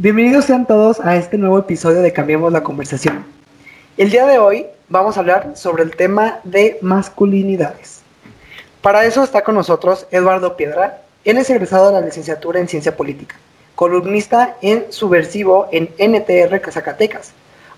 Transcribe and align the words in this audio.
Bienvenidos 0.00 0.44
sean 0.44 0.64
todos 0.64 1.00
a 1.00 1.16
este 1.16 1.38
nuevo 1.38 1.58
episodio 1.58 2.02
de 2.02 2.12
Cambiemos 2.12 2.52
la 2.52 2.62
Conversación. 2.62 3.26
El 3.96 4.12
día 4.12 4.26
de 4.26 4.38
hoy 4.38 4.66
vamos 4.88 5.16
a 5.16 5.20
hablar 5.20 5.56
sobre 5.56 5.82
el 5.82 5.96
tema 5.96 6.38
de 6.44 6.78
masculinidades. 6.82 8.02
Para 8.80 9.04
eso 9.06 9.24
está 9.24 9.42
con 9.42 9.56
nosotros 9.56 10.06
Eduardo 10.12 10.56
Piedra. 10.56 11.02
Él 11.24 11.36
es 11.36 11.50
egresado 11.50 11.88
de 11.88 11.94
la 11.94 12.06
licenciatura 12.06 12.60
en 12.60 12.68
Ciencia 12.68 12.96
Política, 12.96 13.34
columnista 13.74 14.54
en 14.62 14.86
Subversivo 14.90 15.68
en 15.72 15.88
NTR 15.98 16.60
Zacatecas, 16.70 17.32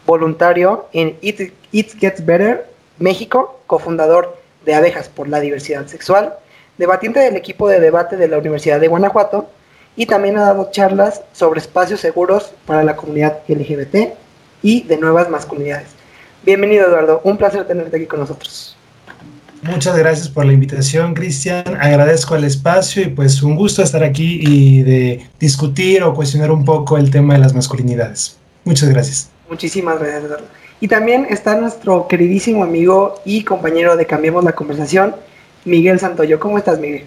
voluntario 0.04 0.88
en 0.92 1.16
It, 1.22 1.54
It 1.72 1.98
Gets 1.98 2.26
Better 2.26 2.66
México, 2.98 3.60
cofundador 3.66 4.36
de 4.66 4.74
Abejas 4.74 5.08
por 5.08 5.26
la 5.26 5.40
Diversidad 5.40 5.86
Sexual, 5.86 6.34
debatiente 6.76 7.20
del 7.20 7.36
equipo 7.36 7.66
de 7.66 7.80
debate 7.80 8.18
de 8.18 8.28
la 8.28 8.36
Universidad 8.36 8.78
de 8.78 8.88
Guanajuato 8.88 9.48
y 9.96 10.06
también 10.06 10.38
ha 10.38 10.42
dado 10.42 10.70
charlas 10.70 11.22
sobre 11.32 11.60
espacios 11.60 12.00
seguros 12.00 12.52
para 12.66 12.84
la 12.84 12.96
comunidad 12.96 13.38
LGBT 13.48 14.14
y 14.62 14.82
de 14.82 14.96
nuevas 14.96 15.28
masculinidades. 15.28 15.88
Bienvenido 16.42 16.86
Eduardo, 16.86 17.20
un 17.24 17.36
placer 17.36 17.66
tenerte 17.66 17.96
aquí 17.96 18.06
con 18.06 18.20
nosotros. 18.20 18.76
Muchas 19.62 19.96
gracias 19.98 20.28
por 20.28 20.46
la 20.46 20.54
invitación, 20.54 21.12
Cristian. 21.12 21.64
Agradezco 21.78 22.34
el 22.34 22.44
espacio 22.44 23.02
y 23.02 23.08
pues 23.08 23.42
un 23.42 23.56
gusto 23.56 23.82
estar 23.82 24.02
aquí 24.02 24.40
y 24.42 24.82
de 24.82 25.26
discutir 25.38 26.02
o 26.02 26.14
cuestionar 26.14 26.50
un 26.50 26.64
poco 26.64 26.96
el 26.96 27.10
tema 27.10 27.34
de 27.34 27.40
las 27.40 27.54
masculinidades. 27.54 28.38
Muchas 28.64 28.88
gracias. 28.88 29.30
Muchísimas 29.50 29.98
gracias, 29.98 30.24
Eduardo. 30.24 30.46
Y 30.80 30.88
también 30.88 31.26
está 31.28 31.56
nuestro 31.60 32.08
queridísimo 32.08 32.64
amigo 32.64 33.20
y 33.26 33.44
compañero 33.44 33.96
de 33.96 34.06
Cambiemos 34.06 34.44
la 34.44 34.52
Conversación, 34.52 35.14
Miguel 35.66 36.00
Santoyo. 36.00 36.40
¿Cómo 36.40 36.56
estás, 36.56 36.78
Miguel? 36.80 37.04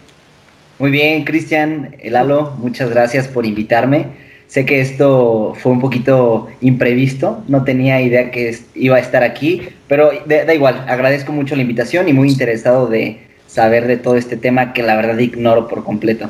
Muy 0.84 0.92
bien, 0.92 1.23
Cristian, 1.23 1.95
Lalo, 2.03 2.56
muchas 2.58 2.89
gracias 2.89 3.30
por 3.30 3.45
invitarme. 3.45 4.08
Sé 4.48 4.66
que 4.66 4.81
esto 4.81 5.53
fue 5.58 5.72
un 5.72 5.80
poquito 5.80 6.50
imprevisto, 6.59 7.42
no 7.48 7.64
tenía 7.64 8.02
idea 8.02 8.31
que 8.31 8.59
iba 8.76 8.98
a 8.98 9.00
estar 9.00 9.23
aquí, 9.23 9.70
pero 9.88 10.11
da, 10.26 10.54
igual, 10.54 10.84
agradezco 10.89 11.31
mucho 11.31 11.56
la 11.56 11.61
invitación 11.61 12.09
y 12.09 12.14
muy 12.14 12.28
interesado 12.28 12.88
de 12.88 13.22
saber 13.48 13.88
de 13.88 13.95
todo 13.95 14.17
este 14.17 14.36
tema 14.36 14.73
que 14.73 14.84
la 14.84 14.98
verdad 14.98 15.17
ignoro 15.20 15.70
por 15.70 15.86
completo. 15.86 16.30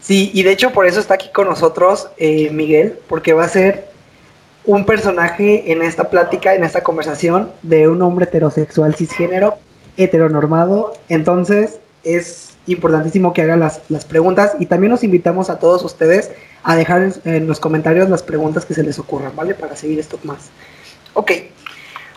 Sí, 0.00 0.30
y 0.32 0.44
de 0.44 0.52
hecho 0.52 0.70
por 0.70 0.86
eso 0.86 1.00
está 1.00 1.14
aquí 1.14 1.30
con 1.34 1.48
nosotros 1.48 2.08
eh, 2.18 2.50
Miguel, 2.50 3.00
porque 3.08 3.32
va 3.32 3.46
a 3.46 3.48
ser 3.48 3.88
un 4.64 4.84
personaje 4.86 5.72
en 5.72 5.82
esta 5.82 6.08
plática, 6.08 6.54
en 6.54 6.62
esta 6.62 6.84
conversación 6.84 7.50
de 7.62 7.88
un 7.88 8.00
hombre 8.02 8.26
heterosexual 8.26 8.94
cisgénero, 8.94 9.56
heteronormado. 9.96 10.92
Entonces 11.08 11.80
es 12.04 12.57
importantísimo 12.68 13.32
que 13.32 13.42
hagan 13.42 13.60
las, 13.60 13.80
preguntas 14.06 14.52
y 14.58 14.66
también 14.66 14.90
los 14.90 15.04
invitamos 15.04 15.50
a 15.50 15.58
todos 15.58 15.84
ustedes 15.84 16.30
a 16.62 16.76
dejar 16.76 17.12
en, 17.24 17.46
los 17.46 17.60
comentarios 17.60 18.08
las 18.08 18.22
preguntas 18.22 18.64
que 18.64 18.74
se 18.74 18.82
les 18.82 18.98
ocurran, 18.98 19.34
¿vale? 19.34 19.54
Para 19.54 19.76
seguir 19.76 19.98
esto 19.98 20.18
más. 20.24 20.50
Ok, 21.14 21.32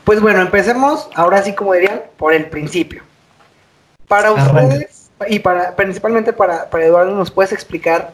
pues 0.03 0.21
bueno, 0.21 0.41
empecemos 0.41 1.09
ahora 1.15 1.41
sí 1.43 1.53
como 1.53 1.73
dirían, 1.73 2.01
por 2.17 2.33
el 2.33 2.47
principio. 2.47 3.03
Para 4.07 4.31
ustedes 4.31 5.09
y 5.27 5.39
para 5.39 5.75
principalmente 5.75 6.33
para, 6.33 6.69
para 6.69 6.85
Eduardo, 6.85 7.15
¿nos 7.15 7.31
puedes 7.31 7.53
explicar 7.53 8.13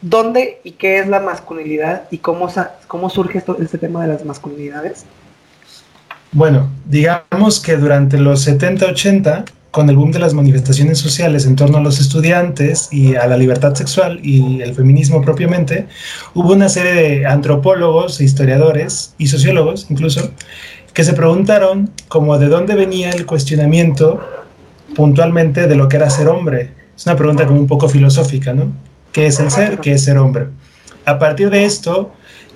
dónde 0.00 0.60
y 0.64 0.72
qué 0.72 0.98
es 0.98 1.08
la 1.08 1.20
masculinidad 1.20 2.04
y 2.10 2.18
cómo, 2.18 2.50
cómo 2.86 3.10
surge 3.10 3.38
esto, 3.38 3.56
este 3.60 3.78
tema 3.78 4.02
de 4.02 4.08
las 4.08 4.24
masculinidades? 4.24 5.04
Bueno, 6.32 6.68
digamos 6.84 7.60
que 7.60 7.76
durante 7.76 8.18
los 8.18 8.46
70-80 8.46 9.44
con 9.78 9.88
el 9.88 9.94
boom 9.94 10.10
de 10.10 10.18
las 10.18 10.34
manifestaciones 10.34 10.98
sociales 10.98 11.46
en 11.46 11.54
torno 11.54 11.78
a 11.78 11.80
los 11.80 12.00
estudiantes 12.00 12.88
y 12.90 13.14
a 13.14 13.28
la 13.28 13.36
libertad 13.36 13.76
sexual 13.76 14.18
y 14.24 14.60
el 14.60 14.74
feminismo 14.74 15.22
propiamente, 15.22 15.86
hubo 16.34 16.52
una 16.52 16.68
serie 16.68 16.94
de 16.94 17.26
antropólogos, 17.26 18.18
e 18.18 18.24
historiadores 18.24 19.14
y 19.18 19.28
sociólogos 19.28 19.86
incluso, 19.88 20.32
que 20.92 21.04
se 21.04 21.12
preguntaron 21.12 21.92
como 22.08 22.40
de 22.40 22.48
dónde 22.48 22.74
venía 22.74 23.10
el 23.10 23.24
cuestionamiento 23.24 24.20
puntualmente 24.96 25.68
de 25.68 25.76
lo 25.76 25.88
que 25.88 25.98
era 25.98 26.10
ser 26.10 26.26
hombre. 26.26 26.72
Es 26.96 27.06
una 27.06 27.14
pregunta 27.14 27.46
como 27.46 27.60
un 27.60 27.68
poco 27.68 27.88
filosófica, 27.88 28.52
¿no? 28.54 28.72
¿Qué 29.12 29.26
es 29.26 29.38
el 29.38 29.52
ser? 29.52 29.78
¿Qué 29.78 29.92
es 29.92 30.02
ser 30.02 30.18
hombre? 30.18 30.48
A 31.04 31.20
partir 31.20 31.50
de 31.50 31.64
esto, 31.64 32.10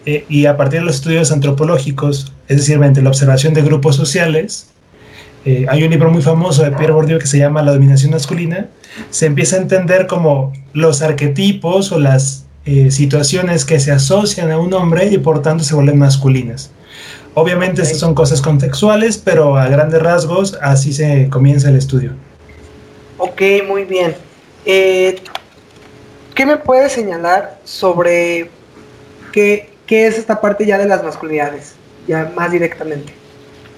eh, 0.06 0.24
y 0.28 0.46
a 0.46 0.56
partir 0.56 0.80
de 0.80 0.86
los 0.86 0.96
estudios 0.96 1.30
antropológicos, 1.30 2.32
es 2.48 2.56
decir, 2.56 2.80
mediante 2.80 3.00
la 3.00 3.10
observación 3.10 3.54
de 3.54 3.62
grupos 3.62 3.94
sociales, 3.94 4.72
eh, 5.44 5.66
hay 5.68 5.82
un 5.82 5.90
libro 5.90 6.10
muy 6.10 6.22
famoso 6.22 6.62
de 6.62 6.70
Pierre 6.70 6.92
Bourdieu 6.92 7.18
que 7.18 7.26
se 7.26 7.38
llama 7.38 7.62
La 7.62 7.72
dominación 7.72 8.12
masculina, 8.12 8.68
se 9.10 9.26
empieza 9.26 9.56
a 9.56 9.60
entender 9.60 10.06
como 10.06 10.52
los 10.72 11.02
arquetipos 11.02 11.90
o 11.90 11.98
las 11.98 12.46
eh, 12.64 12.92
situaciones 12.92 13.64
que 13.64 13.80
se 13.80 13.90
asocian 13.90 14.52
a 14.52 14.58
un 14.58 14.72
hombre 14.72 15.06
y 15.06 15.18
por 15.18 15.42
tanto 15.42 15.64
se 15.64 15.74
vuelven 15.74 15.98
masculinas. 15.98 16.70
Obviamente 17.34 17.82
estas 17.82 17.98
son 17.98 18.14
cosas 18.14 18.40
contextuales, 18.40 19.18
pero 19.18 19.56
a 19.56 19.66
grandes 19.66 20.00
rasgos 20.00 20.56
así 20.60 20.92
se 20.92 21.28
comienza 21.28 21.70
el 21.70 21.76
estudio. 21.76 22.12
Ok, 23.18 23.40
muy 23.66 23.84
bien. 23.84 24.14
Eh, 24.64 25.20
¿Qué 26.34 26.46
me 26.46 26.56
puedes 26.56 26.92
señalar 26.92 27.58
sobre 27.64 28.48
qué, 29.32 29.70
qué 29.86 30.06
es 30.06 30.18
esta 30.18 30.40
parte 30.40 30.66
ya 30.66 30.78
de 30.78 30.86
las 30.86 31.02
masculinidades, 31.02 31.74
ya 32.06 32.30
más 32.36 32.52
directamente? 32.52 33.21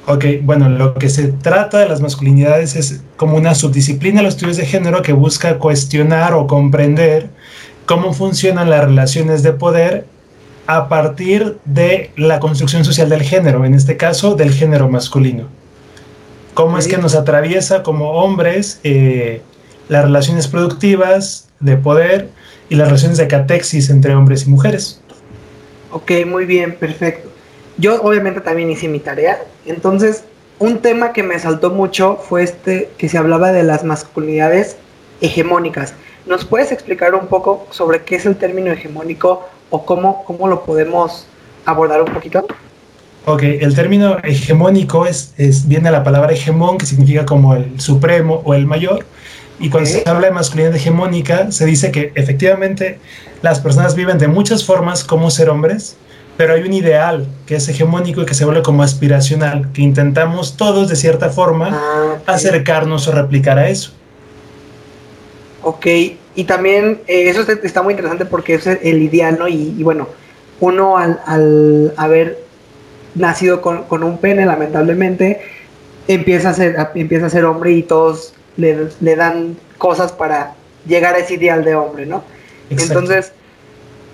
Ok, 0.06 0.24
bueno, 0.42 0.68
lo 0.68 0.94
que 0.94 1.08
se 1.08 1.28
trata 1.28 1.78
de 1.78 1.88
las 1.88 2.02
masculinidades 2.02 2.76
es 2.76 3.02
como 3.16 3.36
una 3.36 3.54
subdisciplina 3.54 4.18
de 4.18 4.24
los 4.24 4.34
estudios 4.34 4.58
de 4.58 4.66
género 4.66 5.00
que 5.00 5.14
busca 5.14 5.58
cuestionar 5.58 6.34
o 6.34 6.46
comprender 6.46 7.30
cómo 7.86 8.12
funcionan 8.12 8.68
las 8.68 8.84
relaciones 8.84 9.42
de 9.42 9.52
poder 9.52 10.06
a 10.66 10.88
partir 10.88 11.58
de 11.64 12.10
la 12.16 12.38
construcción 12.38 12.84
social 12.84 13.08
del 13.08 13.22
género, 13.22 13.64
en 13.64 13.74
este 13.74 13.96
caso 13.96 14.34
del 14.34 14.52
género 14.52 14.90
masculino. 14.90 15.48
Cómo 16.52 16.78
es 16.78 16.86
que 16.86 16.98
nos 16.98 17.14
atraviesa 17.14 17.82
como 17.82 18.12
hombres 18.12 18.80
eh, 18.84 19.42
las 19.88 20.04
relaciones 20.04 20.48
productivas 20.48 21.48
de 21.60 21.76
poder 21.76 22.28
y 22.68 22.76
las 22.76 22.88
relaciones 22.88 23.18
de 23.18 23.26
catexis 23.26 23.90
entre 23.90 24.14
hombres 24.14 24.46
y 24.46 24.50
mujeres. 24.50 25.00
Ok, 25.90 26.12
muy 26.26 26.44
bien, 26.44 26.76
perfecto. 26.76 27.33
Yo 27.76 28.00
obviamente 28.02 28.40
también 28.40 28.70
hice 28.70 28.88
mi 28.88 29.00
tarea, 29.00 29.42
entonces 29.66 30.24
un 30.58 30.78
tema 30.78 31.12
que 31.12 31.22
me 31.22 31.38
saltó 31.38 31.70
mucho 31.70 32.16
fue 32.16 32.44
este 32.44 32.90
que 32.96 33.08
se 33.08 33.18
hablaba 33.18 33.50
de 33.52 33.64
las 33.64 33.82
masculinidades 33.84 34.76
hegemónicas. 35.20 35.94
¿Nos 36.26 36.44
puedes 36.44 36.72
explicar 36.72 37.14
un 37.14 37.26
poco 37.26 37.66
sobre 37.70 38.02
qué 38.02 38.16
es 38.16 38.26
el 38.26 38.36
término 38.36 38.72
hegemónico 38.72 39.48
o 39.70 39.84
cómo, 39.84 40.24
cómo 40.24 40.48
lo 40.48 40.64
podemos 40.64 41.26
abordar 41.66 42.00
un 42.02 42.12
poquito? 42.12 42.46
Ok, 43.26 43.42
el 43.42 43.74
término 43.74 44.18
hegemónico 44.22 45.06
es, 45.06 45.34
es, 45.38 45.66
viene 45.66 45.86
de 45.86 45.92
la 45.92 46.04
palabra 46.04 46.32
hegemón, 46.32 46.78
que 46.78 46.86
significa 46.86 47.24
como 47.24 47.54
el 47.54 47.80
supremo 47.80 48.42
o 48.44 48.54
el 48.54 48.66
mayor. 48.66 49.04
Y 49.58 49.70
cuando 49.70 49.88
se 49.88 50.02
habla 50.06 50.28
de 50.28 50.32
masculinidad 50.32 50.76
hegemónica, 50.76 51.50
se 51.50 51.64
dice 51.64 51.90
que 51.90 52.12
efectivamente 52.16 52.98
las 53.42 53.60
personas 53.60 53.94
viven 53.94 54.18
de 54.18 54.28
muchas 54.28 54.64
formas 54.64 55.04
como 55.04 55.30
ser 55.30 55.48
hombres, 55.48 55.96
pero 56.36 56.54
hay 56.54 56.62
un 56.62 56.72
ideal 56.72 57.26
que 57.46 57.56
es 57.56 57.68
hegemónico 57.68 58.22
y 58.22 58.26
que 58.26 58.34
se 58.34 58.44
vuelve 58.44 58.62
como 58.62 58.82
aspiracional, 58.82 59.70
que 59.72 59.82
intentamos 59.82 60.56
todos 60.56 60.88
de 60.88 60.96
cierta 60.96 61.30
forma 61.30 61.70
ah, 61.72 62.16
acercarnos 62.26 63.06
o 63.08 63.12
replicar 63.12 63.58
a 63.58 63.68
eso. 63.68 63.92
Ok, 65.62 65.86
y 66.34 66.44
también 66.44 67.00
eh, 67.06 67.28
eso 67.28 67.42
está 67.62 67.82
muy 67.82 67.92
interesante 67.92 68.26
porque 68.26 68.54
es 68.54 68.66
el 68.66 69.02
ideal, 69.02 69.38
¿no? 69.38 69.48
Y, 69.48 69.82
bueno, 69.82 70.08
uno 70.60 70.98
al, 70.98 71.92
haber 71.96 72.40
nacido 73.14 73.62
con, 73.62 74.02
un 74.02 74.18
pene, 74.18 74.44
lamentablemente, 74.44 75.40
empieza 76.08 76.50
a, 76.50 76.54
ser, 76.54 76.76
empieza 76.96 77.26
a 77.26 77.30
ser 77.30 77.44
hombre 77.44 77.72
y 77.72 77.82
todos 77.82 78.34
le, 78.56 79.16
dan 79.16 79.56
cosas 79.78 80.12
para 80.12 80.54
llegar 80.86 81.14
a 81.14 81.18
ese 81.18 81.34
ideal 81.34 81.64
de 81.64 81.76
hombre, 81.76 82.06
¿no? 82.06 82.24
Entonces 82.68 83.32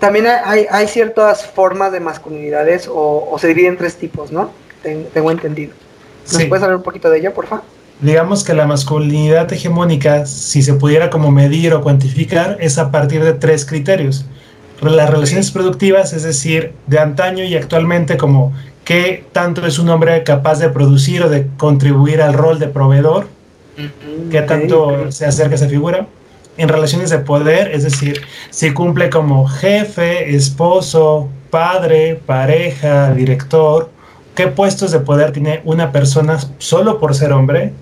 también 0.01 0.25
hay, 0.27 0.65
hay, 0.71 0.87
ciertas 0.87 1.45
formas 1.45 1.91
de 1.91 1.99
masculinidades 1.99 2.89
o, 2.91 3.37
se 3.39 3.47
dividen 3.47 3.73
en 3.73 3.77
tres 3.77 3.95
tipos, 3.95 4.31
¿no? 4.31 4.49
tengo 4.81 5.29
entendido. 5.29 5.73
¿Nos 6.33 6.43
puedes 6.45 6.63
hablar 6.63 6.77
un 6.77 6.83
poquito 6.83 7.07
de 7.11 7.19
ello, 7.19 7.33
por 7.35 7.45
favor? 7.45 7.63
Digamos 8.01 8.43
que 8.43 8.55
la 8.55 8.65
masculinidad 8.65 9.53
hegemónica, 9.53 10.25
si 10.25 10.63
se 10.63 10.73
pudiera 10.73 11.11
como 11.11 11.29
medir 11.29 11.75
o 11.75 11.83
cuantificar, 11.83 12.57
es 12.59 12.79
a 12.79 12.89
partir 12.89 13.23
de 13.23 13.33
tres 13.33 13.63
criterios. 13.63 14.25
Las 14.81 15.07
relaciones 15.07 15.51
productivas, 15.51 16.13
es 16.13 16.23
decir, 16.23 16.73
de 16.87 16.97
antaño 16.97 17.43
y 17.43 17.55
actualmente, 17.55 18.17
como 18.17 18.53
qué 18.83 19.23
tanto 19.31 19.67
es 19.67 19.77
un 19.77 19.89
hombre 19.89 20.23
capaz 20.23 20.57
de 20.57 20.69
producir 20.69 21.21
o 21.21 21.29
de 21.29 21.45
contribuir 21.57 22.23
al 22.23 22.33
rol 22.33 22.57
de 22.57 22.69
proveedor, 22.69 23.27
qué 24.31 24.41
tanto 24.41 25.11
se 25.11 25.27
acerca 25.27 25.51
a 25.51 25.55
esa 25.57 25.69
figura 25.69 26.07
en 26.57 26.69
relaciones 26.69 27.09
de 27.09 27.19
poder, 27.19 27.71
es 27.71 27.83
decir, 27.83 28.21
si 28.49 28.73
cumple 28.73 29.09
como 29.09 29.47
jefe, 29.47 30.35
esposo, 30.35 31.29
padre, 31.49 32.19
pareja, 32.25 33.13
director, 33.13 33.89
qué 34.35 34.47
puestos 34.47 34.91
de 34.91 34.99
poder 34.99 35.31
tiene 35.31 35.61
una 35.65 35.91
persona 35.91 36.39
solo 36.57 36.99
por 36.99 37.15
ser 37.15 37.33
hombre, 37.33 37.73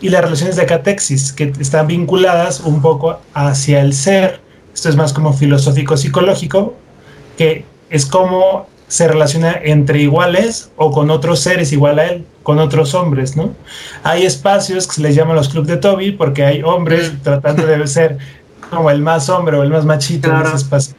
y 0.00 0.10
las 0.10 0.22
relaciones 0.22 0.56
de 0.56 0.66
catexis, 0.66 1.32
que 1.32 1.52
están 1.58 1.86
vinculadas 1.86 2.60
un 2.60 2.80
poco 2.80 3.18
hacia 3.34 3.80
el 3.80 3.94
ser. 3.94 4.40
Esto 4.72 4.88
es 4.88 4.96
más 4.96 5.12
como 5.12 5.32
filosófico-psicológico, 5.32 6.74
que 7.36 7.64
es 7.90 8.06
cómo 8.06 8.68
se 8.88 9.06
relaciona 9.06 9.60
entre 9.62 10.00
iguales 10.00 10.70
o 10.76 10.90
con 10.90 11.10
otros 11.10 11.40
seres 11.40 11.72
igual 11.72 11.98
a 11.98 12.06
él, 12.06 12.24
con 12.42 12.58
otros 12.58 12.94
hombres, 12.94 13.36
¿no? 13.36 13.54
Hay 14.02 14.24
espacios 14.24 14.86
que 14.86 14.94
se 14.94 15.02
les 15.02 15.14
llaman 15.14 15.36
los 15.36 15.50
clubes 15.50 15.68
de 15.68 15.76
Toby 15.76 16.12
porque 16.12 16.44
hay 16.44 16.62
hombres 16.62 17.12
tratando 17.22 17.66
de 17.66 17.86
ser 17.86 18.18
como 18.70 18.90
el 18.90 19.02
más 19.02 19.28
hombre 19.28 19.58
o 19.58 19.62
el 19.62 19.70
más 19.70 19.84
machito 19.84 20.30
en 20.30 20.46
ese 20.46 20.56
espacio. 20.56 20.94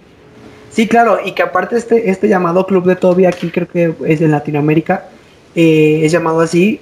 Sí, 0.71 0.87
claro, 0.87 1.17
y 1.25 1.31
que 1.31 1.41
aparte 1.41 1.77
este, 1.77 2.09
este 2.11 2.27
llamado 2.29 2.65
Club 2.67 2.85
de 2.85 2.95
Toby 2.95 3.25
aquí 3.25 3.49
creo 3.49 3.67
que 3.67 3.93
es 4.05 4.21
en 4.21 4.31
Latinoamérica, 4.31 5.05
eh, 5.55 6.01
es 6.03 6.11
llamado 6.11 6.41
así, 6.41 6.79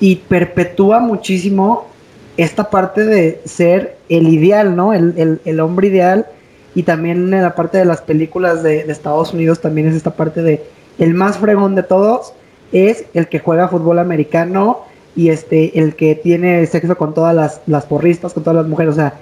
y 0.00 0.16
perpetúa 0.16 1.00
muchísimo 1.00 1.88
esta 2.36 2.68
parte 2.68 3.04
de 3.04 3.40
ser 3.46 3.96
el 4.10 4.28
ideal, 4.28 4.76
¿no? 4.76 4.92
El, 4.92 5.40
el 5.44 5.60
hombre 5.60 5.88
ideal 5.88 6.26
y 6.74 6.84
también 6.84 7.32
en 7.32 7.42
la 7.42 7.54
parte 7.54 7.78
de 7.78 7.84
las 7.84 8.00
películas 8.00 8.62
de, 8.62 8.80
Estados 8.80 9.32
Unidos 9.32 9.60
también 9.60 9.88
es 9.88 9.94
esta 9.94 10.14
parte 10.14 10.42
de 10.42 10.62
el 10.98 11.14
más 11.14 11.38
fregón 11.38 11.74
de 11.74 11.82
todos 11.82 12.32
es 12.72 13.04
el 13.14 13.28
que 13.28 13.38
juega 13.38 13.68
fútbol 13.68 13.98
americano 13.98 14.80
y 15.14 15.28
este 15.28 15.78
el 15.78 15.94
que 15.94 16.14
tiene 16.14 16.66
sexo 16.66 16.96
con 16.96 17.12
todas 17.12 17.34
las, 17.34 17.60
las 17.66 17.84
porristas, 17.84 18.32
con 18.32 18.42
todas 18.42 18.56
las 18.56 18.66
mujeres, 18.66 18.92
o 18.92 18.96
sea, 18.96 19.14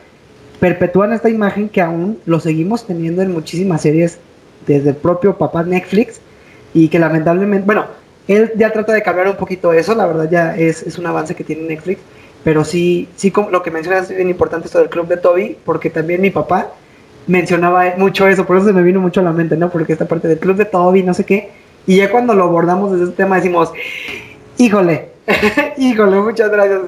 perpetúan 0.61 1.13
esta 1.13 1.29
imagen 1.29 1.69
que 1.69 1.81
aún 1.81 2.19
lo 2.27 2.39
seguimos 2.39 2.87
teniendo 2.87 3.23
en 3.23 3.33
muchísimas 3.33 3.83
series 3.83 4.19
desde 4.67 4.91
el 4.91 4.97
propio 4.97 5.37
papá 5.37 5.65
Netflix 5.65 6.21
y 6.75 6.89
que 6.89 6.99
lamentablemente, 6.99 7.67
bueno, 7.67 7.87
él 8.29 8.53
ya 8.57 8.73
trata 8.73 8.93
de 8.93 9.03
cambiar 9.03 9.29
un 9.29 9.37
poquito 9.37 9.73
eso, 9.73 9.95
la 9.95 10.07
verdad 10.07 10.29
ya 10.31 10.57
es, 10.57 10.83
es 10.85 10.99
un 10.99 11.07
avance 11.07 11.35
que 11.35 11.43
tiene 11.43 11.63
Netflix, 11.63 12.01
pero 12.45 12.65
sí, 12.65 13.09
sí, 13.17 13.33
lo 13.51 13.63
que 13.63 13.71
mencionas 13.71 14.09
es 14.11 14.17
bien 14.17 14.29
importante 14.29 14.67
esto 14.67 14.79
del 14.79 14.89
club 14.89 15.09
de 15.09 15.17
Toby, 15.17 15.57
porque 15.65 15.91
también 15.91 16.21
mi 16.21 16.31
papá 16.31 16.73
mencionaba 17.31 17.95
mucho 17.97 18.29
eso, 18.29 18.47
por 18.47 18.57
eso 18.57 18.67
se 18.67 18.73
me 18.73 18.83
vino 18.83 19.01
mucho 19.01 19.21
a 19.21 19.25
la 19.25 19.33
mente, 19.33 19.57
¿no? 19.57 19.71
Porque 19.71 19.93
esta 19.93 20.07
parte 20.07 20.29
del 20.29 20.39
club 20.39 20.57
de 20.57 20.65
Toby, 20.67 21.03
no 21.03 21.15
sé 21.15 21.25
qué, 21.25 21.51
y 21.87 21.97
ya 21.97 22.11
cuando 22.11 22.35
lo 22.35 22.45
abordamos 22.45 22.93
desde 22.93 23.05
ese 23.05 23.13
tema 23.15 23.37
decimos, 23.37 23.71
híjole, 24.59 25.11
híjole, 25.79 26.21
muchas 26.21 26.51
gracias. 26.51 26.81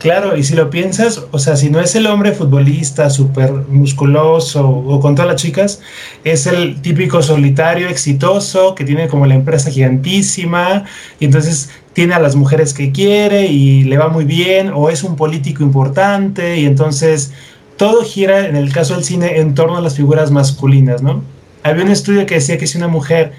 Claro, 0.00 0.34
y 0.34 0.42
si 0.44 0.54
lo 0.54 0.70
piensas, 0.70 1.26
o 1.30 1.38
sea, 1.38 1.56
si 1.56 1.68
no 1.68 1.78
es 1.78 1.94
el 1.94 2.06
hombre 2.06 2.32
futbolista 2.32 3.10
súper 3.10 3.52
musculoso 3.52 4.66
o 4.66 4.98
con 4.98 5.14
todas 5.14 5.30
las 5.30 5.42
chicas, 5.42 5.80
es 6.24 6.46
el 6.46 6.80
típico 6.80 7.22
solitario 7.22 7.86
exitoso 7.86 8.74
que 8.74 8.84
tiene 8.84 9.08
como 9.08 9.26
la 9.26 9.34
empresa 9.34 9.70
gigantísima 9.70 10.84
y 11.18 11.26
entonces 11.26 11.68
tiene 11.92 12.14
a 12.14 12.18
las 12.18 12.34
mujeres 12.34 12.72
que 12.72 12.92
quiere 12.92 13.48
y 13.48 13.84
le 13.84 13.98
va 13.98 14.08
muy 14.08 14.24
bien, 14.24 14.70
o 14.74 14.88
es 14.88 15.02
un 15.04 15.16
político 15.16 15.62
importante 15.62 16.56
y 16.56 16.64
entonces 16.64 17.34
todo 17.80 18.04
gira, 18.04 18.46
en 18.46 18.56
el 18.56 18.74
caso 18.74 18.94
del 18.94 19.04
cine, 19.04 19.38
en 19.38 19.54
torno 19.54 19.78
a 19.78 19.80
las 19.80 19.96
figuras 19.96 20.30
masculinas, 20.30 21.02
¿no? 21.02 21.24
Había 21.62 21.82
un 21.82 21.90
estudio 21.90 22.26
que 22.26 22.34
decía 22.34 22.58
que 22.58 22.66
si 22.66 22.76
una 22.76 22.88
mujer 22.88 23.32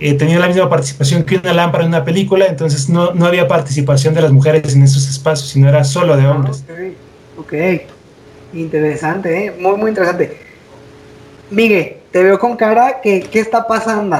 eh, 0.00 0.14
tenía 0.14 0.38
la 0.38 0.46
misma 0.46 0.70
participación 0.70 1.22
que 1.22 1.36
una 1.36 1.52
lámpara 1.52 1.84
en 1.84 1.88
una 1.90 2.02
película, 2.02 2.46
entonces 2.46 2.88
no, 2.88 3.12
no 3.12 3.26
había 3.26 3.46
participación 3.46 4.14
de 4.14 4.22
las 4.22 4.32
mujeres 4.32 4.74
en 4.74 4.84
esos 4.84 5.06
espacios, 5.06 5.50
sino 5.50 5.68
era 5.68 5.84
solo 5.84 6.16
de 6.16 6.26
hombres. 6.26 6.64
ok, 7.36 7.52
interesante, 8.54 9.44
¿eh? 9.44 9.54
muy, 9.58 9.76
muy 9.76 9.90
interesante. 9.90 10.38
Miguel, 11.50 11.96
te 12.10 12.22
veo 12.22 12.38
con 12.38 12.56
cara 12.56 13.02
que, 13.02 13.20
¿qué 13.20 13.40
está 13.40 13.66
pasando? 13.66 14.16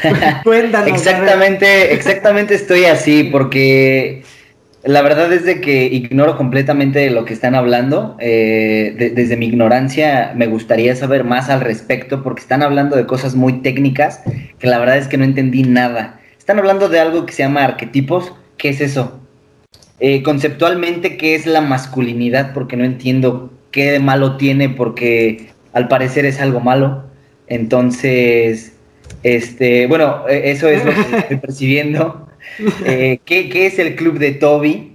Cuéntanos. 0.44 0.90
exactamente, 0.90 1.92
exactamente 1.92 2.54
estoy 2.54 2.84
así, 2.84 3.24
porque 3.24 4.22
la 4.86 5.02
verdad 5.02 5.32
es 5.32 5.44
de 5.44 5.60
que 5.60 5.86
ignoro 5.86 6.36
completamente 6.36 7.10
lo 7.10 7.24
que 7.24 7.34
están 7.34 7.56
hablando. 7.56 8.16
Eh, 8.20 9.12
desde 9.14 9.36
mi 9.36 9.46
ignorancia 9.46 10.32
me 10.36 10.46
gustaría 10.46 10.94
saber 10.94 11.24
más 11.24 11.50
al 11.50 11.60
respecto 11.60 12.22
porque 12.22 12.40
están 12.40 12.62
hablando 12.62 12.94
de 12.94 13.04
cosas 13.04 13.34
muy 13.34 13.62
técnicas 13.62 14.22
que 14.60 14.68
la 14.68 14.78
verdad 14.78 14.96
es 14.96 15.08
que 15.08 15.18
no 15.18 15.24
entendí 15.24 15.64
nada. 15.64 16.20
Están 16.38 16.60
hablando 16.60 16.88
de 16.88 17.00
algo 17.00 17.26
que 17.26 17.32
se 17.32 17.42
llama 17.42 17.64
arquetipos. 17.64 18.32
¿Qué 18.58 18.68
es 18.68 18.80
eso? 18.80 19.20
Eh, 19.98 20.22
conceptualmente, 20.22 21.16
¿qué 21.16 21.34
es 21.34 21.46
la 21.46 21.60
masculinidad? 21.60 22.54
Porque 22.54 22.76
no 22.76 22.84
entiendo 22.84 23.52
qué 23.72 23.90
de 23.90 23.98
malo 23.98 24.36
tiene 24.36 24.68
porque 24.68 25.48
al 25.72 25.88
parecer 25.88 26.26
es 26.26 26.40
algo 26.40 26.60
malo. 26.60 27.04
Entonces, 27.48 28.76
este, 29.24 29.88
bueno, 29.88 30.28
e, 30.28 30.52
eso 30.52 30.68
es 30.68 30.84
lo 30.84 30.92
que 30.92 31.00
estoy 31.18 31.36
percibiendo. 31.38 32.25
Eh, 32.86 33.20
¿qué, 33.24 33.66
es 33.66 33.78
el 33.78 33.96
club 33.96 34.18
de 34.18 34.32
Toby? 34.32 34.92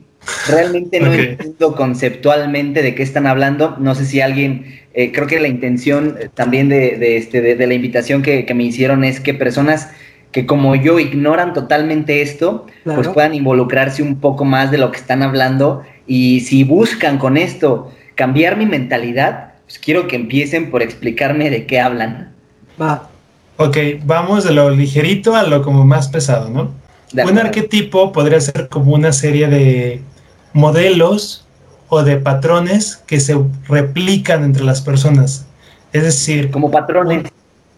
Realmente 0.47 0.99
no 0.99 1.13
entiendo 1.13 1.75
conceptualmente 1.75 2.81
de 2.81 2.95
qué 2.95 3.03
están 3.03 3.27
hablando. 3.27 3.75
No 3.79 3.95
sé 3.95 4.05
si 4.05 4.21
alguien, 4.21 4.81
eh, 4.93 5.11
creo 5.11 5.27
que 5.27 5.39
la 5.39 5.47
intención 5.47 6.17
también 6.33 6.69
de, 6.69 7.17
este, 7.17 7.41
de, 7.41 7.67
la 7.67 7.73
invitación 7.73 8.21
que, 8.21 8.51
me 8.53 8.63
hicieron 8.63 9.03
es 9.03 9.19
que 9.19 9.33
personas 9.33 9.89
que 10.31 10.45
como 10.45 10.75
yo 10.75 10.99
ignoran 10.99 11.53
totalmente 11.53 12.21
esto, 12.21 12.65
pues 12.83 13.07
puedan 13.09 13.33
involucrarse 13.33 14.01
un 14.01 14.19
poco 14.19 14.45
más 14.45 14.71
de 14.71 14.77
lo 14.77 14.91
que 14.91 14.97
están 14.97 15.23
hablando 15.23 15.83
y 16.07 16.39
si 16.41 16.63
buscan 16.63 17.17
con 17.17 17.37
esto 17.37 17.91
cambiar 18.15 18.57
mi 18.57 18.65
mentalidad, 18.65 19.53
pues 19.65 19.79
quiero 19.79 20.07
que 20.07 20.15
empiecen 20.15 20.71
por 20.71 20.81
explicarme 20.81 21.49
de 21.49 21.65
qué 21.65 21.79
hablan. 21.79 22.33
Va. 22.81 23.09
Ok, 23.57 23.77
vamos 24.05 24.43
de 24.43 24.53
lo 24.53 24.69
ligerito 24.69 25.35
a 25.35 25.43
lo 25.43 25.61
como 25.61 25.85
más 25.85 26.07
pesado, 26.07 26.49
¿no? 26.49 26.80
Un 27.13 27.37
arquetipo 27.37 28.11
podría 28.11 28.39
ser 28.39 28.69
como 28.69 28.93
una 28.93 29.11
serie 29.11 29.47
de 29.47 30.01
modelos 30.53 31.45
o 31.89 32.03
de 32.03 32.17
patrones 32.17 33.03
que 33.05 33.19
se 33.19 33.37
replican 33.67 34.43
entre 34.43 34.63
las 34.63 34.81
personas. 34.81 35.45
Es 35.91 36.03
decir... 36.03 36.51
Como 36.51 36.71
patrones. 36.71 37.25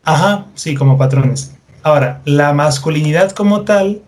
Ajá, 0.03 0.45
sí, 0.53 0.75
como 0.75 0.97
patrones. 0.97 1.55
Ahora, 1.81 2.21
la 2.25 2.53
masculinidad 2.53 3.31
como 3.31 3.61
tal, 3.61 4.01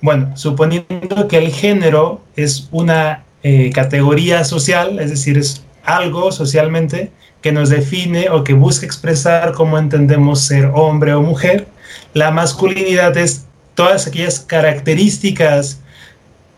bueno, 0.00 0.36
suponiendo 0.36 1.28
que 1.28 1.38
el 1.38 1.50
género 1.50 2.20
es 2.36 2.68
una 2.70 3.24
eh, 3.42 3.70
categoría 3.74 4.44
social, 4.44 4.98
es 5.00 5.10
decir, 5.10 5.36
es 5.38 5.64
algo 5.84 6.30
socialmente 6.30 7.10
que 7.40 7.50
nos 7.50 7.68
define 7.68 8.30
o 8.30 8.44
que 8.44 8.54
busca 8.54 8.86
expresar 8.86 9.52
cómo 9.52 9.78
entendemos 9.78 10.40
ser 10.40 10.70
hombre 10.72 11.14
o 11.14 11.22
mujer, 11.22 11.66
la 12.14 12.30
masculinidad 12.30 13.16
es 13.16 13.46
todas 13.74 14.06
aquellas 14.06 14.40
características 14.40 15.80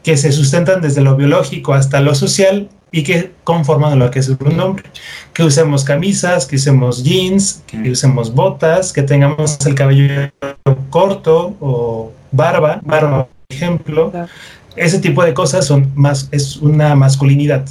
que 0.02 0.16
se 0.16 0.32
sustentan 0.32 0.82
desde 0.82 1.00
lo 1.00 1.16
biológico 1.16 1.72
hasta 1.72 2.00
lo 2.00 2.14
social 2.14 2.68
y 2.92 3.02
que 3.02 3.32
conforman 3.42 3.98
lo 3.98 4.10
que 4.10 4.20
es 4.20 4.28
un 4.28 4.60
hombre. 4.60 4.84
Que 5.32 5.42
usemos 5.42 5.82
camisas, 5.82 6.46
que 6.46 6.56
usemos 6.56 7.02
jeans, 7.02 7.64
que 7.66 7.76
mm. 7.76 7.90
usemos 7.90 8.32
botas, 8.32 8.92
que 8.92 9.02
tengamos 9.02 9.58
el 9.66 9.74
cabello 9.74 10.30
corto 10.90 11.56
o 11.58 12.12
barba, 12.30 12.80
barba, 12.84 13.26
por 13.26 13.56
ejemplo. 13.56 14.12
Ese 14.76 15.00
tipo 15.00 15.24
de 15.24 15.34
cosas 15.34 15.66
son 15.66 15.90
más, 15.96 16.28
es 16.30 16.56
una 16.58 16.94
masculinidad. 16.94 17.64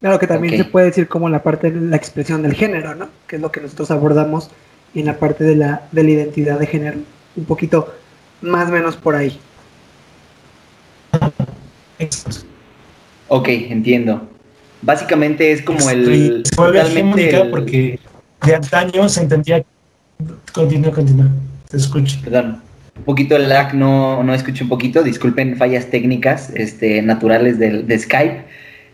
Claro 0.00 0.18
que 0.18 0.26
también 0.26 0.56
se 0.56 0.64
puede 0.64 0.86
decir 0.86 1.08
como 1.08 1.28
la 1.28 1.42
parte 1.42 1.70
de 1.70 1.80
la 1.80 1.96
expresión 1.96 2.42
del 2.42 2.54
género, 2.54 2.94
¿no? 2.94 3.08
Que 3.26 3.36
es 3.36 3.42
lo 3.42 3.52
que 3.52 3.60
nosotros 3.60 3.90
abordamos 3.90 4.50
en 4.94 5.06
la 5.06 5.18
parte 5.18 5.44
de 5.44 5.56
la, 5.56 5.82
de 5.92 6.02
la 6.02 6.10
identidad 6.10 6.58
de 6.58 6.66
género. 6.66 6.98
Un 7.36 7.44
poquito 7.44 7.94
más 8.40 8.68
o 8.68 8.72
menos 8.72 8.96
por 8.96 9.14
ahí. 9.14 9.38
Ok, 13.28 13.48
entiendo. 13.48 14.26
Básicamente 14.82 15.52
es 15.52 15.62
como 15.62 15.90
el. 15.90 16.42
Se 16.44 16.56
totalmente 16.56 17.44
porque 17.50 17.98
de 18.46 18.54
antaño 18.54 19.08
se 19.08 19.22
entendía. 19.22 19.64
Continúa, 20.52 20.92
continúa. 20.92 21.28
Te 21.68 21.76
escucho. 21.76 22.18
Perdón. 22.24 22.62
Un 22.96 23.04
poquito 23.04 23.36
el 23.36 23.48
lag, 23.48 23.74
no, 23.74 24.22
no 24.22 24.34
escucho 24.34 24.64
un 24.64 24.70
poquito. 24.70 25.02
Disculpen 25.02 25.56
fallas 25.56 25.86
técnicas 25.90 26.50
este, 26.54 27.02
naturales 27.02 27.58
de 27.58 27.98
Skype. 27.98 28.44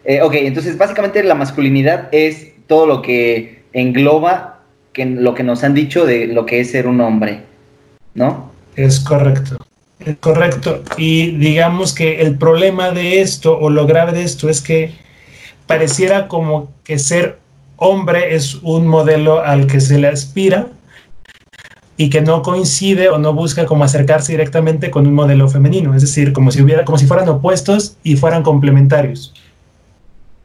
Eh, 0.07 0.23
ok, 0.23 0.35
entonces 0.35 0.79
básicamente 0.79 1.23
la 1.25 1.35
masculinidad 1.35 2.09
es 2.13 2.53
todo 2.69 2.87
lo 2.87 3.03
que 3.03 3.63
engloba 3.73 4.61
que, 4.93 5.05
lo 5.05 5.35
que 5.35 5.43
nos 5.43 5.65
han 5.65 5.75
dicho 5.75 6.07
de 6.07 6.29
lo 6.29 6.47
que 6.47 6.61
es 6.61 6.71
ser 6.71 6.87
un 6.87 7.01
hombre, 7.01 7.41
¿no? 8.15 8.53
Es 8.77 9.01
correcto. 9.01 9.57
Es 9.99 10.17
correcto. 10.19 10.83
Y 10.97 11.33
digamos 11.33 11.95
que 11.95 12.21
el 12.21 12.37
problema 12.37 12.91
de 12.91 13.23
esto 13.23 13.59
o 13.59 13.71
lo 13.71 13.87
grave 13.87 14.13
de 14.13 14.23
esto 14.23 14.49
es 14.49 14.61
que 14.61 14.95
pareciera 15.67 16.29
como 16.29 16.71
que 16.85 16.99
ser 16.99 17.39
hombre 17.77 18.35
es 18.35 18.57
un 18.63 18.87
modelo 18.87 19.43
al 19.43 19.67
que 19.67 19.81
se 19.81 19.99
le 19.99 20.09
aspira 20.09 20.69
y 21.97 22.11
que 22.11 22.21
no 22.21 22.43
coincide 22.43 23.09
o 23.09 23.19
no 23.19 23.33
busca 23.33 23.65
como 23.65 23.85
acercarse 23.85 24.33
directamente 24.33 24.91
con 24.91 25.07
un 25.07 25.15
modelo 25.15 25.49
femenino, 25.49 25.95
es 25.95 26.03
decir, 26.03 26.33
como 26.33 26.51
si 26.51 26.63
hubiera 26.63 26.85
como 26.85 26.99
si 26.99 27.07
fueran 27.07 27.29
opuestos 27.29 27.97
y 28.03 28.17
fueran 28.17 28.43
complementarios. 28.43 29.35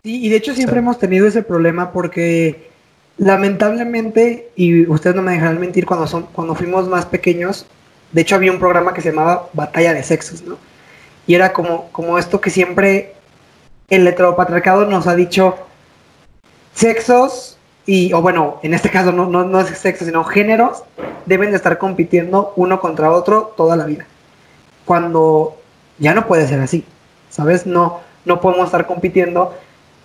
y 0.04 0.30
de 0.30 0.38
hecho 0.38 0.56
siempre 0.56 0.80
hemos 0.80 0.98
tenido 0.98 1.28
ese 1.28 1.44
problema 1.44 1.92
porque 1.92 2.70
lamentablemente 3.18 4.50
y 4.56 4.88
ustedes 4.88 5.16
no 5.16 5.22
me 5.22 5.34
dejarán 5.34 5.60
mentir 5.60 5.86
cuando 5.86 6.08
son 6.08 6.24
cuando 6.34 6.56
fuimos 6.56 6.88
más 6.88 7.06
pequeños 7.06 7.68
de 8.12 8.22
hecho, 8.22 8.36
había 8.36 8.52
un 8.52 8.60
programa 8.60 8.94
que 8.94 9.02
se 9.02 9.10
llamaba 9.10 9.48
Batalla 9.54 9.94
de 9.94 10.04
Sexos, 10.04 10.44
¿no? 10.44 10.58
Y 11.28 11.36
era 11.36 11.54
como, 11.54 11.90
como 11.92 12.18
esto 12.18 12.42
que 12.42 12.50
siempre 12.50 13.14
el 13.90 14.08
heteropatriarcado 14.08 14.86
nos 14.86 15.08
ha 15.08 15.16
dicho, 15.16 15.56
sexos 16.74 17.58
y, 17.86 18.14
o 18.14 18.22
bueno, 18.22 18.60
en 18.64 18.74
este 18.74 18.90
caso 18.90 19.12
no, 19.12 19.28
no, 19.28 19.44
no 19.44 19.60
es 19.60 19.78
sexo, 19.78 20.06
sino 20.06 20.24
géneros, 20.24 20.84
deben 21.26 21.52
de 21.52 21.58
estar 21.58 21.78
compitiendo 21.78 22.54
uno 22.56 22.80
contra 22.80 23.12
otro 23.12 23.54
toda 23.58 23.76
la 23.76 23.86
vida. 23.86 24.06
Cuando 24.86 25.58
ya 26.00 26.14
no 26.14 26.28
puede 26.28 26.48
ser 26.48 26.60
así, 26.60 26.86
¿sabes? 27.30 27.66
No, 27.66 28.00
no 28.26 28.42
podemos 28.42 28.66
estar 28.66 28.88
compitiendo 28.88 29.54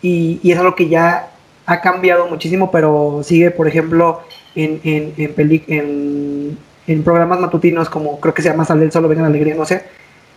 y, 0.02 0.40
y 0.42 0.52
es 0.52 0.58
algo 0.58 0.74
que 0.74 0.88
ya 0.88 1.30
ha 1.66 1.80
cambiado 1.80 2.28
muchísimo, 2.28 2.70
pero 2.70 3.20
sigue, 3.24 3.50
por 3.50 3.66
ejemplo, 3.68 4.20
en, 4.54 4.80
en, 4.84 5.14
en, 5.16 5.62
en, 5.68 6.58
programas 7.02 7.40
matutinos 7.40 7.88
como 7.88 8.20
creo 8.20 8.34
que 8.34 8.42
se 8.42 8.48
llama 8.48 8.64
Sal 8.64 8.80
del 8.80 8.92
Solo, 8.92 9.08
Vengan 9.08 9.26
Alegría, 9.26 9.54
no 9.54 9.64
sé, 9.64 9.84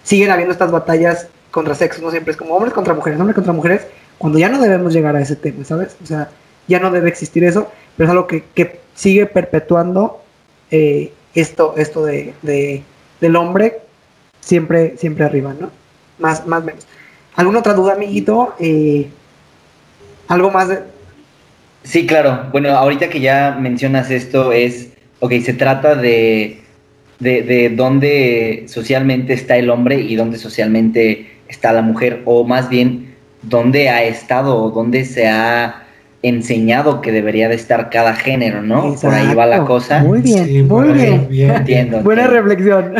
siguen 0.03 0.31
habiendo 0.31 0.51
estas 0.51 0.71
batallas 0.71 1.27
contra 1.51 1.75
sexos, 1.75 2.03
no 2.03 2.11
siempre 2.11 2.31
es 2.31 2.37
como 2.37 2.55
hombres 2.55 2.73
contra 2.73 2.93
mujeres, 2.93 3.19
hombres 3.19 3.35
contra 3.35 3.53
mujeres, 3.53 3.87
cuando 4.17 4.39
ya 4.39 4.49
no 4.49 4.59
debemos 4.59 4.93
llegar 4.93 5.15
a 5.15 5.21
ese 5.21 5.35
tema, 5.35 5.63
¿sabes? 5.63 5.95
O 6.03 6.05
sea, 6.05 6.29
ya 6.67 6.79
no 6.79 6.91
debe 6.91 7.09
existir 7.09 7.43
eso, 7.43 7.71
pero 7.95 8.07
es 8.07 8.11
algo 8.11 8.27
que, 8.27 8.43
que 8.53 8.79
sigue 8.93 9.25
perpetuando 9.25 10.21
eh, 10.71 11.13
esto, 11.33 11.75
esto 11.77 12.05
de, 12.05 12.33
de, 12.41 12.83
del 13.21 13.35
hombre 13.35 13.81
siempre, 14.41 14.97
siempre 14.97 15.25
arriba, 15.25 15.55
¿no? 15.59 15.71
Más, 16.17 16.45
más 16.45 16.63
menos. 16.63 16.85
¿Alguna 17.35 17.59
otra 17.59 17.73
duda, 17.73 17.93
amiguito? 17.93 18.55
Eh, 18.59 19.09
¿Algo 20.27 20.51
más 20.51 20.67
de, 20.67 20.79
Sí, 21.83 22.05
claro. 22.05 22.47
Bueno, 22.51 22.69
ahorita 22.69 23.09
que 23.09 23.19
ya 23.19 23.57
mencionas 23.59 24.11
esto 24.11 24.51
es, 24.51 24.89
ok, 25.19 25.33
se 25.41 25.53
trata 25.53 25.95
de, 25.95 26.59
de, 27.19 27.41
de 27.43 27.69
dónde 27.69 28.65
socialmente 28.67 29.33
está 29.33 29.57
el 29.57 29.69
hombre 29.69 29.99
y 29.99 30.15
dónde 30.15 30.37
socialmente 30.37 31.27
está 31.47 31.73
la 31.73 31.81
mujer, 31.81 32.21
o 32.25 32.45
más 32.45 32.69
bien 32.69 33.15
dónde 33.41 33.89
ha 33.89 34.03
estado 34.03 34.57
o 34.57 34.71
dónde 34.71 35.05
se 35.05 35.27
ha 35.27 35.83
enseñado 36.21 37.01
que 37.01 37.11
debería 37.11 37.47
de 37.47 37.55
estar 37.55 37.89
cada 37.89 38.13
género, 38.13 38.61
¿no? 38.61 38.95
Por 38.95 39.13
ahí 39.13 39.33
va 39.33 39.45
la 39.45 39.63
cosa. 39.63 39.99
Muy 39.99 40.21
bien, 40.21 40.67
muy 40.67 40.89
bien. 40.89 41.27
Entiendo. 41.31 41.99
Buena 42.03 42.27
reflexión. 42.27 42.95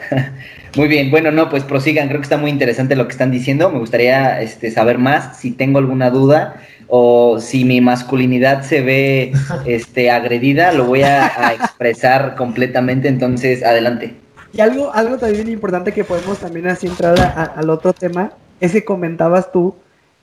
muy 0.76 0.88
bien, 0.88 1.10
bueno, 1.10 1.32
no, 1.32 1.48
pues 1.48 1.64
prosigan, 1.64 2.08
creo 2.08 2.20
que 2.20 2.24
está 2.24 2.36
muy 2.36 2.50
interesante 2.50 2.94
lo 2.94 3.06
que 3.06 3.12
están 3.12 3.30
diciendo, 3.30 3.70
me 3.70 3.78
gustaría 3.78 4.40
este, 4.40 4.70
saber 4.70 4.98
más, 4.98 5.38
si 5.38 5.52
tengo 5.52 5.78
alguna 5.78 6.10
duda, 6.10 6.56
o 6.88 7.38
si 7.40 7.64
mi 7.64 7.80
masculinidad 7.80 8.62
se 8.62 8.80
ve 8.80 9.32
este, 9.64 10.10
agredida, 10.10 10.72
lo 10.72 10.84
voy 10.84 11.02
a, 11.02 11.52
expresar 11.54 12.36
completamente, 12.36 13.08
entonces 13.08 13.62
adelante. 13.62 14.14
Y 14.52 14.60
algo, 14.60 14.92
algo 14.94 15.18
también 15.18 15.48
importante 15.48 15.92
que 15.92 16.04
podemos 16.04 16.38
también 16.38 16.68
así 16.68 16.86
entrar 16.86 17.52
al 17.56 17.70
otro 17.70 17.92
tema, 17.92 18.32
es 18.60 18.72
que 18.72 18.84
comentabas 18.84 19.52
tú 19.52 19.74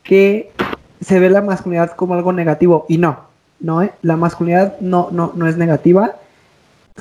que 0.01 0.51
se 1.01 1.19
ve 1.19 1.29
la 1.29 1.41
masculinidad 1.41 1.91
como 1.91 2.13
algo 2.13 2.33
negativo, 2.33 2.85
y 2.89 2.97
no, 2.97 3.27
no, 3.59 3.81
¿eh? 3.83 3.91
la 4.01 4.15
masculinidad 4.15 4.79
no, 4.79 5.09
no, 5.11 5.33
no 5.35 5.47
es 5.47 5.57
negativa, 5.57 6.15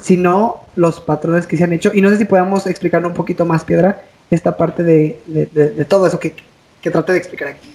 sino 0.01 0.63
los 0.77 1.01
patrones 1.01 1.47
que 1.47 1.57
se 1.57 1.65
han 1.65 1.73
hecho, 1.73 1.91
y 1.95 2.01
no 2.01 2.11
sé 2.11 2.19
si 2.19 2.25
podemos 2.25 2.67
explicar 2.67 3.05
un 3.07 3.15
poquito 3.15 3.45
más, 3.45 3.65
Piedra, 3.65 4.03
esta 4.31 4.57
parte 4.57 4.83
de, 4.83 5.21
de, 5.27 5.85
todo 5.85 6.07
eso 6.07 6.19
que, 6.19 6.35
que 6.81 6.91
traté 6.91 7.13
de 7.13 7.19
explicar 7.19 7.49
aquí. 7.49 7.73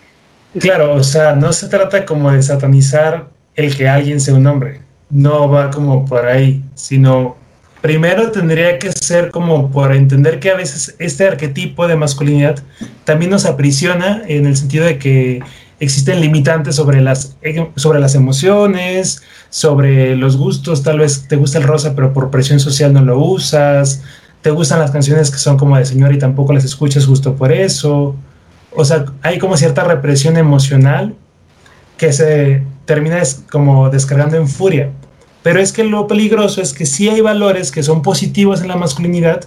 Claro, 0.60 0.94
o 0.96 1.04
sea, 1.04 1.36
no 1.36 1.54
se 1.54 1.68
trata 1.68 2.06
como 2.06 2.32
de 2.32 2.42
satanizar 2.42 3.28
el 3.56 3.76
que 3.76 3.88
alguien 3.88 4.20
sea 4.22 4.36
un 4.36 4.48
hombre. 4.48 4.82
No 5.10 5.50
va 5.50 5.70
como 5.72 6.06
por 6.06 6.26
ahí, 6.26 6.64
sino 6.76 7.36
primero 7.82 8.32
tendría 8.32 8.80
que 8.80 8.92
ser 8.92 9.32
como 9.32 9.72
por 9.72 9.94
entender 9.94 10.40
que 10.40 10.52
a 10.52 10.56
veces 10.56 10.96
este 11.00 11.28
arquetipo 11.28 11.88
de 11.88 11.96
masculinidad 11.96 12.60
también 13.04 13.32
nos 13.32 13.46
aprisiona 13.46 14.24
en 14.28 14.46
el 14.46 14.58
sentido 14.58 14.86
de 14.86 14.98
que 14.98 15.42
existen 15.80 16.22
limitantes 16.22 16.76
sobre 16.76 17.02
las, 17.02 17.38
sobre 17.76 18.00
las 18.00 18.16
emociones, 18.16 19.22
sobre 19.50 20.16
los 20.16 20.38
gustos, 20.38 20.84
tal 20.84 21.00
vez 21.00 21.28
te 21.28 21.36
gusta 21.36 21.60
el 21.60 21.66
rosa 21.66 21.96
pero 21.96 22.14
por 22.14 22.32
presión 22.32 22.60
social 22.60 22.94
no 22.94 23.02
lo 23.02 23.20
usas, 23.20 24.02
te 24.42 24.50
gustan 24.50 24.80
las 24.80 24.92
canciones 24.92 25.30
que 25.30 25.38
son 25.38 25.58
como 25.58 25.78
de 25.78 25.86
señor 25.86 26.14
y 26.14 26.20
tampoco 26.20 26.54
las 26.54 26.66
escuchas 26.66 27.06
justo 27.06 27.36
por 27.36 27.52
eso, 27.52 28.16
o 28.76 28.86
sea, 28.86 29.06
hay 29.22 29.40
como 29.40 29.58
cierta 29.58 29.84
represión 29.84 30.38
emocional 30.38 31.16
que 31.98 32.14
se 32.14 32.64
termina 32.86 33.22
como 33.52 33.90
descargando 33.90 34.38
en 34.38 34.48
furia. 34.48 34.92
Pero 35.44 35.60
es 35.60 35.72
que 35.72 35.84
lo 35.84 36.08
peligroso 36.08 36.62
es 36.62 36.74
que 36.74 36.86
sí 36.86 37.10
hay 37.10 37.22
valores 37.22 37.72
que 37.72 37.84
son 37.84 38.02
positivos 38.02 38.62
en 38.62 38.68
la 38.68 38.76
masculinidad 38.76 39.46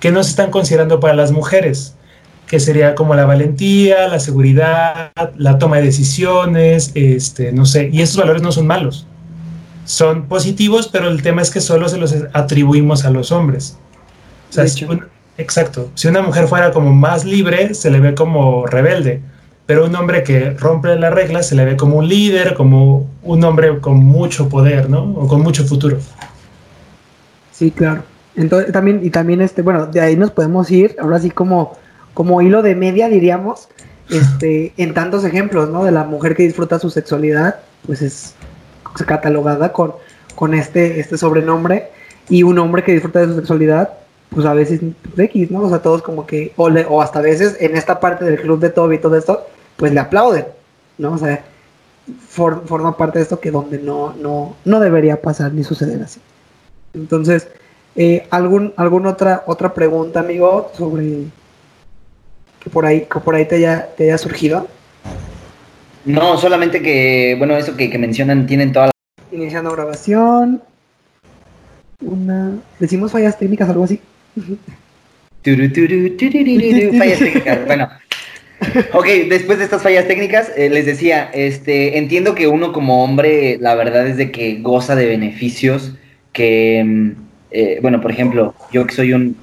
que 0.00 0.12
no 0.12 0.22
se 0.22 0.30
están 0.30 0.50
considerando 0.50 1.00
para 1.00 1.14
las 1.14 1.32
mujeres, 1.32 1.94
que 2.46 2.60
sería 2.60 2.94
como 2.94 3.14
la 3.14 3.26
valentía, 3.26 4.08
la 4.08 4.20
seguridad, 4.20 5.12
la 5.36 5.58
toma 5.58 5.76
de 5.78 5.84
decisiones, 5.84 6.92
este, 6.94 7.52
no 7.52 7.66
sé, 7.66 7.90
y 7.92 8.02
esos 8.02 8.16
valores 8.16 8.42
no 8.42 8.52
son 8.52 8.66
malos. 8.66 9.06
Son 9.84 10.28
positivos, 10.28 10.88
pero 10.88 11.08
el 11.08 11.22
tema 11.22 11.42
es 11.42 11.50
que 11.50 11.60
solo 11.60 11.88
se 11.88 11.96
los 11.96 12.14
atribuimos 12.34 13.04
a 13.04 13.10
los 13.10 13.32
hombres. 13.32 13.78
O 14.50 14.52
sea, 14.52 14.64
Exacto. 15.38 15.90
Si 15.94 16.08
una 16.08 16.20
mujer 16.20 16.48
fuera 16.48 16.72
como 16.72 16.92
más 16.92 17.24
libre, 17.24 17.72
se 17.72 17.90
le 17.90 18.00
ve 18.00 18.14
como 18.14 18.66
rebelde. 18.66 19.22
Pero 19.66 19.86
un 19.86 19.94
hombre 19.94 20.24
que 20.24 20.50
rompe 20.50 20.96
las 20.96 21.14
reglas 21.14 21.48
se 21.48 21.54
le 21.54 21.64
ve 21.64 21.76
como 21.76 21.98
un 21.98 22.08
líder, 22.08 22.54
como 22.54 23.08
un 23.22 23.44
hombre 23.44 23.78
con 23.80 23.98
mucho 23.98 24.48
poder, 24.48 24.90
¿no? 24.90 25.04
O 25.04 25.28
con 25.28 25.40
mucho 25.40 25.64
futuro. 25.64 25.98
Sí, 27.52 27.70
claro. 27.70 28.02
Entonces, 28.34 28.72
también, 28.72 29.00
y 29.02 29.10
también, 29.10 29.40
este, 29.40 29.62
bueno, 29.62 29.86
de 29.86 30.00
ahí 30.00 30.16
nos 30.16 30.30
podemos 30.30 30.70
ir, 30.70 30.96
ahora 31.00 31.18
sí 31.18 31.30
como, 31.30 31.76
como 32.14 32.42
hilo 32.42 32.62
de 32.62 32.74
media, 32.74 33.08
diríamos, 33.08 33.68
este, 34.10 34.72
en 34.76 34.94
tantos 34.94 35.24
ejemplos, 35.24 35.68
¿no? 35.68 35.84
De 35.84 35.92
la 35.92 36.04
mujer 36.04 36.34
que 36.34 36.44
disfruta 36.44 36.78
su 36.78 36.90
sexualidad, 36.90 37.56
pues 37.86 38.02
es 38.02 38.34
catalogada 39.06 39.72
con, 39.72 39.92
con 40.34 40.54
este, 40.54 40.98
este 40.98 41.16
sobrenombre, 41.16 41.90
y 42.28 42.42
un 42.42 42.58
hombre 42.58 42.82
que 42.82 42.92
disfruta 42.92 43.20
de 43.20 43.26
su 43.26 43.34
sexualidad, 43.34 43.90
pues 44.30 44.46
a 44.46 44.54
veces 44.54 44.80
pues, 45.02 45.18
X, 45.28 45.50
¿no? 45.50 45.60
O 45.62 45.68
sea, 45.68 45.80
todos 45.80 46.02
como 46.02 46.26
que, 46.26 46.52
o, 46.56 46.68
o 46.68 47.02
hasta 47.02 47.18
a 47.18 47.22
veces 47.22 47.56
en 47.60 47.76
esta 47.76 48.00
parte 48.00 48.24
del 48.24 48.40
club 48.40 48.60
de 48.60 48.70
Toby 48.70 48.96
y 48.96 48.98
todo 48.98 49.16
esto, 49.16 49.46
pues 49.76 49.92
le 49.92 50.00
aplauden, 50.00 50.46
¿no? 50.98 51.12
O 51.12 51.18
sea, 51.18 51.44
forma 52.28 52.96
parte 52.96 53.18
de 53.18 53.22
esto 53.22 53.40
que 53.40 53.50
donde 53.50 53.78
no, 53.78 54.14
no, 54.14 54.56
no 54.64 54.80
debería 54.80 55.20
pasar 55.20 55.52
ni 55.52 55.64
suceder 55.64 56.02
así. 56.02 56.20
Entonces, 56.94 57.48
eh, 57.96 58.26
¿algún, 58.30 58.72
¿alguna 58.76 59.10
otra, 59.10 59.44
otra 59.46 59.74
pregunta, 59.74 60.20
amigo, 60.20 60.70
sobre 60.76 61.24
que 62.60 62.70
por 62.70 62.86
ahí, 62.86 63.06
que 63.10 63.20
por 63.20 63.34
ahí 63.34 63.46
te 63.46 63.56
haya, 63.56 63.88
te 63.96 64.04
haya 64.04 64.18
surgido? 64.18 64.66
No, 66.04 66.38
solamente 66.38 66.80
que, 66.80 67.34
bueno, 67.38 67.56
eso 67.56 67.76
que, 67.76 67.90
que 67.90 67.98
mencionan, 67.98 68.46
tienen 68.46 68.72
toda 68.72 68.86
la... 68.86 68.92
Iniciando 69.30 69.70
grabación. 69.72 70.62
Una... 72.00 72.56
¿Decimos 72.78 73.12
fallas 73.12 73.38
técnicas, 73.38 73.68
algo 73.68 73.84
así? 73.84 74.00
fallas 76.98 77.18
técnicas. 77.18 77.66
Bueno, 77.66 77.88
ok, 78.92 79.06
después 79.28 79.58
de 79.58 79.64
estas 79.64 79.82
fallas 79.82 80.06
técnicas, 80.06 80.50
eh, 80.56 80.68
les 80.68 80.86
decía, 80.86 81.30
este, 81.32 81.98
entiendo 81.98 82.34
que 82.34 82.48
uno 82.48 82.72
como 82.72 83.04
hombre, 83.04 83.58
la 83.60 83.74
verdad 83.74 84.06
es 84.06 84.16
de 84.16 84.30
que 84.30 84.60
goza 84.60 84.96
de 84.96 85.06
beneficios 85.06 85.94
que, 86.32 86.82
mm, 86.84 87.10
eh, 87.50 87.78
bueno, 87.82 88.00
por 88.00 88.10
ejemplo, 88.10 88.54
yo 88.72 88.86
que 88.86 88.94
soy 88.94 89.12
un, 89.12 89.36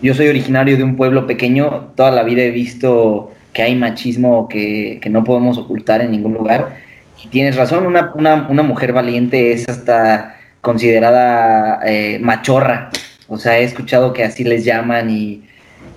yo 0.00 0.14
soy 0.14 0.28
originario 0.28 0.76
de 0.76 0.82
un 0.82 0.96
pueblo 0.96 1.26
pequeño, 1.26 1.92
toda 1.94 2.10
la 2.10 2.22
vida 2.22 2.42
he 2.42 2.50
visto 2.50 3.32
que 3.52 3.62
hay 3.62 3.76
machismo 3.76 4.48
que, 4.48 4.98
que 5.00 5.10
no 5.10 5.24
podemos 5.24 5.58
ocultar 5.58 6.00
en 6.00 6.10
ningún 6.10 6.34
lugar. 6.34 6.76
Y 7.22 7.28
tienes 7.28 7.56
razón, 7.56 7.86
una, 7.86 8.12
una, 8.14 8.48
una 8.48 8.62
mujer 8.62 8.92
valiente 8.92 9.52
es 9.52 9.68
hasta 9.68 10.36
considerada 10.60 11.80
eh, 11.84 12.18
machorra. 12.20 12.90
O 13.32 13.38
sea, 13.38 13.58
he 13.58 13.64
escuchado 13.64 14.12
que 14.12 14.24
así 14.24 14.44
les 14.44 14.62
llaman 14.62 15.08
y, 15.08 15.42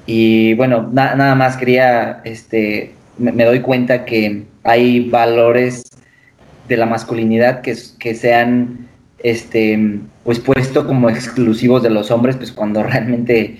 y 0.08 0.54
bueno, 0.54 0.90
nada 0.94 1.36
más 1.36 1.58
quería, 1.58 2.22
este, 2.24 2.94
me, 3.18 3.44
doy 3.44 3.60
cuenta 3.60 4.06
que 4.06 4.44
hay 4.64 5.10
valores 5.10 5.84
de 6.70 6.78
la 6.78 6.86
masculinidad 6.86 7.60
que, 7.60 7.76
que 8.00 8.16
sean, 8.16 8.88
este, 9.20 10.00
pues 10.24 10.40
puesto 10.40 10.88
como 10.88 11.10
exclusivos 11.10 11.84
de 11.84 11.90
los 11.90 12.10
hombres, 12.10 12.38
pues 12.38 12.54
cuando 12.54 12.84
realmente 12.92 13.58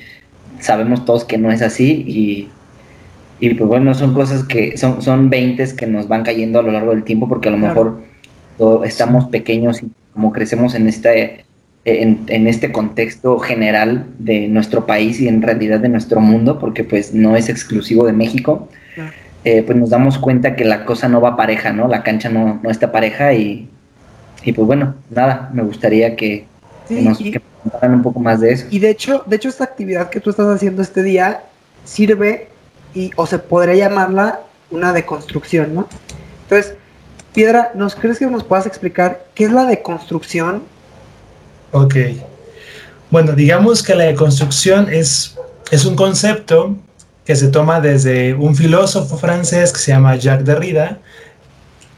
sabemos 0.62 1.04
todos 1.04 1.26
que 1.26 1.38
no 1.38 1.52
es 1.52 1.62
así 1.62 2.06
y, 2.08 2.48
y 3.42 3.56
pues 3.56 3.68
bueno, 3.68 3.94
son 3.94 4.14
cosas 4.14 4.46
que 4.46 4.78
son, 4.78 5.02
son 5.02 5.30
20 5.30 5.76
que 5.76 5.86
nos 5.86 6.08
van 6.08 6.24
cayendo 6.24 6.60
a 6.60 6.62
lo 6.62 6.72
largo 6.72 6.92
del 6.92 7.04
tiempo 7.04 7.28
porque 7.28 7.50
a 7.50 7.52
lo 7.52 7.58
mejor 7.58 8.04
estamos 8.86 9.26
pequeños 9.26 9.84
y 9.84 9.92
como 10.14 10.32
crecemos 10.32 10.76
en 10.76 10.88
este 10.88 11.44
en, 11.86 12.48
este 12.48 12.72
contexto 12.72 13.38
general 13.40 14.08
de 14.18 14.48
nuestro 14.48 14.88
país 14.88 15.20
y 15.20 15.28
en 15.28 15.42
realidad 15.42 15.80
de 15.80 15.90
nuestro 15.90 16.20
mundo, 16.20 16.58
porque 16.58 16.84
pues 16.84 17.14
no 17.14 17.36
es 17.36 17.48
exclusivo 17.48 18.06
de 18.06 18.14
México, 18.14 18.68
eh, 19.44 19.62
pues 19.62 19.78
nos 19.78 19.92
damos 19.92 20.18
cuenta 20.18 20.56
que 20.56 20.66
la 20.66 20.86
cosa 20.86 21.08
no 21.08 21.22
va 21.22 21.38
pareja, 21.38 21.72
¿no? 21.72 21.88
La 21.88 22.02
cancha 22.02 22.30
no, 22.30 22.60
no 22.64 22.72
está 22.72 22.92
pareja 22.92 23.34
y, 23.34 23.70
y 24.44 24.52
pues 24.52 24.66
bueno, 24.66 24.96
nada, 25.12 25.52
me 25.54 25.62
gustaría 25.62 26.16
que, 26.16 26.48
nos 26.90 27.20
contaran 27.62 27.94
un 27.94 28.02
poco 28.02 28.20
más 28.20 28.42
de 28.42 28.52
eso. 28.52 28.66
Y 28.72 28.80
de 28.80 28.90
hecho, 28.90 29.24
de 29.28 29.36
hecho 29.36 29.50
esta 29.50 29.64
actividad 29.64 30.10
que 30.10 30.20
tú 30.20 30.32
estás 30.32 30.48
haciendo 30.48 30.82
este 30.82 31.04
día 31.04 31.44
sirve 31.84 32.48
y 32.96 33.12
o 33.16 33.28
se 33.28 33.38
podría 33.38 33.76
llamarla 33.76 34.40
una 34.72 34.92
deconstrucción, 34.92 35.76
¿no? 35.76 35.88
Entonces, 36.44 36.76
Piedra, 37.34 37.72
¿nos 37.76 37.96
crees 37.96 38.18
que 38.18 38.26
nos 38.28 38.44
puedas 38.44 38.66
explicar 38.66 39.26
qué 39.36 39.46
es 39.46 39.52
la 39.52 39.66
deconstrucción? 39.66 40.64
Ok. 41.72 41.96
Bueno, 43.12 43.34
digamos 43.34 43.84
que 43.84 43.96
la 43.96 44.06
deconstrucción 44.06 44.92
es, 44.92 45.36
es 45.72 45.86
un 45.86 45.96
concepto 45.96 46.76
que 47.26 47.36
se 47.36 47.48
toma 47.48 47.82
desde 47.82 48.34
un 48.34 48.56
filósofo 48.56 49.18
francés 49.18 49.72
que 49.72 49.80
se 49.80 49.92
llama 49.92 50.16
Jacques 50.16 50.46
Derrida, 50.46 51.00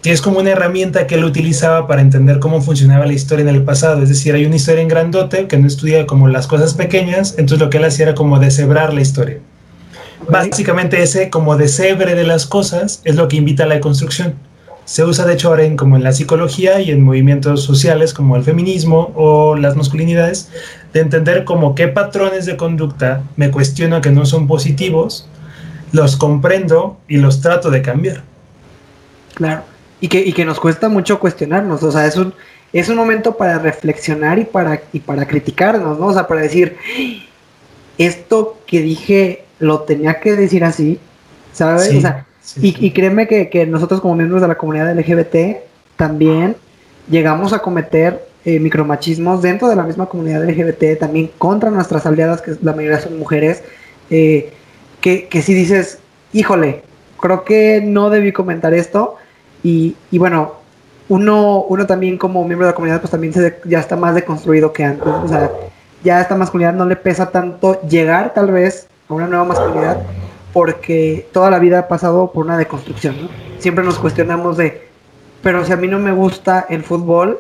que 0.02 0.12
es 0.12 0.22
como 0.22 0.40
una 0.40 0.52
herramienta 0.52 1.06
que 1.06 1.16
él 1.16 1.26
utilizaba 1.26 1.88
para 1.88 2.02
entender 2.02 2.40
cómo 2.40 2.62
funcionaba 2.62 3.06
la 3.06 3.14
historia 3.14 3.44
en 3.44 3.50
el 3.54 3.64
pasado. 3.64 4.04
Es 4.04 4.10
decir, 4.10 4.36
hay 4.36 4.46
una 4.46 4.56
historia 4.56 4.82
en 4.82 4.88
grandote 4.88 5.48
que 5.48 5.58
no 5.58 5.68
estudia 5.68 6.06
como 6.08 6.28
las 6.28 6.48
cosas 6.48 6.74
pequeñas, 6.76 7.36
entonces 7.38 7.60
lo 7.60 7.70
que 7.70 7.78
él 7.78 7.86
hacía 7.86 8.06
era 8.06 8.16
como 8.16 8.40
deshebrar 8.40 8.94
la 8.94 9.02
historia. 9.02 9.40
Básicamente 10.30 11.02
ese 11.02 11.30
como 11.30 11.58
deshebre 11.58 12.16
de 12.16 12.24
las 12.24 12.46
cosas 12.46 13.02
es 13.04 13.16
lo 13.16 13.28
que 13.28 13.38
invita 13.38 13.64
a 13.64 13.68
la 13.68 13.76
deconstrucción. 13.76 14.36
Se 14.88 15.04
usa 15.04 15.26
de 15.26 15.34
hecho 15.34 15.50
ahora 15.50 15.64
en, 15.64 15.76
como 15.76 15.98
en 15.98 16.04
la 16.04 16.14
psicología 16.14 16.80
y 16.80 16.92
en 16.92 17.04
movimientos 17.04 17.62
sociales 17.62 18.14
como 18.14 18.38
el 18.38 18.44
feminismo 18.44 19.12
o 19.16 19.58
las 19.58 19.76
masculinidades, 19.76 20.50
de 20.94 21.02
entender 21.02 21.44
como 21.44 21.76
qué 21.76 21.90
patrones 21.90 22.46
de 22.46 22.56
conducta 22.56 23.22
me 23.36 23.52
cuestiono 23.52 24.00
que 24.00 24.12
no 24.12 24.26
son 24.26 24.48
positivos, 24.48 25.28
los 25.92 26.16
comprendo 26.16 26.98
y 27.10 27.18
los 27.18 27.42
trato 27.42 27.70
de 27.70 27.82
cambiar. 27.82 28.24
Claro, 29.36 29.64
y 30.00 30.08
que, 30.08 30.22
y 30.22 30.32
que 30.32 30.46
nos 30.46 30.58
cuesta 30.58 30.88
mucho 30.88 31.20
cuestionarnos, 31.20 31.84
o 31.84 31.92
sea, 31.92 32.06
es 32.06 32.16
un, 32.16 32.34
es 32.72 32.88
un 32.88 32.96
momento 32.96 33.36
para 33.36 33.60
reflexionar 33.60 34.40
y 34.40 34.46
para, 34.46 34.80
y 34.94 35.02
para 35.02 35.28
criticarnos, 35.28 36.00
¿no? 36.00 36.06
O 36.06 36.14
sea, 36.14 36.30
para 36.30 36.40
decir, 36.40 36.78
esto 37.98 38.58
que 38.66 38.82
dije 38.82 39.44
lo 39.60 39.82
tenía 39.82 40.22
que 40.22 40.38
decir 40.38 40.64
así, 40.64 40.98
¿sabes? 41.52 41.94
o 41.94 42.00
sea, 42.00 42.27
y, 42.56 42.92
créeme 42.92 43.28
que, 43.28 43.66
nosotros 43.66 44.02
como 44.02 44.16
miembros 44.16 44.42
de 44.42 44.48
la 44.48 44.58
comunidad 44.58 44.98
LGBT 44.98 45.58
también 45.96 46.56
llegamos 47.10 47.54
a 47.54 47.60
cometer 47.60 48.28
eh, 48.46 48.60
micromachismos 48.60 49.42
dentro 49.42 49.68
de 49.68 49.76
la 49.76 49.84
misma 49.84 50.06
comunidad 50.06 50.48
LGBT, 50.48 51.00
también 51.00 51.30
contra 51.38 51.70
nuestras 51.70 52.06
aliadas, 52.06 52.42
que 52.42 52.56
la 52.62 52.74
mayoría 52.74 53.00
son 53.00 53.20
mujeres, 53.20 53.64
eh, 54.10 54.54
que, 55.02 55.28
que 55.28 55.42
si 55.42 55.54
dices, 55.54 56.00
híjole, 56.32 56.84
creo 57.20 57.44
que 57.44 57.82
no 57.84 58.10
debí 58.10 58.32
comentar 58.32 58.74
esto. 58.74 59.16
Y, 59.64 59.96
bueno, 60.12 60.54
uno, 61.10 61.64
uno 61.64 61.86
también 61.86 62.18
como 62.18 62.44
miembro 62.46 62.68
de 62.68 62.72
la 62.72 62.76
comunidad, 62.76 63.02
pues 63.02 63.12
también 63.12 63.34
se 63.34 63.60
ya 63.66 63.80
está 63.80 63.98
más 63.98 64.16
deconstruido 64.16 64.72
que 64.72 64.86
antes. 64.86 65.08
O 65.08 65.28
sea, 65.28 65.52
ya 66.04 66.18
a 66.18 66.22
esta 66.22 66.36
masculinidad 66.36 66.74
no 66.74 66.86
le 66.86 66.96
pesa 66.96 67.32
tanto 67.32 67.82
llegar 67.82 68.34
tal 68.34 68.52
vez 68.52 68.88
a 69.10 69.14
una 69.14 69.28
nueva 69.28 69.44
masculinidad, 69.44 69.98
porque 70.58 71.28
toda 71.34 71.52
la 71.52 71.60
vida 71.60 71.78
ha 71.78 71.88
pasado 71.88 72.32
por 72.32 72.44
una 72.44 72.58
deconstrucción, 72.58 73.16
¿no? 73.22 73.30
Siempre 73.60 73.86
nos 73.86 74.00
cuestionamos 74.00 74.58
de, 74.58 74.88
pero 75.44 75.64
si 75.64 75.72
a 75.72 75.78
mí 75.78 75.88
no 75.88 76.00
me 76.00 76.12
gusta 76.12 76.66
el 76.68 76.82
fútbol, 76.82 77.40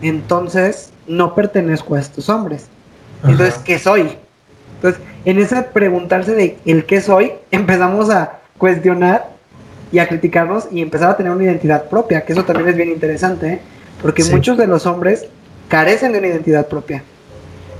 entonces 0.00 0.90
no 1.06 1.34
pertenezco 1.34 1.96
a 1.96 2.00
estos 2.00 2.30
hombres. 2.30 2.68
Entonces, 3.24 3.58
¿qué 3.58 3.78
soy? 3.78 4.16
Entonces, 4.76 5.02
en 5.26 5.38
ese 5.38 5.60
preguntarse 5.64 6.32
de 6.34 6.56
el 6.64 6.86
qué 6.86 7.02
soy, 7.02 7.32
empezamos 7.50 8.08
a 8.08 8.38
cuestionar 8.56 9.32
y 9.92 9.98
a 9.98 10.08
criticarnos 10.08 10.66
y 10.70 10.80
empezar 10.80 11.10
a 11.10 11.18
tener 11.18 11.32
una 11.32 11.44
identidad 11.44 11.90
propia, 11.90 12.24
que 12.24 12.32
eso 12.32 12.46
también 12.46 12.70
es 12.70 12.76
bien 12.76 12.88
interesante, 12.88 13.48
¿eh? 13.52 13.60
porque 14.00 14.24
muchos 14.24 14.56
de 14.56 14.66
los 14.66 14.86
hombres 14.86 15.26
carecen 15.68 16.12
de 16.12 16.20
una 16.20 16.28
identidad 16.28 16.68
propia. 16.68 17.04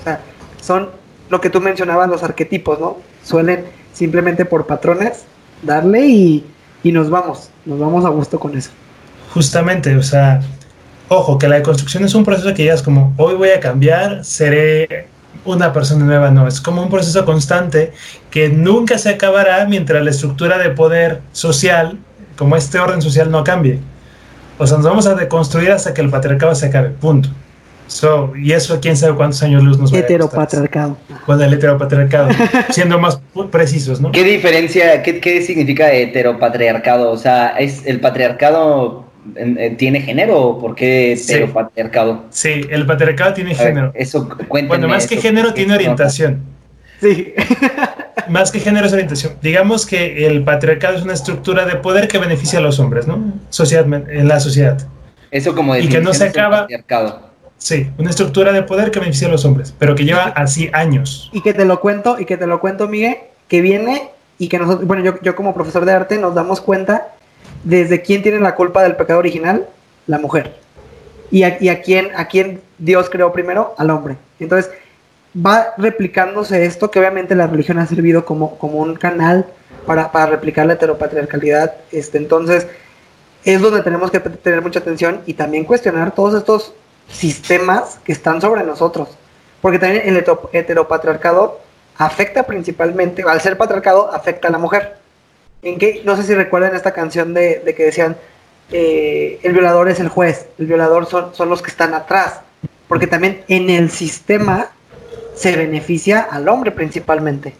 O 0.00 0.05
sea, 0.05 0.21
son 0.61 0.90
lo 1.31 1.40
que 1.40 1.49
tú 1.49 1.62
mencionabas, 1.62 2.11
los 2.11 2.23
arquetipos, 2.23 2.79
¿no? 2.79 2.99
Suelen 3.23 3.80
simplemente 3.93 4.45
por 4.45 4.67
patrones, 4.67 5.25
darle 5.63 6.07
y, 6.07 6.45
nos 6.85 7.11
vamos, 7.11 7.51
nos 7.65 7.79
vamos 7.79 8.05
a 8.05 8.09
gusto 8.09 8.41
con 8.41 8.57
eso. 8.57 8.71
Justamente, 9.35 9.97
o 9.97 10.03
sea, 10.03 10.41
ojo, 11.09 11.39
que 11.39 11.49
la 11.49 11.57
deconstrucción 11.57 12.05
es 12.05 12.15
un 12.15 12.25
proceso 12.25 12.55
que 12.55 12.65
ya 12.65 12.75
es 12.75 12.83
como, 12.83 13.13
hoy 13.17 13.35
voy 13.35 13.50
a 13.50 13.61
cambiar, 13.61 14.25
seré 14.25 15.09
una 15.45 15.73
persona 15.73 16.05
nueva, 16.05 16.31
no, 16.31 16.47
es 16.47 16.61
como 16.61 16.83
un 16.83 16.91
proceso 16.91 17.25
constante 17.25 17.93
que 18.31 18.49
nunca 18.49 18.99
se 18.99 19.11
acabará 19.11 19.65
mientras 19.67 20.03
la 20.03 20.11
estructura 20.11 20.59
de 20.59 20.71
poder 20.71 21.21
social, 21.33 21.99
como 22.37 22.57
este 22.57 22.79
orden 22.79 23.03
social, 23.03 23.31
no 23.31 23.45
cambie. 23.45 23.79
O 24.59 24.67
sea, 24.67 24.76
nos 24.76 24.87
vamos 24.87 25.07
a 25.07 25.15
deconstruir 25.15 25.71
hasta 25.73 25.95
que 25.95 26.00
el 26.00 26.11
patriarcado 26.11 26.55
se 26.55 26.67
acabe, 26.67 26.91
punto. 26.91 27.31
So, 27.91 28.33
y 28.37 28.53
eso 28.53 28.79
quién 28.81 28.97
sabe 28.97 29.17
cuántos 29.17 29.43
años 29.43 29.65
luz 29.65 29.76
nos 29.76 29.93
va 29.93 29.97
a 29.97 30.00
Heteropatriarcado. 30.00 30.97
Con 31.26 31.43
el 31.43 31.53
heteropatriarcado, 31.53 32.29
siendo 32.71 33.00
más 33.00 33.21
precisos, 33.50 34.00
¿no? 34.00 34.13
¿Qué 34.13 34.23
diferencia, 34.23 35.03
qué, 35.03 35.19
qué 35.19 35.43
significa 35.43 35.93
heteropatriarcado? 35.93 37.11
O 37.11 37.19
sea, 37.19 37.49
¿es 37.59 37.85
el 37.87 37.99
patriarcado 37.99 39.11
tiene 39.76 40.00
género 40.03 40.41
o 40.41 40.61
por 40.61 40.76
qué 40.76 41.15
heteropatriarcado? 41.15 42.26
Sí, 42.31 42.65
el 42.71 42.87
patriarcado 42.87 43.35
tiene 43.35 43.57
género. 43.57 43.91
Eso, 43.97 44.29
Bueno, 44.49 44.87
más 44.87 45.09
que 45.09 45.17
género 45.17 45.53
tiene 45.53 45.75
orientación. 45.75 46.45
Sí. 47.00 47.35
más 48.29 48.53
que 48.53 48.61
género 48.61 48.87
es 48.87 48.93
orientación. 48.93 49.35
Digamos 49.43 49.85
que 49.85 50.29
el 50.29 50.45
patriarcado 50.45 50.97
es 50.97 51.03
una 51.03 51.15
estructura 51.15 51.67
de 51.67 51.75
poder 51.75 52.07
que 52.07 52.19
beneficia 52.19 52.61
a 52.61 52.63
los 52.63 52.79
hombres, 52.79 53.09
¿no? 53.09 53.35
Sociedad, 53.49 53.85
en 53.85 54.29
la 54.29 54.39
sociedad. 54.39 54.79
Eso 55.33 55.57
como 55.57 55.76
Y 55.76 55.89
que 55.89 56.00
no 56.00 56.15
se 56.15 56.25
acaba. 56.25 56.69
Sí, 57.61 57.91
una 57.99 58.09
estructura 58.09 58.53
de 58.53 58.63
poder 58.63 58.91
que 58.91 59.01
beneficia 59.01 59.29
a 59.29 59.31
los 59.31 59.45
hombres, 59.45 59.75
pero 59.79 59.95
que 59.95 60.05
lleva 60.05 60.25
así 60.25 60.71
años. 60.73 61.31
Y 61.33 61.43
que 61.43 61.53
te 61.53 61.67
lo 61.67 61.79
cuento, 61.81 62.19
y 62.19 62.25
que 62.25 62.39
te 62.39 62.47
lo 62.47 62.59
cuento, 62.59 62.89
Miguel, 62.89 63.19
que 63.49 63.61
viene 63.61 64.11
y 64.39 64.49
que 64.49 64.59
nosotros, 64.59 64.87
bueno, 64.87 65.05
yo, 65.05 65.21
yo 65.21 65.37
como 65.37 65.53
profesor 65.53 65.85
de 65.85 65.93
arte 65.93 66.17
nos 66.17 66.35
damos 66.35 66.63
cuenta 66.63 67.09
desde 67.63 68.01
quién 68.01 68.23
tiene 68.23 68.41
la 68.41 68.55
culpa 68.55 68.83
del 68.83 68.97
pecado 68.97 69.19
original, 69.19 69.69
la 70.07 70.19
mujer. 70.19 70.57
Y 71.31 71.43
a, 71.43 71.63
y 71.63 71.69
a 71.69 71.83
quién, 71.83 72.09
a 72.17 72.29
quién 72.29 72.63
Dios 72.79 73.11
creó 73.11 73.31
primero, 73.31 73.75
al 73.77 73.91
hombre. 73.91 74.17
Entonces, 74.41 74.71
va 75.37 75.75
replicándose 75.77 76.65
esto, 76.65 76.91
que 76.91 76.99
obviamente 76.99 77.35
la 77.35 77.47
religión 77.47 77.79
ha 77.79 77.87
servido 77.87 78.25
como, 78.25 78.57
como 78.57 78.79
un 78.79 78.97
canal 78.97 79.45
para, 79.85 80.11
para 80.11 80.27
replicar 80.27 80.65
la 80.65 80.73
heteropatriarcalidad. 80.73 81.75
Este, 81.93 82.17
entonces, 82.17 82.67
es 83.45 83.61
donde 83.61 83.83
tenemos 83.83 84.11
que 84.11 84.21
tener 84.21 84.63
mucha 84.63 84.79
atención 84.79 85.21
y 85.27 85.35
también 85.35 85.65
cuestionar 85.65 86.15
todos 86.15 86.35
estos 86.35 86.73
sistemas 87.11 87.99
que 88.05 88.13
están 88.13 88.41
sobre 88.41 88.63
nosotros. 88.65 89.09
Porque 89.61 89.79
también 89.79 90.03
el 90.07 90.25
heteropatriarcado 90.53 91.61
afecta 91.97 92.45
principalmente, 92.45 93.23
al 93.27 93.41
ser 93.41 93.59
patriarcado, 93.59 94.13
afecta 94.13 94.49
a 94.49 94.51
la 94.51 94.59
mujer. 94.59 94.97
En 95.63 95.79
que, 95.79 96.03
no 96.05 96.17
sé 96.17 96.23
si 96.23 96.35
recuerdan 96.35 96.75
esta 96.75 96.93
canción 96.93 97.35
de, 97.35 97.63
que 97.77 97.85
decían, 97.85 98.17
eh, 98.73 99.39
el 99.43 99.53
violador 99.53 99.89
es 99.89 100.01
el 100.01 100.09
juez, 100.09 100.47
el 100.59 100.67
violador 100.67 101.07
son, 101.07 101.35
son 101.35 101.51
los 101.51 101.61
que 101.61 101.71
están 101.71 101.93
atrás. 101.93 102.41
Porque 102.89 103.07
también 103.07 103.45
en 103.49 103.69
el 103.69 103.91
sistema 103.91 104.71
se 105.35 105.55
beneficia 105.55 106.21
al 106.21 106.49
hombre 106.49 106.71
principalmente. 106.71 107.55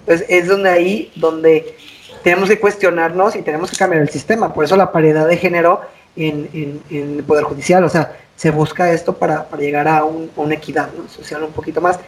Entonces 0.00 0.26
es 0.28 0.48
donde 0.48 0.70
ahí, 0.70 1.12
donde 1.16 1.76
tenemos 2.22 2.48
que 2.48 2.58
cuestionarnos 2.58 3.36
y 3.36 3.42
tenemos 3.42 3.70
que 3.70 3.76
cambiar 3.76 4.02
el 4.02 4.08
sistema. 4.08 4.52
Por 4.52 4.64
eso 4.64 4.76
la 4.76 4.92
paridad 4.92 5.28
de 5.28 5.36
género 5.36 5.82
en, 6.16 6.48
en, 6.52 6.82
en 6.90 7.16
el 7.18 7.24
Poder 7.24 7.44
Judicial. 7.44 7.84
O 7.84 7.88
sea, 7.88 8.16
se 8.36 8.50
busca 8.50 8.92
esto 8.92 9.16
para, 9.16 9.46
llegar 9.58 9.88
a 9.88 10.04
un, 10.04 10.30
una 10.36 10.54
equidad 10.54 10.88
social 11.08 11.42
un 11.42 11.52
poquito 11.52 11.80
más. 11.80 11.98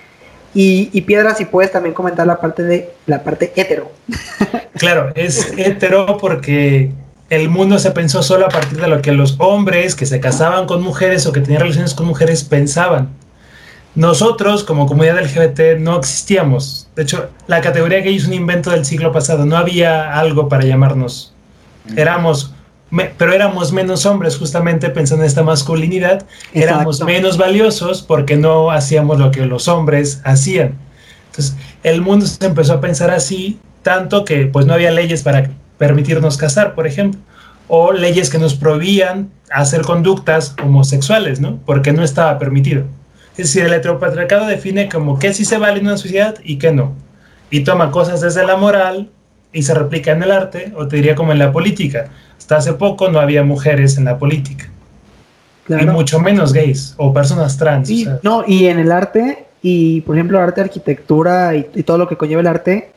Y, 0.55 0.91
y, 0.93 1.03
Piedra, 1.03 1.35
si 1.35 1.45
puedes 1.45 1.71
también 1.71 1.95
comentar 1.95 2.27
la 2.27 2.41
parte 2.41 2.63
de 2.63 2.95
la 3.07 3.23
parte 3.23 3.53
hetero. 3.55 3.91
Claro, 4.77 5.11
es 5.15 5.55
hetero 5.57 6.19
porque 6.19 6.93
el 7.31 7.49
mundo 7.49 7.79
se 7.79 7.93
pensó 7.93 8.23
solo 8.23 8.45
a 8.45 8.51
partir 8.51 8.79
de 8.79 8.89
lo 8.89 9.01
que 9.01 9.11
los 9.11 9.37
hombres 9.39 9.95
que 9.95 10.05
se 10.05 10.21
casaban 10.21 10.67
con 10.67 10.83
mujeres 10.83 11.27
o 11.27 11.33
que 11.33 11.41
tenían 11.41 11.63
relaciones 11.63 11.95
con 11.95 12.07
mujeres 12.07 12.45
pensaban. 12.45 13.09
Nosotros, 13.95 14.63
como 14.63 14.87
comunidad 14.87 15.19
LGBT, 15.23 15.79
no 15.79 15.97
existíamos. 15.97 16.89
De 16.95 17.05
hecho, 17.05 17.31
la 17.47 17.63
categoría 17.63 18.01
gay 18.01 18.17
es 18.17 18.27
un 18.27 18.35
invento 18.35 18.71
del 18.71 18.85
siglo 18.85 19.11
pasado. 19.11 19.47
No 19.47 19.57
había 19.57 20.13
algo 20.13 20.51
para 20.51 20.65
llamarnos. 20.65 21.33
Éramos 21.97 22.55
pero 23.19 23.33
éramos 23.33 23.73
menos 23.73 24.07
hombres 24.07 24.37
justamente 24.37 24.91
pensando 24.91 25.25
en 25.25 25.29
esta 25.29 25.43
masculinidad, 25.43 26.25
éramos 26.53 27.03
menos 27.03 27.37
valiosos 27.37 28.03
porque 28.03 28.37
no 28.37 28.71
hacíamos 28.71 29.19
lo 29.19 29.31
que 29.31 29.47
los 29.47 29.69
hombres 29.69 30.21
hacían. 30.25 30.75
Entonces, 31.31 31.57
el 31.83 32.01
mundo 32.01 32.27
se 32.27 32.45
empezó 32.47 32.75
a 32.75 32.81
pensar 32.81 33.11
así, 33.11 33.59
tanto 33.83 34.25
que 34.25 34.47
pues 34.47 34.67
no 34.67 34.75
había 34.75 34.91
leyes 34.91 35.23
para 35.23 35.51
permitirnos 35.79 36.37
casar, 36.37 36.75
por 36.75 36.87
ejemplo, 36.87 37.21
o 37.69 37.93
leyes 37.93 38.31
que 38.31 38.39
nos 38.39 38.55
prohibían 38.55 39.31
hacer 39.51 39.83
conductas 39.83 40.55
homosexuales, 40.63 41.41
¿no? 41.41 41.59
Porque 41.67 41.93
no 41.93 42.03
estaba 42.03 42.39
permitido. 42.39 42.85
Es 43.37 43.53
decir, 43.53 43.65
el 43.65 43.75
heteropatriarcado 43.75 44.47
define 44.47 44.89
como 44.89 45.19
qué 45.19 45.35
sí 45.35 45.45
se 45.45 45.59
vale 45.59 45.81
en 45.81 45.87
una 45.87 45.99
sociedad 45.99 46.37
y 46.43 46.59
qué 46.59 46.73
no. 46.73 46.95
Y 47.51 47.61
toma 47.61 47.91
cosas 47.91 48.21
desde 48.21 48.47
la 48.47 48.57
moral 48.57 49.11
y 49.53 49.63
se 49.63 49.75
replica 49.75 50.13
en 50.13 50.23
el 50.23 50.31
arte, 50.31 50.73
o 50.77 50.87
te 50.87 50.97
diría 50.97 51.15
como 51.15 51.33
en 51.33 51.39
la 51.39 51.53
política 51.53 52.11
hasta 52.47 52.59
hace 52.59 52.75
poco 52.75 53.09
no 53.09 53.19
había 53.19 53.43
mujeres 53.43 53.99
en 53.99 54.05
la 54.05 54.19
política. 54.19 54.71
Y 55.69 55.85
mucho 55.87 56.21
menos 56.21 56.53
gays 56.53 56.95
o 56.97 57.13
personas 57.13 57.59
trans. 57.59 57.91
No, 58.23 58.45
y 58.47 58.67
en 58.67 58.79
el 58.79 58.93
arte, 58.93 59.47
y 59.63 60.01
por 60.03 60.15
ejemplo, 60.15 60.39
arte, 60.39 60.61
arquitectura 60.61 61.57
y, 61.57 61.65
todo 61.83 61.99
lo 61.99 62.07
que 62.07 62.17
conlleva 62.17 62.43
el 62.43 62.47
arte, 62.47 62.93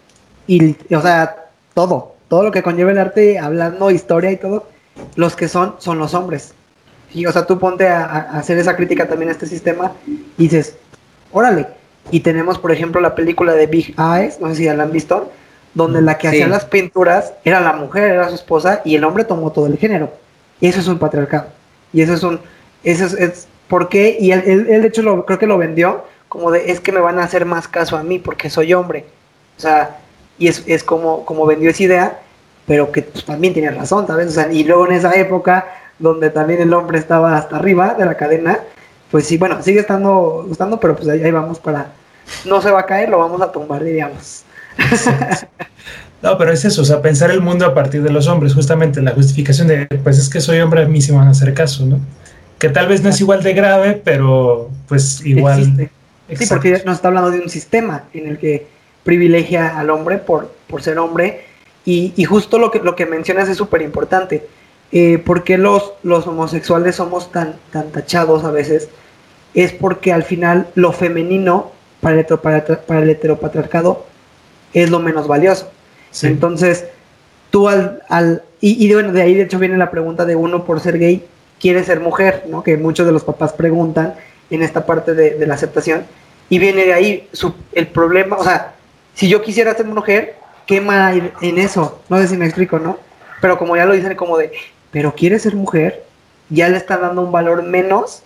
y, 0.45 0.75
o 0.93 1.01
sea, 1.01 1.47
todo, 1.73 2.13
todo 2.27 2.43
lo 2.43 2.51
que 2.51 2.61
conlleva 2.61 2.91
el 2.91 2.99
arte, 2.99 3.39
hablando 3.39 3.89
historia 3.89 4.31
y 4.31 4.37
todo, 4.37 4.67
los 5.15 5.35
que 5.35 5.47
son, 5.47 5.77
son 5.79 5.97
los 5.97 6.13
hombres. 6.13 6.53
Y, 7.11 7.25
o 7.25 7.31
sea, 7.31 7.47
tú 7.47 7.57
ponte 7.57 7.87
a, 7.87 8.05
a 8.05 8.19
hacer 8.37 8.59
esa 8.59 8.75
crítica 8.75 9.07
también 9.07 9.29
a 9.29 9.31
este 9.31 9.47
sistema 9.47 9.93
y 10.37 10.43
dices, 10.43 10.77
órale. 11.31 11.65
Y 12.11 12.19
tenemos, 12.19 12.59
por 12.59 12.71
ejemplo, 12.71 13.01
la 13.01 13.15
película 13.15 13.53
de 13.53 13.65
Big 13.65 13.95
Eyes, 13.97 14.39
no 14.39 14.49
sé 14.49 14.55
si 14.57 14.63
ya 14.65 14.75
la 14.75 14.83
han 14.83 14.91
visto, 14.91 15.31
donde 15.79 16.01
la 16.01 16.17
que 16.17 16.27
hacía 16.27 16.47
las 16.47 16.65
pinturas 16.65 17.33
era 17.43 17.59
la 17.59 17.73
mujer, 17.73 18.11
era 18.11 18.29
su 18.29 18.35
esposa, 18.35 18.81
y 18.85 18.95
el 18.95 19.03
hombre 19.03 19.23
tomó 19.23 19.51
todo 19.51 19.65
el 19.65 19.77
género. 19.77 20.11
Y 20.61 20.67
eso 20.67 20.79
es 20.79 20.87
un 20.87 20.99
patriarcado. 20.99 21.47
Y 21.91 22.01
eso 22.01 22.13
es 22.13 22.23
un. 22.23 22.39
Eso 22.83 23.05
es, 23.05 23.13
es 23.13 23.47
¿Por 23.69 23.87
qué? 23.87 24.17
Y 24.19 24.31
él, 24.31 24.65
él, 24.69 24.81
de 24.81 24.87
hecho 24.87 25.03
lo, 25.03 25.25
creo 25.25 25.37
que 25.37 25.47
lo 25.47 25.57
vendió 25.57 26.03
como 26.27 26.51
de 26.51 26.71
es 26.71 26.79
que 26.79 26.91
me 26.91 26.99
van 26.99 27.19
a 27.19 27.23
hacer 27.23 27.45
más 27.45 27.67
caso 27.67 27.97
a 27.97 28.03
mí 28.03 28.19
porque 28.19 28.49
soy 28.49 28.73
hombre. 28.73 29.05
O 29.57 29.61
sea, 29.61 29.97
y 30.37 30.47
es, 30.47 30.63
es 30.65 30.83
como, 30.83 31.23
como 31.23 31.45
vendió 31.45 31.69
esa 31.69 31.83
idea, 31.83 32.19
pero 32.65 32.91
que 32.91 33.03
pues, 33.03 33.25
también 33.25 33.53
tiene 33.53 33.71
razón, 33.71 34.07
¿sabes? 34.07 34.27
O 34.27 34.31
sea, 34.31 34.51
y 34.51 34.63
luego 34.63 34.87
en 34.87 34.93
esa 34.93 35.13
época 35.13 35.67
donde 35.99 36.29
también 36.31 36.61
el 36.61 36.73
hombre 36.73 36.97
estaba 36.97 37.37
hasta 37.37 37.57
arriba 37.57 37.93
de 37.93 38.05
la 38.05 38.15
cadena, 38.15 38.59
pues 39.11 39.27
sí, 39.27 39.37
bueno, 39.37 39.61
sigue 39.61 39.81
estando 39.81 40.45
gustando, 40.47 40.79
pero 40.79 40.95
pues 40.95 41.07
ahí, 41.09 41.23
ahí 41.23 41.31
vamos 41.31 41.59
para, 41.59 41.91
no 42.45 42.61
se 42.61 42.71
va 42.71 42.81
a 42.81 42.85
caer, 42.85 43.09
lo 43.09 43.19
vamos 43.19 43.41
a 43.41 43.51
tumbar, 43.51 43.83
diríamos. 43.83 44.43
No, 46.21 46.37
pero 46.37 46.51
es 46.51 46.65
eso, 46.65 46.81
o 46.81 46.85
sea, 46.85 47.01
pensar 47.01 47.31
el 47.31 47.39
mundo 47.39 47.65
a 47.65 47.73
partir 47.73 48.03
de 48.03 48.09
los 48.09 48.27
hombres, 48.27 48.53
justamente 48.53 49.01
la 49.01 49.11
justificación 49.11 49.69
de, 49.69 49.85
pues 50.03 50.17
es 50.17 50.27
que 50.27 50.41
soy 50.41 50.59
hombre, 50.59 50.83
a 50.83 50.85
mí 50.85 51.01
sí 51.01 51.11
me 51.11 51.19
van 51.19 51.29
a 51.29 51.31
hacer 51.31 51.53
caso, 51.53 51.85
¿no? 51.85 51.99
Que 52.57 52.67
tal 52.67 52.89
vez 52.89 53.01
no 53.01 53.09
es 53.09 53.21
igual 53.21 53.41
de 53.41 53.53
grave, 53.53 54.01
pero 54.03 54.69
pues 54.87 55.25
igual... 55.25 55.59
Existe. 55.59 55.91
Sí, 56.35 56.45
porque 56.47 56.83
nos 56.85 56.97
está 56.97 57.07
hablando 57.07 57.31
de 57.31 57.39
un 57.39 57.49
sistema 57.49 58.03
en 58.13 58.27
el 58.27 58.37
que 58.37 58.67
privilegia 59.03 59.79
al 59.79 59.89
hombre 59.89 60.17
por, 60.17 60.53
por 60.67 60.83
ser 60.83 60.99
hombre 60.99 61.45
y, 61.85 62.13
y 62.17 62.25
justo 62.25 62.59
lo 62.59 62.69
que, 62.69 62.79
lo 62.79 62.95
que 62.95 63.05
mencionas 63.05 63.47
es 63.47 63.57
súper 63.57 63.81
importante. 63.81 64.45
Eh, 64.91 65.19
¿Por 65.19 65.43
qué 65.43 65.57
los, 65.57 65.93
los 66.03 66.27
homosexuales 66.27 66.97
somos 66.97 67.31
tan, 67.31 67.55
tan 67.71 67.91
tachados 67.91 68.43
a 68.43 68.51
veces? 68.51 68.89
Es 69.53 69.71
porque 69.71 70.11
al 70.11 70.23
final 70.23 70.67
lo 70.75 70.91
femenino 70.91 71.71
para 72.01 72.19
el, 72.19 72.25
para, 72.25 72.65
para 72.65 73.01
el 73.01 73.09
heteropatriarcado 73.09 74.05
es 74.73 74.89
lo 74.89 74.99
menos 74.99 75.27
valioso. 75.27 75.71
Sí. 76.11 76.27
Entonces, 76.27 76.85
tú 77.51 77.69
al... 77.69 78.01
al 78.09 78.43
y, 78.61 78.85
y, 78.85 78.93
bueno, 78.93 79.13
de 79.13 79.21
ahí 79.21 79.35
de 79.35 79.43
hecho 79.43 79.57
viene 79.57 79.77
la 79.77 79.89
pregunta 79.89 80.25
de 80.25 80.35
uno 80.35 80.65
por 80.65 80.81
ser 80.81 80.99
gay, 80.99 81.25
quiere 81.59 81.83
ser 81.83 82.01
mujer, 82.01 82.43
¿no? 82.49 82.61
Que 82.63 82.75
muchos 82.75 83.05
de 83.05 83.13
los 83.13 83.23
papás 83.23 83.53
preguntan 83.53 84.15
en 84.49 84.63
esta 84.63 84.85
parte 84.85 85.13
de, 85.13 85.31
de 85.31 85.47
la 85.47 85.53
aceptación. 85.53 86.03
Y 86.49 86.59
viene 86.59 86.83
de 86.85 86.93
ahí 86.93 87.29
su, 87.31 87.53
el 87.73 87.87
problema, 87.87 88.35
o 88.35 88.43
sea, 88.43 88.73
si 89.13 89.29
yo 89.29 89.41
quisiera 89.41 89.75
ser 89.75 89.85
mujer, 89.85 90.35
¿qué 90.65 90.81
más 90.81 91.13
hay 91.13 91.31
en 91.41 91.57
eso? 91.57 92.01
No 92.09 92.17
sé 92.17 92.27
si 92.27 92.37
me 92.37 92.45
explico, 92.45 92.79
¿no? 92.79 92.97
Pero 93.41 93.57
como 93.57 93.77
ya 93.77 93.85
lo 93.85 93.93
dicen, 93.93 94.15
como 94.15 94.37
de, 94.37 94.51
pero 94.91 95.13
quiere 95.15 95.39
ser 95.39 95.55
mujer, 95.55 96.03
ya 96.49 96.67
le 96.67 96.77
están 96.77 97.01
dando 97.01 97.21
un 97.21 97.31
valor 97.31 97.63
menos 97.63 98.23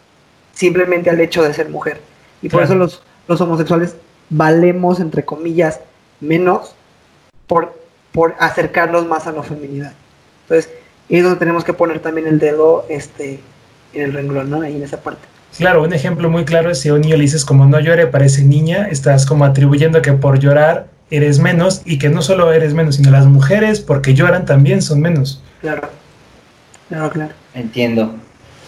simplemente 0.53 1.09
al 1.09 1.19
hecho 1.19 1.43
de 1.43 1.53
ser 1.53 1.69
mujer. 1.69 1.99
Y 2.41 2.49
por 2.49 2.61
claro. 2.61 2.65
eso 2.65 2.75
los, 2.75 3.03
los 3.27 3.41
homosexuales 3.41 3.95
valemos, 4.29 4.99
entre 4.99 5.25
comillas, 5.25 5.79
menos 6.23 6.75
por, 7.47 7.77
por 8.11 8.35
acercarlos 8.39 9.05
más 9.05 9.27
a 9.27 9.31
la 9.31 9.43
feminidad. 9.43 9.93
Entonces, 10.43 10.71
es 11.09 11.23
donde 11.23 11.39
tenemos 11.39 11.63
que 11.63 11.73
poner 11.73 11.99
también 11.99 12.27
el 12.27 12.39
dedo 12.39 12.85
este, 12.89 13.39
en 13.93 14.01
el 14.01 14.13
renglón, 14.13 14.49
¿no? 14.49 14.61
Ahí 14.61 14.75
en 14.75 14.83
esa 14.83 15.01
parte. 15.01 15.21
Claro, 15.57 15.83
un 15.83 15.93
ejemplo 15.93 16.29
muy 16.29 16.45
claro 16.45 16.71
es 16.71 16.79
si 16.79 16.89
a 16.89 16.95
un 16.95 17.01
niño 17.01 17.15
le 17.15 17.23
dices 17.23 17.45
como 17.45 17.65
no 17.67 17.79
llore, 17.79 18.07
parece 18.07 18.43
niña, 18.43 18.87
estás 18.89 19.25
como 19.27 19.45
atribuyendo 19.45 20.01
que 20.01 20.13
por 20.13 20.39
llorar 20.39 20.87
eres 21.11 21.37
menos 21.37 21.83
y 21.85 21.99
que 21.99 22.09
no 22.09 22.23
solo 22.23 22.51
eres 22.51 22.73
menos, 22.73 22.95
sino 22.95 23.11
las 23.11 23.27
mujeres 23.27 23.79
porque 23.79 24.15
lloran 24.15 24.45
también 24.45 24.81
son 24.81 25.01
menos. 25.01 25.43
Claro, 25.61 25.89
claro, 26.89 27.09
claro. 27.11 27.33
Entiendo. 27.53 28.15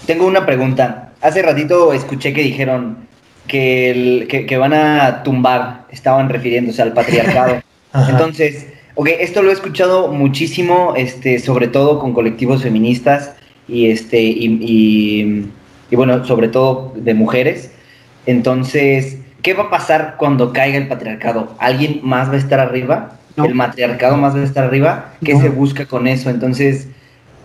Tengo 0.05 0.27
una 0.27 0.45
pregunta. 0.45 1.13
Hace 1.21 1.41
ratito 1.41 1.91
escuché 1.91 2.33
que 2.33 2.43
dijeron 2.43 3.07
que, 3.47 3.91
el, 3.91 4.27
que, 4.27 4.45
que 4.45 4.57
van 4.57 4.73
a 4.73 5.23
tumbar, 5.23 5.85
estaban 5.91 6.29
refiriéndose 6.29 6.81
al 6.81 6.93
patriarcado. 6.93 7.61
Entonces, 8.09 8.67
ok, 8.95 9.09
esto 9.19 9.41
lo 9.41 9.49
he 9.49 9.53
escuchado 9.53 10.09
muchísimo, 10.09 10.93
este, 10.95 11.39
sobre 11.39 11.67
todo 11.67 11.99
con 11.99 12.13
colectivos 12.13 12.63
feministas 12.63 13.33
y, 13.67 13.89
este, 13.89 14.21
y, 14.21 14.59
y, 14.61 15.51
y 15.89 15.95
bueno, 15.95 16.25
sobre 16.25 16.47
todo 16.47 16.93
de 16.95 17.13
mujeres. 17.13 17.71
Entonces, 18.25 19.17
¿qué 19.41 19.53
va 19.53 19.63
a 19.63 19.69
pasar 19.69 20.15
cuando 20.17 20.51
caiga 20.51 20.77
el 20.77 20.87
patriarcado? 20.87 21.55
¿Alguien 21.59 21.99
más 22.03 22.29
va 22.29 22.33
a 22.33 22.37
estar 22.37 22.59
arriba? 22.59 23.17
No. 23.35 23.45
¿El 23.45 23.53
matriarcado 23.53 24.17
más 24.17 24.35
va 24.35 24.39
a 24.39 24.43
estar 24.43 24.63
arriba? 24.63 25.13
¿Qué 25.23 25.33
no. 25.33 25.41
se 25.41 25.49
busca 25.49 25.85
con 25.85 26.07
eso? 26.07 26.29
Entonces, 26.29 26.87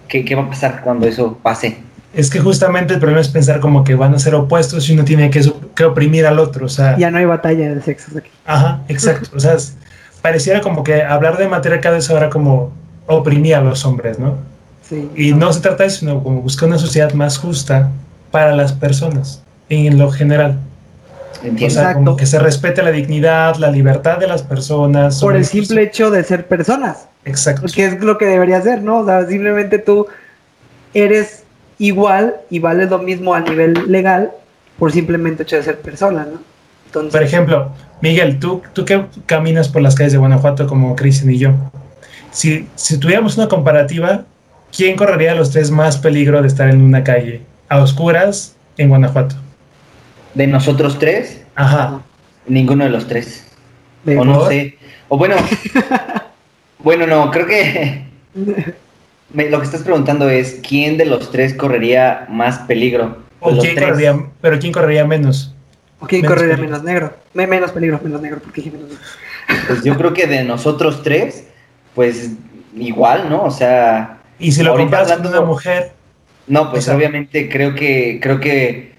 ¿qué, 0.09 0.25
¿qué 0.25 0.35
va 0.35 0.43
a 0.43 0.49
pasar 0.49 0.81
cuando 0.83 1.07
eso 1.07 1.39
pase? 1.43 1.77
Es 2.13 2.29
que 2.29 2.41
justamente 2.41 2.95
el 2.95 3.01
problema 3.01 3.21
es 3.21 3.29
pensar 3.29 3.61
como 3.61 3.85
que 3.85 3.95
van 3.95 4.15
a 4.15 4.19
ser 4.19 4.35
opuestos 4.35 4.89
y 4.89 4.95
uno 4.95 5.05
tiene 5.05 5.31
que, 5.31 5.49
que 5.77 5.85
oprimir 5.85 6.27
al 6.27 6.39
otro, 6.39 6.67
o 6.67 6.69
sea... 6.69 6.97
Ya 6.99 7.11
no 7.11 7.19
hay 7.19 7.25
batalla 7.25 7.75
de 7.75 7.81
sexos 7.83 8.17
aquí. 8.17 8.31
Ajá, 8.45 8.83
exacto, 8.89 9.31
o 9.37 9.39
sea, 9.39 9.57
pareciera 10.21 10.61
como 10.61 10.83
que 10.83 11.03
hablar 11.03 11.39
de 11.39 11.49
matriarcado 11.49 11.97
es 11.97 12.11
ahora 12.11 12.29
como 12.29 12.73
oprimir 13.07 13.55
a 13.55 13.61
los 13.61 13.85
hombres, 13.85 14.19
¿no? 14.19 14.39
Sí. 14.89 15.09
Y 15.15 15.33
no 15.33 15.53
se 15.53 15.61
trata 15.61 15.85
de 15.85 15.89
eso, 15.89 16.01
sino 16.01 16.23
como 16.23 16.43
buscar 16.43 16.69
una 16.69 16.79
sociedad 16.79 17.13
más 17.13 17.39
justa 17.39 17.91
para 18.31 18.57
las 18.57 18.73
personas, 18.73 19.43
en 19.69 19.99
lo 19.99 20.11
general. 20.11 20.59
Entiendo. 21.43 21.67
O 21.67 21.71
sea, 21.71 21.95
como 21.95 22.17
que 22.17 22.27
se 22.27 22.39
respete 22.39 22.83
la 22.83 22.91
dignidad, 22.91 23.57
la 23.57 23.71
libertad 23.71 24.19
de 24.19 24.27
las 24.27 24.43
personas. 24.43 25.21
Por 25.21 25.37
el 25.37 25.45
simple 25.45 25.83
hecho 25.83 26.11
de 26.11 26.23
ser 26.25 26.47
personas. 26.47 27.07
Exacto. 27.25 27.67
Que 27.73 27.87
es 27.87 28.01
lo 28.01 28.19
que 28.19 28.27
debería 28.27 28.61
ser, 28.61 28.83
¿no? 28.83 28.99
O 28.99 29.07
sea, 29.07 29.27
simplemente 29.27 29.79
tú 29.79 30.07
eres 30.93 31.40
igual 31.81 32.37
y 32.51 32.61
vales 32.61 32.91
lo 32.91 32.99
mismo 32.99 33.35
a 33.35 33.41
nivel 33.41 33.91
legal 33.91 34.31
por 34.79 34.93
simplemente 34.93 35.43
hecho 35.43 35.57
de 35.57 35.63
ser 35.63 35.81
persona, 35.81 36.27
¿no? 36.31 36.39
Entonces, 36.87 37.13
por 37.13 37.23
ejemplo, 37.23 37.73
Miguel, 38.01 38.39
tú, 38.39 38.63
tú 38.73 38.85
que 38.85 39.05
caminas 39.27 39.69
por 39.69 39.81
las 39.81 39.95
calles 39.95 40.13
de 40.13 40.19
Guanajuato 40.19 40.67
como 40.67 40.95
Cristian 40.95 41.33
y 41.33 41.39
yo, 41.39 41.53
si, 42.31 42.69
si 42.75 42.99
tuviéramos 42.99 43.37
una 43.37 43.49
comparativa, 43.49 44.25
¿quién 44.77 44.97
correría 44.97 45.35
los 45.35 45.51
tres 45.51 45.71
más 45.71 45.97
peligro 45.99 46.43
de 46.43 46.49
estar 46.49 46.69
en 46.69 46.83
una 46.83 47.03
calle 47.03 47.43
a 47.69 47.79
oscuras 47.79 48.57
en 48.77 48.89
Guanajuato? 48.89 49.37
¿De 50.35 50.47
nosotros 50.47 50.99
tres? 50.99 51.43
Ajá. 51.55 52.03
Ninguno 52.47 52.85
de 52.85 52.91
los 52.91 53.07
tres. 53.07 53.47
¿De 54.05 54.19
o 54.19 54.25
no 54.25 54.49
sé. 54.49 54.77
O 55.09 55.17
bueno, 55.17 55.37
bueno, 56.79 57.07
no, 57.07 57.31
creo 57.31 57.47
que 57.47 58.05
me, 59.33 59.49
lo 59.49 59.59
que 59.59 59.65
estás 59.65 59.83
preguntando 59.83 60.29
es 60.29 60.61
quién 60.67 60.97
de 60.97 61.07
los 61.07 61.31
tres 61.31 61.55
correría 61.55 62.27
más 62.29 62.59
peligro. 62.61 63.19
¿O 63.41 63.57
quién 63.57 63.77
correría, 63.77 64.27
pero 64.41 64.59
quién 64.59 64.73
correría 64.73 65.05
menos? 65.05 65.55
¿O 65.99 66.07
quién 66.07 66.23
menos 66.23 66.35
correría 66.35 66.57
peligro. 66.57 66.79
menos 66.79 66.85
negro? 66.85 67.17
Me, 67.35 67.47
menos 67.47 67.71
peligro, 67.73 68.01
menos 68.03 68.21
negro, 68.21 68.41
porque 68.43 68.63
dije 68.63 68.77
menos 68.77 68.91
negro. 68.91 69.05
Pues 69.67 69.83
yo 69.85 69.97
creo 69.97 70.13
que 70.13 70.27
de 70.27 70.45
nosotros 70.45 71.03
tres, 71.03 71.45
pues 71.95 72.31
igual, 72.77 73.29
¿no? 73.29 73.43
O 73.45 73.51
sea. 73.51 74.19
Y 74.39 74.53
si 74.53 74.63
lo 74.63 74.77
comparas 74.77 75.13
con 75.13 75.27
una 75.27 75.41
mujer. 75.43 75.93
No, 76.47 76.71
pues 76.71 76.85
o 76.85 76.87
sea, 76.87 76.97
obviamente 76.97 77.49
creo 77.49 77.75
que, 77.75 78.19
creo 78.21 78.41
que, 78.41 78.93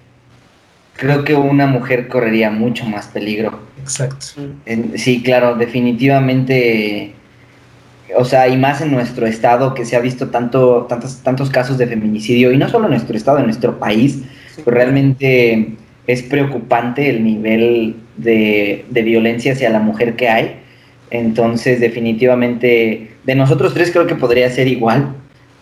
creo 0.96 1.26
que 1.26 1.36
una 1.36 1.68
mujer 1.68 2.08
correría 2.08 2.50
mucho 2.50 2.86
más 2.86 3.08
peligro. 3.08 3.60
Exacto. 3.82 4.28
En, 4.66 4.98
sí, 4.98 5.22
claro, 5.22 5.56
definitivamente 5.56 7.14
o 8.16 8.26
sea, 8.26 8.48
y 8.48 8.58
más 8.58 8.82
en 8.82 8.92
nuestro 8.92 9.26
estado 9.28 9.74
que 9.74 9.86
se 9.86 9.96
ha 9.96 10.00
visto 10.00 10.30
tanto, 10.30 10.86
tantos, 10.90 11.18
tantos 11.24 11.50
casos 11.50 11.78
de 11.78 11.88
feminicidio, 11.88 12.52
y 12.52 12.58
no 12.58 12.70
solo 12.70 12.86
en 12.86 12.92
nuestro 12.92 13.16
estado, 13.16 13.40
en 13.40 13.46
nuestro 13.46 13.80
país, 13.80 14.24
sí. 14.56 14.62
pues 14.64 14.76
realmente 14.76 15.76
es 16.08 16.24
preocupante 16.24 17.10
el 17.10 17.24
nivel 17.24 17.96
de, 18.18 18.86
de, 18.90 19.02
violencia 19.02 19.54
hacia 19.54 19.70
la 19.70 19.80
mujer 19.80 20.16
que 20.16 20.30
hay. 20.30 20.56
Entonces, 21.10 21.80
definitivamente, 21.80 23.12
de 23.24 23.36
nosotros 23.36 23.74
tres 23.74 23.92
creo 23.92 24.08
que 24.08 24.16
podría 24.16 24.50
ser 24.50 24.68
igual. 24.68 25.16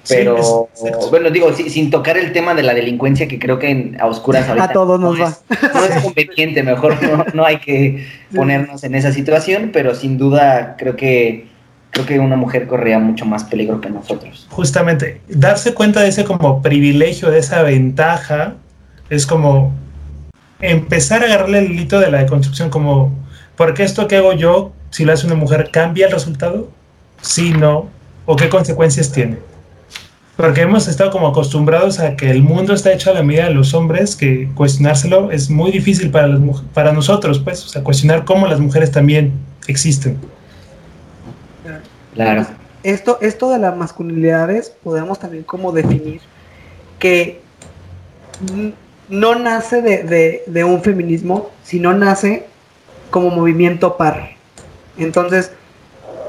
Pero, 0.07 0.69
sí, 0.73 0.87
bueno, 1.11 1.29
digo, 1.29 1.53
sí, 1.53 1.69
sin 1.69 1.91
tocar 1.91 2.17
el 2.17 2.31
tema 2.31 2.55
de 2.55 2.63
la 2.63 2.73
delincuencia, 2.73 3.27
que 3.27 3.37
creo 3.37 3.59
que 3.59 3.69
en, 3.69 3.97
a 3.99 4.07
oscuras 4.07 4.47
ahorita 4.47 4.65
a 4.65 4.71
todos 4.71 4.99
nos 4.99 5.17
no 5.17 5.23
va. 5.23 5.29
Es, 5.29 5.73
no 5.73 5.85
es 5.85 6.03
conveniente, 6.03 6.63
mejor 6.63 7.01
no, 7.03 7.25
no 7.33 7.45
hay 7.45 7.57
que 7.57 8.07
ponernos 8.33 8.83
en 8.83 8.95
esa 8.95 9.11
situación, 9.11 9.69
pero 9.71 9.93
sin 9.93 10.17
duda 10.17 10.75
creo 10.79 10.95
que 10.95 11.45
creo 11.91 12.05
que 12.05 12.19
una 12.19 12.35
mujer 12.35 12.67
corría 12.67 12.99
mucho 12.99 13.25
más 13.25 13.43
peligro 13.43 13.81
que 13.81 13.89
nosotros. 13.89 14.47
Justamente, 14.49 15.21
darse 15.27 15.73
cuenta 15.73 16.01
de 16.01 16.09
ese 16.09 16.23
como 16.23 16.61
privilegio, 16.61 17.29
de 17.31 17.39
esa 17.39 17.63
ventaja, 17.63 18.55
es 19.09 19.25
como 19.25 19.73
empezar 20.61 21.23
a 21.23 21.25
agarrarle 21.25 21.59
el 21.59 21.79
hito 21.79 21.99
de 21.99 22.11
la 22.11 22.19
deconstrucción, 22.19 22.69
como, 22.69 23.13
¿por 23.55 23.73
qué 23.73 23.83
esto 23.83 24.07
que 24.07 24.17
hago 24.17 24.33
yo, 24.33 24.71
si 24.91 25.05
lo 25.05 25.13
hace 25.13 25.25
una 25.25 25.35
mujer, 25.35 25.69
cambia 25.71 26.07
el 26.07 26.11
resultado? 26.11 26.69
Sí, 27.21 27.51
no, 27.51 27.89
o 28.25 28.35
qué 28.35 28.49
consecuencias 28.49 29.11
tiene. 29.11 29.37
Porque 30.37 30.61
hemos 30.61 30.87
estado 30.87 31.11
como 31.11 31.27
acostumbrados 31.27 31.99
a 31.99 32.15
que 32.15 32.29
el 32.29 32.43
mundo 32.43 32.73
está 32.73 32.93
hecho 32.93 33.11
a 33.11 33.13
la 33.13 33.23
medida 33.23 33.45
de 33.45 33.53
los 33.53 33.73
hombres, 33.73 34.15
que 34.15 34.49
cuestionárselo 34.55 35.31
es 35.31 35.49
muy 35.49 35.71
difícil 35.71 36.11
para, 36.11 36.27
las, 36.27 36.39
para 36.73 36.93
nosotros, 36.93 37.39
pues, 37.39 37.65
o 37.65 37.67
sea, 37.67 37.83
cuestionar 37.83 38.23
cómo 38.23 38.47
las 38.47 38.59
mujeres 38.59 38.91
también 38.91 39.33
existen. 39.67 40.17
Claro. 42.13 42.45
esto, 42.83 43.19
esto 43.21 43.51
de 43.51 43.59
las 43.59 43.77
masculinidades 43.77 44.71
podemos 44.83 45.19
también 45.19 45.43
como 45.43 45.71
definir 45.71 46.21
que 46.97 47.41
no 49.09 49.35
nace 49.35 49.81
de, 49.81 50.63
un 50.63 50.81
feminismo, 50.81 51.49
sino 51.63 51.93
nace 51.93 52.45
como 53.09 53.29
movimiento 53.31 53.97
par. 53.97 54.31
Entonces, 54.97 55.51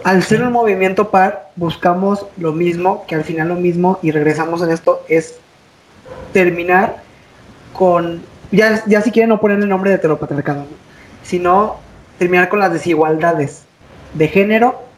al 0.04 0.22
ser 0.22 0.42
un 0.42 0.52
movimiento 0.52 1.10
par, 1.10 1.50
buscamos 1.56 2.26
lo 2.38 2.52
mismo, 2.52 3.04
que 3.06 3.14
al 3.14 3.24
final 3.24 3.48
lo 3.48 3.56
mismo, 3.56 3.98
y 4.02 4.12
regresamos 4.12 4.62
en 4.62 4.70
esto, 4.70 5.02
es 5.08 5.38
terminar 6.32 7.02
con, 7.74 8.22
ya, 8.50 8.82
ya 8.86 9.02
si 9.02 9.10
quieren 9.10 9.28
no 9.28 9.40
poner 9.40 9.58
el 9.58 9.68
nombre 9.68 9.90
de 9.90 9.96
heteropatriarcado, 9.96 10.64
sino 11.22 11.76
terminar 12.18 12.48
con 12.48 12.60
las 12.60 12.72
desigualdades 12.72 13.64
de 14.14 14.28
género 14.28 14.89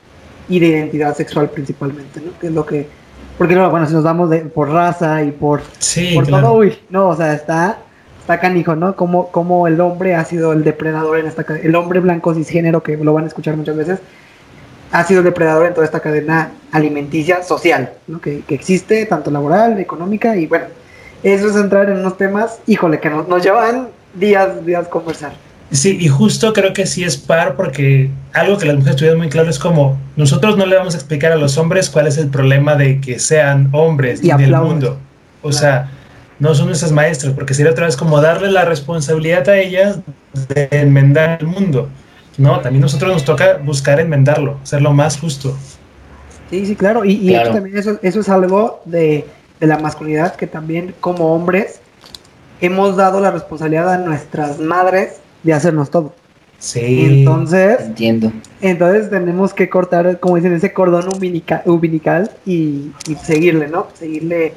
y 0.48 0.60
de 0.60 0.66
identidad 0.66 1.16
sexual 1.16 1.50
principalmente, 1.50 2.20
¿no? 2.20 2.38
Que 2.38 2.48
es 2.48 2.52
lo 2.52 2.66
que 2.66 2.86
porque 3.38 3.56
bueno, 3.56 3.86
si 3.86 3.94
nos 3.94 4.04
damos 4.04 4.30
de, 4.30 4.40
por 4.40 4.68
raza 4.68 5.22
y 5.24 5.30
por, 5.30 5.62
por 6.14 6.26
todo, 6.26 6.52
uy, 6.54 6.78
no, 6.90 7.08
o 7.08 7.16
sea, 7.16 7.32
está, 7.32 7.78
está 8.20 8.38
canijo, 8.38 8.76
¿no? 8.76 8.94
Como, 8.94 9.32
como 9.32 9.66
el 9.66 9.80
hombre 9.80 10.14
ha 10.14 10.24
sido 10.24 10.52
el 10.52 10.64
depredador 10.64 11.18
en 11.18 11.26
esta 11.26 11.44
cadena, 11.44 11.66
el 11.66 11.74
hombre 11.74 12.00
blanco 12.00 12.34
cisgénero, 12.34 12.82
que 12.82 12.96
lo 12.96 13.14
van 13.14 13.24
a 13.24 13.26
escuchar 13.28 13.56
muchas 13.56 13.76
veces, 13.76 13.98
ha 14.92 15.04
sido 15.04 15.20
el 15.20 15.24
depredador 15.24 15.66
en 15.66 15.74
toda 15.74 15.86
esta 15.86 16.00
cadena 16.00 16.52
alimenticia 16.70 17.42
social, 17.42 17.94
¿no? 18.06 18.20
Que, 18.20 18.42
que 18.42 18.54
existe, 18.54 19.06
tanto 19.06 19.30
laboral, 19.30 19.80
económica, 19.80 20.36
y 20.36 20.46
bueno, 20.46 20.66
eso 21.22 21.48
es 21.48 21.56
entrar 21.56 21.88
en 21.88 21.98
unos 21.98 22.18
temas, 22.18 22.60
híjole, 22.66 23.00
que 23.00 23.08
nos, 23.08 23.26
nos 23.26 23.42
llevan 23.42 23.88
días, 24.14 24.64
días 24.64 24.88
conversar. 24.88 25.32
Sí, 25.72 25.96
y 25.98 26.08
justo 26.08 26.52
creo 26.52 26.74
que 26.74 26.86
sí 26.86 27.02
es 27.02 27.16
par 27.16 27.56
porque 27.56 28.10
algo 28.34 28.58
que 28.58 28.66
las 28.66 28.76
mujeres 28.76 28.96
tuvieron 28.96 29.18
muy 29.18 29.30
claro 29.30 29.48
es 29.48 29.58
como 29.58 29.98
nosotros 30.16 30.58
no 30.58 30.66
le 30.66 30.76
vamos 30.76 30.94
a 30.94 30.98
explicar 30.98 31.32
a 31.32 31.36
los 31.36 31.56
hombres 31.56 31.88
cuál 31.88 32.06
es 32.06 32.18
el 32.18 32.28
problema 32.28 32.74
de 32.74 33.00
que 33.00 33.18
sean 33.18 33.70
hombres 33.72 34.22
y 34.22 34.30
del 34.30 34.54
mundo. 34.54 34.98
O 35.40 35.50
sea, 35.50 35.88
no 36.38 36.54
son 36.54 36.66
nuestras 36.66 36.92
maestras, 36.92 37.32
porque 37.32 37.54
sería 37.54 37.72
otra 37.72 37.86
vez 37.86 37.96
como 37.96 38.20
darle 38.20 38.50
la 38.50 38.66
responsabilidad 38.66 39.48
a 39.48 39.58
ellas 39.58 40.00
de 40.48 40.68
enmendar 40.72 41.38
el 41.40 41.46
mundo. 41.46 41.88
No, 42.36 42.60
también 42.60 42.82
nosotros 42.82 43.10
nos 43.10 43.24
toca 43.24 43.56
buscar 43.56 43.98
enmendarlo, 43.98 44.58
hacerlo 44.62 44.92
más 44.92 45.18
justo. 45.18 45.56
Sí, 46.50 46.66
sí, 46.66 46.76
claro. 46.76 47.04
Y, 47.04 47.30
y 47.30 47.32
también 47.32 47.78
eso, 47.78 47.98
eso 48.02 48.20
es 48.20 48.28
algo 48.28 48.82
de, 48.84 49.26
de 49.58 49.66
la 49.66 49.78
masculinidad 49.78 50.36
que 50.36 50.46
también 50.46 50.94
como 51.00 51.34
hombres 51.34 51.80
hemos 52.60 52.96
dado 52.96 53.20
la 53.20 53.30
responsabilidad 53.30 53.90
a 53.90 53.98
nuestras 53.98 54.58
madres 54.58 55.21
de 55.42 55.52
hacernos 55.52 55.90
todo. 55.90 56.14
Sí. 56.58 57.06
Entonces, 57.08 57.80
entiendo. 57.80 58.32
Entonces 58.60 59.10
tenemos 59.10 59.52
que 59.52 59.68
cortar, 59.68 60.20
como 60.20 60.36
dicen, 60.36 60.52
ese 60.52 60.72
cordón 60.72 61.08
umbilical, 61.08 62.30
y, 62.46 62.92
seguirle, 63.24 63.66
¿no? 63.66 63.88
Seguirle 63.94 64.52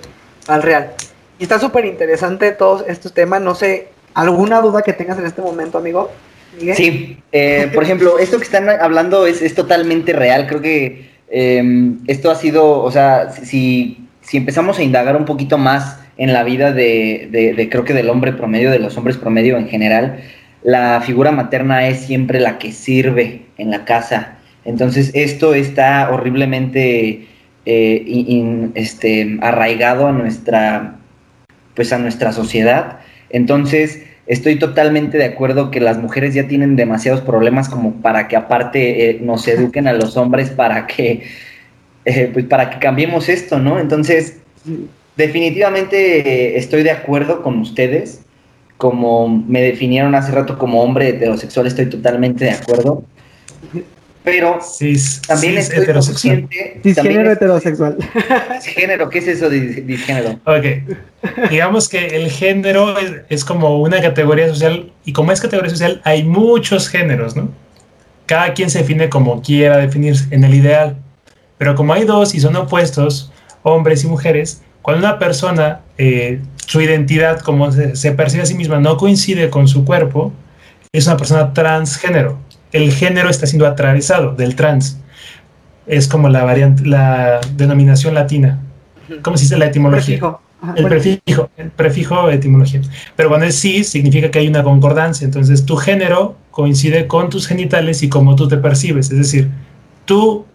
al 0.48 0.62
real. 0.62 0.92
Y 1.40 1.44
está 1.44 1.60
súper 1.60 1.86
interesante 1.86 2.52
todos 2.52 2.86
estos 2.88 3.14
temas. 3.14 3.42
No 3.42 3.56
sé, 3.56 3.88
¿alguna 4.14 4.62
duda 4.62 4.84
que 4.84 4.94
tengas 4.94 5.18
en 5.18 5.26
este 5.26 5.42
momento, 5.42 5.80
amigo? 5.80 6.12
Sí, 6.76 7.18
eh, 7.32 7.70
por 7.74 7.84
ejemplo, 7.84 8.18
esto 8.20 8.38
que 8.38 8.44
están 8.44 8.70
hablando 8.70 9.26
es, 9.26 9.42
es 9.42 9.56
totalmente 9.56 10.14
real. 10.14 10.48
Creo 10.48 10.62
que 10.62 11.10
em, 11.30 12.00
esto 12.08 12.32
ha 12.32 12.36
sido, 12.36 12.84
o 12.84 12.92
sea, 12.92 13.32
si, 13.32 14.08
si 14.22 14.38
empezamos 14.38 14.80
a 14.80 14.84
indagar 14.84 15.18
un 15.18 15.26
poquito 15.26 15.58
más 15.58 16.00
en 16.18 16.34
la 16.34 16.44
vida 16.44 16.72
de, 16.72 17.28
de, 17.32 17.70
creo 17.70 17.84
que 17.84 17.94
del 17.94 18.10
hombre 18.10 18.32
promedio, 18.32 18.72
de 18.72 18.80
los 18.80 18.98
hombres 18.98 19.18
promedio 19.18 19.58
en 19.58 19.68
general, 19.68 20.20
la 20.66 21.00
figura 21.02 21.32
materna 21.32 21.88
es 21.88 22.00
siempre 22.00 22.40
la 22.40 22.58
que 22.58 22.72
sirve 22.72 23.46
en 23.60 23.70
la 23.70 23.86
casa. 23.86 24.40
Entonces 24.66 25.12
esto 25.14 25.54
está 25.54 26.10
horriblemente 26.12 27.28
eh, 27.68 28.72
este, 28.74 29.38
arraigado 29.42 30.08
a 30.08 30.12
nuestra, 30.12 30.96
pues 31.76 31.94
a 31.94 32.00
nuestra 32.00 32.34
sociedad. 32.34 32.98
Entonces 33.30 34.02
estoy 34.26 34.56
totalmente 34.58 35.20
de 35.20 35.26
acuerdo 35.26 35.70
que 35.70 35.80
las 35.80 36.00
mujeres 36.00 36.34
ya 36.34 36.48
tienen 36.48 36.76
demasiados 36.76 37.22
problemas 37.22 37.70
como 37.70 38.02
para 38.02 38.28
que 38.28 38.36
aparte 38.36 39.12
eh, 39.12 39.20
nos 39.22 39.48
eduquen 39.48 39.88
a 39.88 39.94
los 39.94 40.18
hombres 40.18 40.50
para 40.50 40.88
que, 40.88 41.22
eh, 42.06 42.32
pues 42.34 42.46
para 42.46 42.72
que 42.72 42.80
cambiemos 42.80 43.30
esto, 43.30 43.60
¿no? 43.60 43.80
Entonces 43.80 44.40
definitivamente 45.16 46.58
estoy 46.58 46.82
de 46.82 46.90
acuerdo 46.90 47.44
con 47.44 47.60
ustedes 47.60 48.25
como 48.78 49.28
me 49.28 49.62
definieron 49.62 50.16
hace 50.16 50.32
rato 50.32 50.58
como 50.58 50.82
hombre 50.82 51.10
heterosexual, 51.10 51.68
estoy 51.68 51.88
totalmente 51.88 52.46
de 52.46 52.52
acuerdo. 52.52 53.04
Pero 54.26 54.60
también 55.28 55.58
estoy 55.60 55.84
heterosexual. 55.84 56.42
consciente. 56.42 56.82
Disgénero 56.84 57.32
heterosexual. 57.32 57.98
Disgénero, 58.56 59.10
¿qué 59.10 59.20
es 59.20 59.28
eso 59.28 59.50
de 59.52 59.60
disgénero? 59.60 60.40
Ok. 60.46 61.50
Digamos 61.52 61.88
que 61.88 62.08
el 62.08 62.32
género 62.32 62.96
es, 63.30 63.46
como 63.46 63.80
una 63.82 64.02
categoría 64.02 64.48
social, 64.50 64.92
y 65.06 65.14
como 65.14 65.32
es 65.32 65.40
categoría 65.40 65.70
social, 65.70 66.02
hay 66.04 66.24
muchos 66.24 66.90
géneros, 66.90 67.36
¿no? 67.36 67.50
Cada 68.26 68.56
quien 68.56 68.72
se 68.72 68.80
define 68.80 69.10
como 69.10 69.44
quiera 69.44 69.78
definirse 69.78 70.26
en 70.32 70.44
el 70.44 70.56
ideal. 70.56 70.98
Pero 71.60 71.76
como 71.76 71.94
hay 71.94 72.04
dos 72.04 72.34
y 72.34 72.40
son 72.40 72.56
opuestos, 72.56 73.32
hombres 73.62 74.04
y 74.04 74.08
mujeres, 74.08 74.64
cuando 74.86 75.08
una 75.08 75.18
persona 75.18 75.82
eh, 75.98 76.42
su 76.58 76.80
identidad, 76.80 77.40
como 77.40 77.72
se, 77.72 78.12
percibe 78.12 78.44
a 78.44 78.46
sí 78.46 78.54
misma, 78.54 78.80
no 78.80 78.98
coincide 78.98 79.50
con 79.50 79.68
su 79.68 79.84
cuerpo, 79.84 80.32
es 80.92 81.08
una 81.08 81.18
persona 81.18 81.54
transgénero. 81.54 82.38
El 82.72 82.92
género 82.92 83.32
está 83.32 83.48
siendo 83.48 83.66
atravesado 83.66 84.36
del 84.36 84.56
trans. 84.56 85.00
Es 85.88 86.08
como 86.08 86.30
la 86.30 86.44
variante, 86.44 86.86
la 86.86 87.42
denominación 87.56 88.14
latina. 88.14 88.60
¿Cómo 89.24 89.38
se 89.38 89.46
dice 89.46 89.58
la 89.58 89.66
etimología? 89.66 90.20
el 90.76 90.86
prefijo, 90.86 91.50
el 91.58 91.72
prefijo 91.72 92.30
etimología. 92.30 92.82
Pero 93.16 93.30
cuando 93.30 93.48
es 93.48 93.56
sí, 93.56 93.84
significa 93.84 94.30
que 94.30 94.38
hay 94.38 94.48
una 94.48 94.62
concordancia. 94.62 95.26
Entonces, 95.26 95.66
tu 95.66 95.78
género 95.78 96.36
coincide 96.52 97.08
con 97.08 97.32
tus 97.32 97.48
genitales 97.48 98.04
y 98.04 98.10
cómo 98.10 98.36
tú 98.36 98.48
te 98.48 98.58
percibes. 98.58 99.10
Es 99.10 99.18
decir, 99.18 99.50
tú 100.06 100.46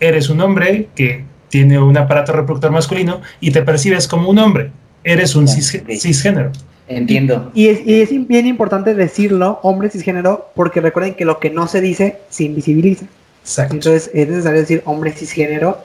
eres 0.00 0.30
un 0.30 0.40
hombre 0.40 0.88
que 0.96 1.24
tiene 1.48 1.78
un 1.78 1.96
aparato 1.96 2.32
reproductor 2.32 2.70
masculino 2.70 3.20
y 3.40 3.50
te 3.50 3.62
percibes 3.62 4.06
como 4.06 4.28
un 4.30 4.38
hombre 4.38 4.70
eres 5.04 5.34
un 5.36 5.48
cisgénero. 5.48 6.52
Entiendo. 6.86 7.50
Y 7.54 7.68
es, 7.68 8.10
bien 8.26 8.46
importante 8.46 8.94
decirlo, 8.94 9.60
hombre 9.62 9.90
cisgénero, 9.90 10.50
porque 10.54 10.80
recuerden 10.80 11.14
que 11.14 11.24
lo 11.24 11.38
que 11.38 11.50
no 11.50 11.66
se 11.66 11.80
dice 11.80 12.18
se 12.30 12.44
invisibiliza. 12.44 13.06
Exacto. 13.42 13.74
Entonces 13.74 14.10
es 14.14 14.28
necesario 14.28 14.60
decir 14.60 14.82
hombre 14.86 15.12
cisgénero, 15.12 15.78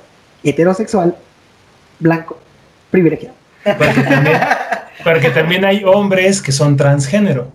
heterosexual, 0.43 1.15
blanco, 1.99 2.39
privilegiado. 2.89 3.35
Porque 5.03 5.29
también, 5.31 5.65
hay 5.65 5.83
hombres 5.83 6.41
que 6.41 6.51
son 6.51 6.77
transgénero. 6.77 7.51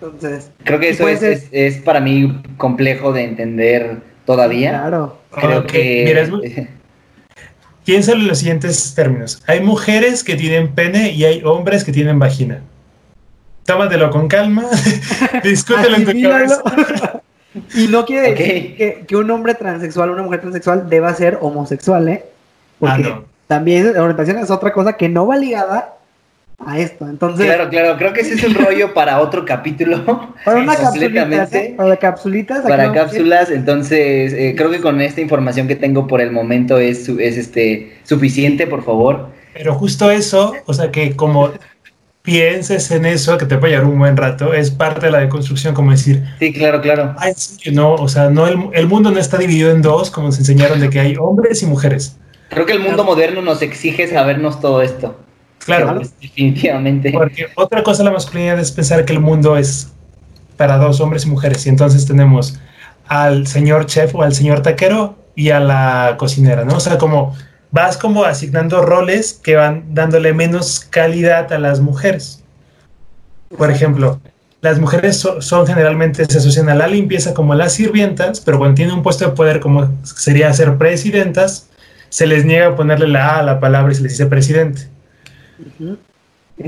Entonces, 0.00 0.50
creo 0.64 0.78
que 0.78 0.90
eso 0.90 1.08
es, 1.08 1.76
para 1.78 2.00
mí 2.00 2.42
complejo 2.56 3.12
de 3.12 3.24
entender 3.24 3.98
todavía. 4.24 4.70
Claro. 4.70 5.17
Creo 5.30 5.66
que 5.66 6.68
piénsalo 7.84 8.20
en 8.20 8.28
los 8.28 8.38
siguientes 8.38 8.94
términos. 8.94 9.42
Hay 9.46 9.60
mujeres 9.60 10.24
que 10.24 10.34
tienen 10.34 10.74
pene 10.74 11.10
y 11.12 11.24
hay 11.24 11.42
hombres 11.44 11.84
que 11.84 11.92
tienen 11.92 12.18
vagina. 12.18 12.60
Tómatelo 13.64 14.10
con 14.10 14.28
calma, 14.28 14.64
discútelo 15.42 15.96
en 15.96 16.04
tu 16.04 16.22
cabeza. 16.22 17.22
y 17.74 17.86
no 17.88 18.04
quiere 18.06 18.34
decir 18.34 19.06
que, 19.06 19.16
un 19.16 19.30
hombre 19.30 19.54
transexual, 19.54 20.10
una 20.10 20.22
mujer 20.22 20.40
transexual 20.40 20.88
deba 20.88 21.12
ser 21.14 21.38
homosexual, 21.40 22.08
¿eh? 22.08 22.24
Porque 22.78 23.08
ah, 23.08 23.22
también 23.46 23.92
la 23.92 24.02
orientación 24.02 24.38
es 24.38 24.50
otra 24.50 24.72
cosa 24.72 24.94
que 24.94 25.08
no 25.08 25.26
va 25.26 25.36
ligada 25.36 25.97
a 26.58 26.78
esto. 26.78 27.08
Entonces, 27.08 27.46
claro, 27.46 27.68
claro, 27.70 27.96
creo 27.96 28.12
que 28.12 28.20
ese 28.20 28.34
es 28.34 28.44
un 28.44 28.54
rollo 28.54 28.92
para 28.92 29.20
otro 29.20 29.44
capítulo. 29.44 30.34
Para 30.44 30.60
una 30.60 30.76
capsulita, 30.76 31.28
¿eh? 31.52 31.74
para 31.76 31.96
capsulitas. 31.96 32.62
Para 32.62 32.92
cápsulas, 32.92 33.50
entonces 33.50 34.32
eh, 34.32 34.54
creo 34.56 34.70
que 34.70 34.80
con 34.80 35.00
esta 35.00 35.20
información 35.20 35.68
que 35.68 35.76
tengo 35.76 36.06
por 36.06 36.20
el 36.20 36.32
momento 36.32 36.78
es, 36.78 37.08
es 37.08 37.36
este 37.36 37.98
suficiente, 38.04 38.66
por 38.66 38.84
favor. 38.84 39.28
Pero 39.54 39.74
justo 39.74 40.10
eso, 40.10 40.54
o 40.66 40.74
sea 40.74 40.90
que 40.90 41.14
como 41.16 41.50
pienses 42.22 42.90
en 42.90 43.06
eso, 43.06 43.38
que 43.38 43.46
te 43.46 43.56
puede 43.56 43.74
llevar 43.74 43.88
un 43.88 43.98
buen 43.98 44.16
rato, 44.16 44.52
es 44.52 44.70
parte 44.70 45.06
de 45.06 45.12
la 45.12 45.20
deconstrucción, 45.20 45.74
como 45.74 45.90
decir. 45.90 46.22
Sí, 46.38 46.52
claro, 46.52 46.80
claro. 46.80 47.14
no, 47.72 47.94
o 47.94 48.08
sea, 48.08 48.30
no 48.30 48.46
el, 48.46 48.58
el 48.74 48.86
mundo 48.86 49.10
no 49.10 49.18
está 49.18 49.38
dividido 49.38 49.70
en 49.70 49.82
dos, 49.82 50.10
como 50.10 50.28
nos 50.28 50.38
enseñaron 50.38 50.80
de 50.80 50.90
que 50.90 51.00
hay 51.00 51.16
hombres 51.16 51.62
y 51.62 51.66
mujeres. 51.66 52.16
Creo 52.50 52.66
que 52.66 52.72
el 52.72 52.80
mundo 52.80 53.04
moderno 53.04 53.42
nos 53.42 53.62
exige 53.62 54.08
sabernos 54.08 54.60
todo 54.60 54.82
esto. 54.82 55.16
Claro, 55.64 56.00
definitivamente. 56.20 57.12
Porque 57.12 57.48
otra 57.56 57.82
cosa 57.82 57.98
de 57.98 58.04
la 58.04 58.12
masculinidad 58.12 58.58
es 58.58 58.72
pensar 58.72 59.04
que 59.04 59.12
el 59.12 59.20
mundo 59.20 59.56
es 59.56 59.92
para 60.56 60.76
dos 60.76 61.00
hombres 61.00 61.24
y 61.24 61.28
mujeres. 61.28 61.66
Y 61.66 61.68
entonces 61.68 62.06
tenemos 62.06 62.58
al 63.06 63.46
señor 63.46 63.86
chef 63.86 64.14
o 64.14 64.22
al 64.22 64.34
señor 64.34 64.62
taquero 64.62 65.16
y 65.34 65.50
a 65.50 65.60
la 65.60 66.16
cocinera, 66.18 66.64
¿no? 66.64 66.76
O 66.76 66.80
sea, 66.80 66.98
como 66.98 67.34
vas 67.70 67.96
como 67.96 68.24
asignando 68.24 68.82
roles 68.82 69.34
que 69.42 69.56
van 69.56 69.94
dándole 69.94 70.32
menos 70.32 70.80
calidad 70.90 71.52
a 71.52 71.58
las 71.58 71.80
mujeres. 71.80 72.42
Por 73.56 73.70
ejemplo, 73.70 74.20
las 74.60 74.78
mujeres 74.80 75.24
son 75.40 75.66
generalmente, 75.66 76.24
se 76.26 76.38
asocian 76.38 76.68
a 76.68 76.74
la 76.74 76.88
limpieza 76.88 77.34
como 77.34 77.54
las 77.54 77.72
sirvientas, 77.72 78.40
pero 78.40 78.58
cuando 78.58 78.74
tienen 78.74 78.94
un 78.94 79.02
puesto 79.02 79.26
de 79.26 79.32
poder 79.32 79.60
como 79.60 79.90
sería 80.02 80.52
ser 80.52 80.76
presidentas, 80.76 81.68
se 82.08 82.26
les 82.26 82.44
niega 82.44 82.74
ponerle 82.74 83.08
la 83.08 83.36
A 83.36 83.38
a 83.38 83.42
la 83.42 83.60
palabra 83.60 83.92
y 83.92 83.94
se 83.94 84.02
les 84.02 84.12
dice 84.12 84.26
presidente. 84.26 84.88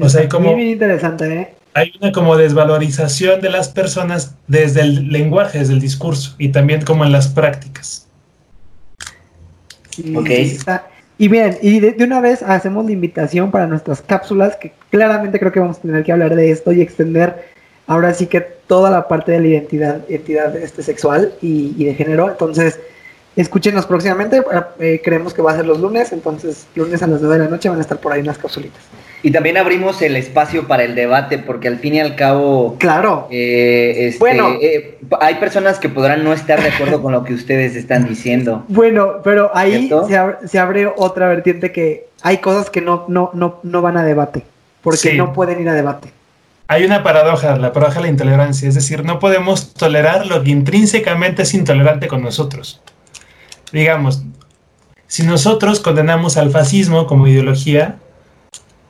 O 0.00 0.08
sea, 0.08 0.22
hay 0.22 0.28
como... 0.28 0.52
Muy 0.52 0.72
interesante, 0.72 1.32
¿eh? 1.32 1.54
Hay 1.74 1.92
una 2.00 2.10
como 2.10 2.36
desvalorización 2.36 3.40
de 3.40 3.50
las 3.50 3.68
personas 3.68 4.34
desde 4.48 4.80
el 4.80 5.08
lenguaje, 5.08 5.58
desde 5.58 5.74
el 5.74 5.80
discurso 5.80 6.34
y 6.36 6.48
también 6.48 6.82
como 6.82 7.04
en 7.04 7.12
las 7.12 7.28
prácticas. 7.28 8.08
ok. 10.16 10.30
Y 11.16 11.28
bien, 11.28 11.58
y 11.60 11.80
de, 11.80 12.02
una 12.02 12.20
vez 12.20 12.42
hacemos 12.42 12.86
la 12.86 12.92
invitación 12.92 13.50
para 13.50 13.66
nuestras 13.66 14.00
cápsulas, 14.00 14.56
que 14.56 14.72
claramente 14.88 15.38
creo 15.38 15.52
que 15.52 15.60
vamos 15.60 15.76
a 15.76 15.82
tener 15.82 16.02
que 16.02 16.12
hablar 16.12 16.34
de 16.34 16.50
esto 16.50 16.72
y 16.72 16.80
extender 16.80 17.44
ahora 17.86 18.14
sí 18.14 18.26
que 18.26 18.40
toda 18.40 18.90
la 18.90 19.06
parte 19.06 19.32
de 19.32 19.40
la 19.40 19.46
identidad, 19.48 20.00
identidad 20.08 20.56
este, 20.56 20.82
sexual 20.82 21.34
y, 21.42 21.74
y 21.76 21.84
de 21.84 21.94
género. 21.94 22.30
Entonces, 22.30 22.80
escúchenos 23.40 23.86
próximamente, 23.86 24.42
eh, 24.78 25.00
creemos 25.02 25.34
que 25.34 25.42
va 25.42 25.52
a 25.52 25.56
ser 25.56 25.66
los 25.66 25.80
lunes, 25.80 26.12
entonces 26.12 26.66
lunes 26.74 27.02
a 27.02 27.06
las 27.06 27.20
9 27.20 27.38
de 27.38 27.44
la 27.44 27.50
noche 27.50 27.68
van 27.68 27.78
a 27.78 27.82
estar 27.82 27.98
por 27.98 28.12
ahí 28.12 28.20
unas 28.20 28.38
cápsulitas. 28.38 28.80
Y 29.22 29.32
también 29.32 29.58
abrimos 29.58 30.00
el 30.00 30.16
espacio 30.16 30.66
para 30.66 30.82
el 30.82 30.94
debate, 30.94 31.38
porque 31.38 31.68
al 31.68 31.78
fin 31.78 31.94
y 31.94 32.00
al 32.00 32.16
cabo. 32.16 32.76
Claro. 32.78 33.28
Eh, 33.30 34.06
este, 34.08 34.18
bueno. 34.18 34.56
Eh, 34.60 34.98
hay 35.20 35.34
personas 35.34 35.78
que 35.78 35.90
podrán 35.90 36.24
no 36.24 36.32
estar 36.32 36.62
de 36.62 36.70
acuerdo 36.70 37.02
con 37.02 37.12
lo 37.12 37.24
que 37.24 37.34
ustedes 37.34 37.76
están 37.76 38.08
diciendo. 38.08 38.64
Bueno, 38.80 39.16
pero 39.22 39.50
ahí 39.54 39.90
se 40.46 40.58
abre, 40.58 40.90
otra 40.96 41.28
vertiente 41.28 41.70
que 41.70 42.06
hay 42.22 42.38
cosas 42.38 42.70
que 42.70 42.80
no, 42.80 43.04
no, 43.08 43.30
no, 43.34 43.60
no 43.62 43.82
van 43.82 43.98
a 43.98 44.04
debate, 44.04 44.42
porque 44.82 45.14
no 45.14 45.34
pueden 45.34 45.60
ir 45.60 45.68
a 45.68 45.74
debate. 45.74 46.10
Hay 46.66 46.84
una 46.84 47.02
paradoja, 47.02 47.56
la 47.56 47.72
paradoja 47.72 47.96
de 47.98 48.06
la 48.06 48.10
intolerancia, 48.10 48.68
es 48.68 48.74
decir, 48.74 49.04
no 49.04 49.18
podemos 49.18 49.74
tolerar 49.74 50.26
lo 50.26 50.42
que 50.42 50.50
intrínsecamente 50.50 51.42
es 51.42 51.52
intolerante 51.52 52.08
con 52.08 52.22
nosotros. 52.22 52.80
Digamos, 53.72 54.22
si 55.06 55.24
nosotros 55.24 55.80
condenamos 55.80 56.36
al 56.36 56.50
fascismo 56.50 57.06
como 57.06 57.26
ideología, 57.26 57.96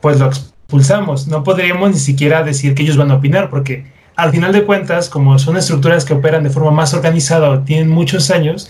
pues 0.01 0.19
lo 0.19 0.27
expulsamos. 0.27 1.29
No 1.29 1.45
podríamos 1.45 1.91
ni 1.91 1.99
siquiera 1.99 2.43
decir 2.43 2.75
que 2.75 2.83
ellos 2.83 2.97
van 2.97 3.11
a 3.11 3.17
opinar, 3.17 3.51
porque 3.51 3.87
al 4.17 4.31
final 4.31 4.53
de 4.53 4.65
cuentas, 4.65 5.09
como 5.09 5.39
son 5.39 5.57
estructuras 5.57 6.05
que 6.05 6.13
operan 6.13 6.45
de 6.45 6.51
forma 6.51 6.71
más 6.71 6.93
organizada 6.95 7.49
o 7.51 7.61
tienen 7.61 7.89
muchos 7.89 8.31
años, 8.31 8.69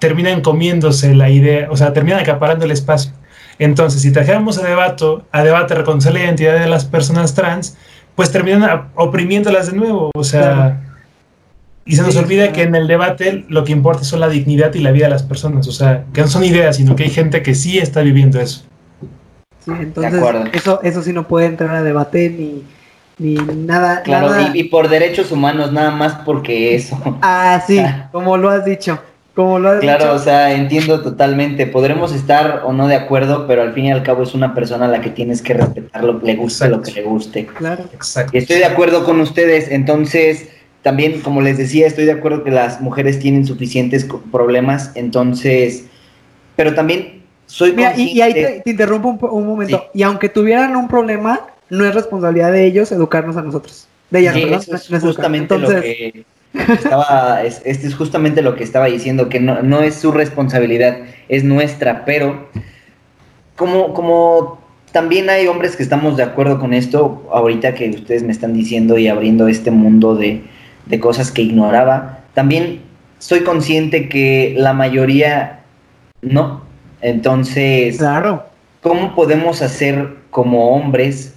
terminan 0.00 0.40
comiéndose 0.40 1.14
la 1.14 1.30
idea, 1.30 1.68
o 1.70 1.76
sea, 1.76 1.92
terminan 1.92 2.20
acaparando 2.20 2.64
el 2.64 2.72
espacio. 2.72 3.12
Entonces, 3.60 4.02
si 4.02 4.10
trajéramos 4.12 4.58
a 4.58 4.66
debate, 4.66 5.04
a 5.30 5.42
debate 5.44 5.74
reconocer 5.74 6.12
la 6.12 6.20
identidad 6.20 6.58
de 6.58 6.66
las 6.66 6.86
personas 6.86 7.34
trans, 7.34 7.76
pues 8.16 8.32
terminan 8.32 8.90
oprimiéndolas 8.96 9.70
de 9.70 9.76
nuevo, 9.76 10.10
o 10.14 10.24
sea, 10.24 10.89
y 11.90 11.96
se 11.96 12.02
nos 12.02 12.14
olvida 12.14 12.52
que 12.52 12.62
en 12.62 12.74
el 12.76 12.86
debate 12.86 13.44
lo 13.48 13.64
que 13.64 13.72
importa 13.72 14.04
son 14.04 14.20
la 14.20 14.28
dignidad 14.28 14.72
y 14.74 14.78
la 14.78 14.92
vida 14.92 15.06
de 15.06 15.10
las 15.10 15.24
personas, 15.24 15.66
o 15.66 15.72
sea, 15.72 16.04
que 16.12 16.20
no 16.20 16.28
son 16.28 16.44
ideas, 16.44 16.76
sino 16.76 16.94
que 16.94 17.02
hay 17.02 17.10
gente 17.10 17.42
que 17.42 17.56
sí 17.56 17.78
está 17.78 18.02
viviendo 18.02 18.40
eso. 18.40 18.62
Sí, 19.64 19.72
entonces 19.76 20.22
eso, 20.52 20.80
eso 20.84 21.02
sí 21.02 21.12
no 21.12 21.26
puede 21.26 21.46
entrar 21.46 21.74
a 21.74 21.82
debate 21.82 22.30
ni, 22.30 22.62
ni 23.18 23.34
nada. 23.34 24.02
Claro, 24.02 24.32
Y, 24.54 24.64
por 24.64 24.88
derechos 24.88 25.32
humanos, 25.32 25.72
nada 25.72 25.90
más 25.90 26.14
porque 26.24 26.76
eso. 26.76 26.96
Ah, 27.22 27.60
sí, 27.66 27.82
como 28.12 28.36
lo 28.36 28.50
has 28.50 28.64
dicho. 28.64 29.00
Como 29.34 29.58
lo 29.58 29.70
has 29.70 29.80
claro, 29.80 30.14
o 30.14 30.18
sea, 30.20 30.52
entiendo 30.52 31.02
totalmente. 31.02 31.66
Podremos 31.66 32.12
estar 32.12 32.62
o 32.64 32.72
no 32.72 32.86
de 32.86 32.94
acuerdo, 32.94 33.48
pero 33.48 33.62
al 33.62 33.72
fin 33.72 33.86
y 33.86 33.90
al 33.90 34.04
cabo 34.04 34.22
es 34.22 34.32
una 34.34 34.54
persona 34.54 34.84
a 34.84 34.88
la 34.88 35.00
que 35.00 35.10
tienes 35.10 35.42
que 35.42 35.54
respetar 35.54 36.04
lo 36.04 36.20
que 36.20 36.26
le 36.26 36.36
guste, 36.36 36.68
lo 36.68 36.82
que 36.82 36.92
le 36.92 37.02
guste. 37.02 37.46
Claro. 37.46 37.84
Exacto. 37.92 38.38
estoy 38.38 38.58
de 38.58 38.64
acuerdo 38.66 39.04
con 39.04 39.20
ustedes, 39.20 39.68
entonces 39.72 40.50
también, 40.82 41.20
como 41.20 41.42
les 41.42 41.58
decía, 41.58 41.86
estoy 41.86 42.04
de 42.04 42.12
acuerdo 42.12 42.42
que 42.42 42.50
las 42.50 42.80
mujeres 42.80 43.18
tienen 43.18 43.46
suficientes 43.46 44.06
problemas, 44.32 44.92
entonces, 44.94 45.84
pero 46.56 46.74
también 46.74 47.22
soy 47.46 47.72
Mira, 47.72 47.94
y, 47.96 48.20
ahí 48.20 48.32
te, 48.32 48.70
interrumpo 48.70 49.28
un, 49.28 49.46
momento. 49.46 49.84
Y 49.92 50.02
aunque 50.02 50.28
tuvieran 50.28 50.76
un 50.76 50.88
problema, 50.88 51.40
no 51.68 51.84
es 51.84 51.94
responsabilidad 51.94 52.52
de 52.52 52.64
ellos 52.64 52.92
educarnos 52.92 53.36
a 53.36 53.42
nosotros. 53.42 53.88
De 54.10 54.20
ellas, 54.20 54.68
es 54.68 55.02
justamente 55.02 55.58
lo 55.58 55.68
que 55.68 56.24
estaba, 56.52 57.42
este 57.42 57.86
es 57.86 57.94
justamente 57.94 58.42
lo 58.42 58.56
que 58.56 58.64
estaba 58.64 58.86
diciendo, 58.86 59.28
que 59.28 59.40
no, 59.40 59.62
no 59.62 59.82
es 59.82 59.96
su 59.96 60.12
responsabilidad, 60.12 60.98
es 61.28 61.44
nuestra, 61.44 62.04
pero 62.04 62.48
como, 63.54 63.92
como 63.92 64.60
también 64.92 65.28
hay 65.28 65.46
hombres 65.46 65.76
que 65.76 65.82
estamos 65.82 66.16
de 66.16 66.22
acuerdo 66.22 66.58
con 66.58 66.72
esto, 66.72 67.28
ahorita 67.32 67.74
que 67.74 67.90
ustedes 67.90 68.22
me 68.22 68.32
están 68.32 68.52
diciendo 68.52 68.98
y 68.98 69.08
abriendo 69.08 69.46
este 69.46 69.70
mundo 69.70 70.16
de, 70.16 70.42
de 70.90 71.00
cosas 71.00 71.30
que 71.30 71.42
ignoraba, 71.42 72.20
también 72.34 72.82
soy 73.18 73.40
consciente 73.40 74.08
que 74.08 74.54
la 74.56 74.72
mayoría 74.72 75.60
no, 76.22 76.62
entonces, 77.00 77.98
claro. 77.98 78.44
¿cómo 78.82 79.14
podemos 79.14 79.62
hacer 79.62 80.16
como 80.30 80.74
hombres 80.74 81.34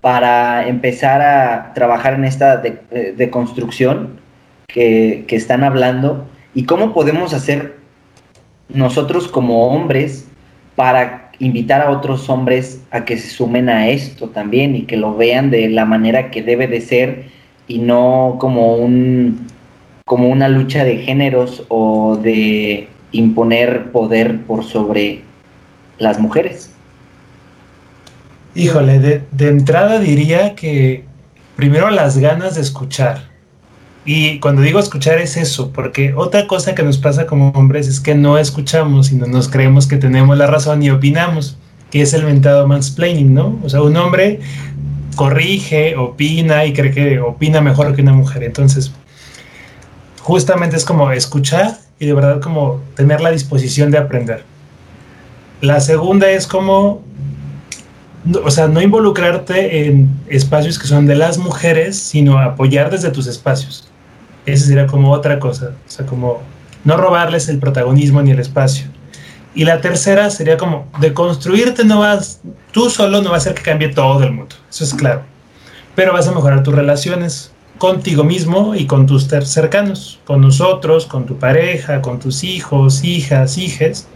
para 0.00 0.66
empezar 0.68 1.22
a 1.22 1.72
trabajar 1.74 2.14
en 2.14 2.24
esta 2.24 2.58
deconstrucción 2.58 4.20
de 4.74 5.24
que, 5.26 5.36
están 5.36 5.64
hablando? 5.64 6.26
¿Y 6.54 6.64
cómo 6.64 6.92
podemos 6.92 7.34
hacer 7.34 7.76
nosotros 8.68 9.28
como 9.28 9.68
hombres 9.68 10.28
para 10.76 11.30
invitar 11.38 11.80
a 11.80 11.90
otros 11.90 12.28
hombres 12.28 12.80
a 12.90 13.04
que 13.04 13.18
se 13.18 13.28
sumen 13.28 13.68
a 13.68 13.88
esto 13.88 14.28
también 14.28 14.76
y 14.76 14.82
que 14.82 14.96
lo 14.96 15.16
vean 15.16 15.50
de 15.50 15.68
la 15.68 15.84
manera 15.84 16.30
que 16.30 16.42
debe 16.42 16.68
de 16.68 16.80
ser 16.80 17.24
y 17.72 17.78
no 17.78 18.36
como 18.38 18.76
un 18.76 19.46
como 20.04 20.28
una 20.28 20.48
lucha 20.48 20.84
de 20.84 20.98
géneros 20.98 21.64
o 21.68 22.18
de 22.22 22.88
imponer 23.12 23.92
poder 23.92 24.42
por 24.42 24.64
sobre 24.64 25.22
las 25.98 26.18
mujeres. 26.18 26.70
Híjole, 28.54 28.98
de, 28.98 29.48
entrada 29.48 30.00
diría 30.00 30.54
que 30.54 31.04
primero 31.56 31.88
las 31.90 32.18
ganas 32.18 32.56
de 32.56 32.60
escuchar. 32.60 33.30
Y 34.04 34.40
cuando 34.40 34.60
digo 34.60 34.80
escuchar 34.80 35.18
es 35.18 35.36
eso, 35.36 35.70
porque 35.72 36.12
otra 36.14 36.46
cosa 36.46 36.74
que 36.74 36.82
nos 36.82 36.98
pasa 36.98 37.26
como 37.26 37.50
hombres 37.50 37.86
es 37.88 38.00
que 38.00 38.14
no 38.14 38.36
escuchamos 38.36 39.12
y 39.12 39.14
no 39.14 39.26
nos 39.26 39.48
creemos 39.48 39.86
que 39.86 39.96
tenemos 39.96 40.36
la 40.36 40.46
razón 40.46 40.82
y 40.82 40.90
opinamos, 40.90 41.56
que 41.90 42.02
es 42.02 42.12
el 42.12 42.24
mentado 42.24 42.66
mansplaining, 42.66 43.32
¿no? 43.32 43.58
O 43.64 43.68
sea, 43.68 43.80
un 43.80 43.96
hombre 43.96 44.40
corrige, 45.14 45.96
opina 45.96 46.64
y 46.64 46.72
cree 46.72 46.92
que 46.92 47.20
opina 47.20 47.60
mejor 47.60 47.94
que 47.94 48.02
una 48.02 48.12
mujer. 48.12 48.44
Entonces, 48.44 48.92
justamente 50.20 50.76
es 50.76 50.84
como 50.84 51.10
escuchar 51.12 51.78
y 51.98 52.06
de 52.06 52.14
verdad 52.14 52.40
como 52.40 52.80
tener 52.96 53.20
la 53.20 53.30
disposición 53.30 53.90
de 53.90 53.98
aprender. 53.98 54.44
La 55.60 55.80
segunda 55.80 56.30
es 56.30 56.46
como, 56.46 57.02
o 58.44 58.50
sea, 58.50 58.66
no 58.68 58.82
involucrarte 58.82 59.86
en 59.86 60.10
espacios 60.28 60.78
que 60.78 60.86
son 60.86 61.06
de 61.06 61.14
las 61.14 61.38
mujeres, 61.38 61.98
sino 61.98 62.38
apoyar 62.38 62.90
desde 62.90 63.10
tus 63.10 63.26
espacios. 63.26 63.88
Esa 64.44 64.66
sería 64.66 64.86
como 64.86 65.12
otra 65.12 65.38
cosa, 65.38 65.72
o 65.86 65.90
sea, 65.90 66.04
como 66.04 66.42
no 66.84 66.96
robarles 66.96 67.48
el 67.48 67.58
protagonismo 67.58 68.22
ni 68.22 68.32
el 68.32 68.40
espacio. 68.40 68.86
Y 69.54 69.64
la 69.64 69.80
tercera 69.80 70.30
sería 70.30 70.56
como 70.56 70.88
de 71.00 71.12
construirte 71.12 71.84
no 71.84 72.00
vas, 72.00 72.40
tú 72.70 72.88
solo 72.88 73.20
no 73.20 73.30
va 73.30 73.36
a 73.36 73.38
hacer 73.38 73.54
que 73.54 73.62
cambie 73.62 73.88
todo 73.88 74.22
el 74.22 74.32
mundo, 74.32 74.56
eso 74.70 74.84
es 74.84 74.94
claro. 74.94 75.22
Pero 75.94 76.12
vas 76.12 76.26
a 76.26 76.32
mejorar 76.32 76.62
tus 76.62 76.74
relaciones, 76.74 77.52
contigo 77.82 78.22
mismo 78.22 78.76
y 78.76 78.86
con 78.86 79.06
tus 79.06 79.26
cercanos, 79.26 80.20
con 80.24 80.40
nosotros, 80.40 81.04
con 81.04 81.26
tu 81.26 81.36
pareja, 81.38 82.00
con 82.00 82.20
tus 82.20 82.44
hijos, 82.44 83.02
hijas, 83.02 83.58
hijes. 83.58 84.06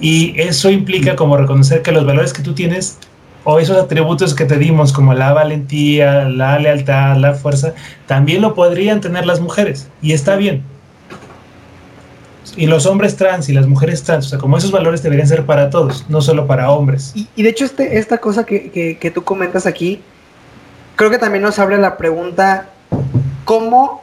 Y 0.00 0.32
eso 0.40 0.70
implica 0.70 1.14
como 1.14 1.36
reconocer 1.36 1.82
que 1.82 1.92
los 1.92 2.06
valores 2.06 2.32
que 2.32 2.40
tú 2.40 2.54
tienes 2.54 2.96
o 3.44 3.58
esos 3.58 3.76
atributos 3.76 4.34
que 4.34 4.46
te 4.46 4.56
dimos 4.56 4.94
como 4.94 5.12
la 5.12 5.34
valentía, 5.34 6.26
la 6.26 6.58
lealtad, 6.58 7.18
la 7.18 7.34
fuerza, 7.34 7.74
también 8.06 8.40
lo 8.40 8.54
podrían 8.54 9.02
tener 9.02 9.26
las 9.26 9.40
mujeres 9.40 9.90
y 10.00 10.12
está 10.12 10.36
bien. 10.36 10.62
Y 12.56 12.66
los 12.66 12.86
hombres 12.86 13.16
trans 13.16 13.48
y 13.48 13.52
las 13.52 13.66
mujeres 13.66 14.02
trans, 14.02 14.26
o 14.26 14.28
sea, 14.30 14.38
como 14.38 14.58
esos 14.58 14.70
valores 14.70 15.02
deberían 15.02 15.26
ser 15.26 15.46
para 15.46 15.70
todos, 15.70 16.04
no 16.08 16.20
solo 16.20 16.46
para 16.46 16.70
hombres. 16.70 17.12
Y, 17.14 17.42
de 17.42 17.48
hecho 17.48 17.64
este, 17.64 17.98
esta 17.98 18.18
cosa 18.18 18.44
que, 18.44 18.70
que, 18.70 18.98
que 18.98 19.10
tú 19.10 19.24
comentas 19.24 19.66
aquí, 19.66 20.02
creo 20.96 21.10
que 21.10 21.18
también 21.18 21.42
nos 21.42 21.58
abre 21.58 21.78
la 21.78 21.96
pregunta 21.96 22.68
cómo 23.44 24.02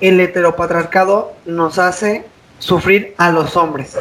el 0.00 0.20
heteropatriarcado 0.20 1.32
nos 1.46 1.78
hace 1.78 2.26
sufrir 2.58 3.14
a 3.18 3.30
los 3.30 3.56
hombres. 3.56 3.96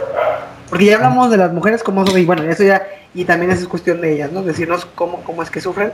Porque 0.69 0.85
ya 0.85 0.95
hablamos 0.95 1.29
de 1.29 1.37
las 1.37 1.53
mujeres 1.53 1.83
como 1.83 2.03
y 2.17 2.25
bueno, 2.25 2.43
eso 2.43 2.63
ya, 2.63 2.87
y 3.13 3.25
también 3.25 3.51
es 3.51 3.67
cuestión 3.67 4.01
de 4.01 4.13
ellas, 4.13 4.31
¿no? 4.31 4.41
Decirnos 4.41 4.87
cómo, 4.95 5.23
cómo 5.23 5.43
es 5.43 5.51
que 5.51 5.61
sufren, 5.61 5.93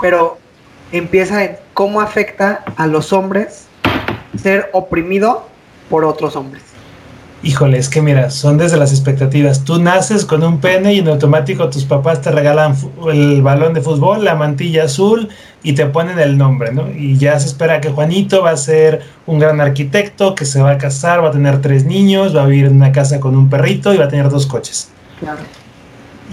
pero 0.00 0.38
empieza 0.92 1.44
en 1.44 1.56
cómo 1.72 2.00
afecta 2.00 2.64
a 2.76 2.86
los 2.86 3.12
hombres 3.12 3.66
ser 4.36 4.68
oprimido 4.72 5.48
por 5.88 6.04
otros 6.04 6.36
hombres. 6.36 6.62
Híjole, 7.42 7.78
es 7.78 7.88
que 7.88 8.00
mira, 8.02 8.30
son 8.30 8.58
desde 8.58 8.76
las 8.76 8.90
expectativas. 8.92 9.62
Tú 9.62 9.80
naces 9.80 10.24
con 10.24 10.42
un 10.42 10.58
pene 10.58 10.94
y 10.94 10.98
en 10.98 11.08
automático 11.08 11.68
tus 11.68 11.84
papás 11.84 12.20
te 12.22 12.30
regalan 12.30 12.74
el 13.12 13.42
balón 13.42 13.74
de 13.74 13.82
fútbol, 13.82 14.24
la 14.24 14.34
mantilla 14.34 14.84
azul 14.84 15.28
y 15.62 15.74
te 15.74 15.86
ponen 15.86 16.18
el 16.18 16.38
nombre, 16.38 16.72
¿no? 16.72 16.90
Y 16.90 17.18
ya 17.18 17.38
se 17.38 17.46
espera 17.46 17.80
que 17.80 17.90
Juanito 17.90 18.42
va 18.42 18.50
a 18.50 18.56
ser 18.56 19.02
un 19.26 19.38
gran 19.38 19.60
arquitecto, 19.60 20.34
que 20.34 20.44
se 20.44 20.60
va 20.60 20.72
a 20.72 20.78
casar, 20.78 21.22
va 21.22 21.28
a 21.28 21.32
tener 21.32 21.60
tres 21.60 21.84
niños, 21.84 22.34
va 22.34 22.42
a 22.42 22.46
vivir 22.46 22.66
en 22.66 22.76
una 22.76 22.90
casa 22.90 23.20
con 23.20 23.36
un 23.36 23.50
perrito 23.50 23.92
y 23.94 23.98
va 23.98 24.06
a 24.06 24.08
tener 24.08 24.28
dos 24.28 24.46
coches. 24.46 24.90
Claro. 25.20 25.40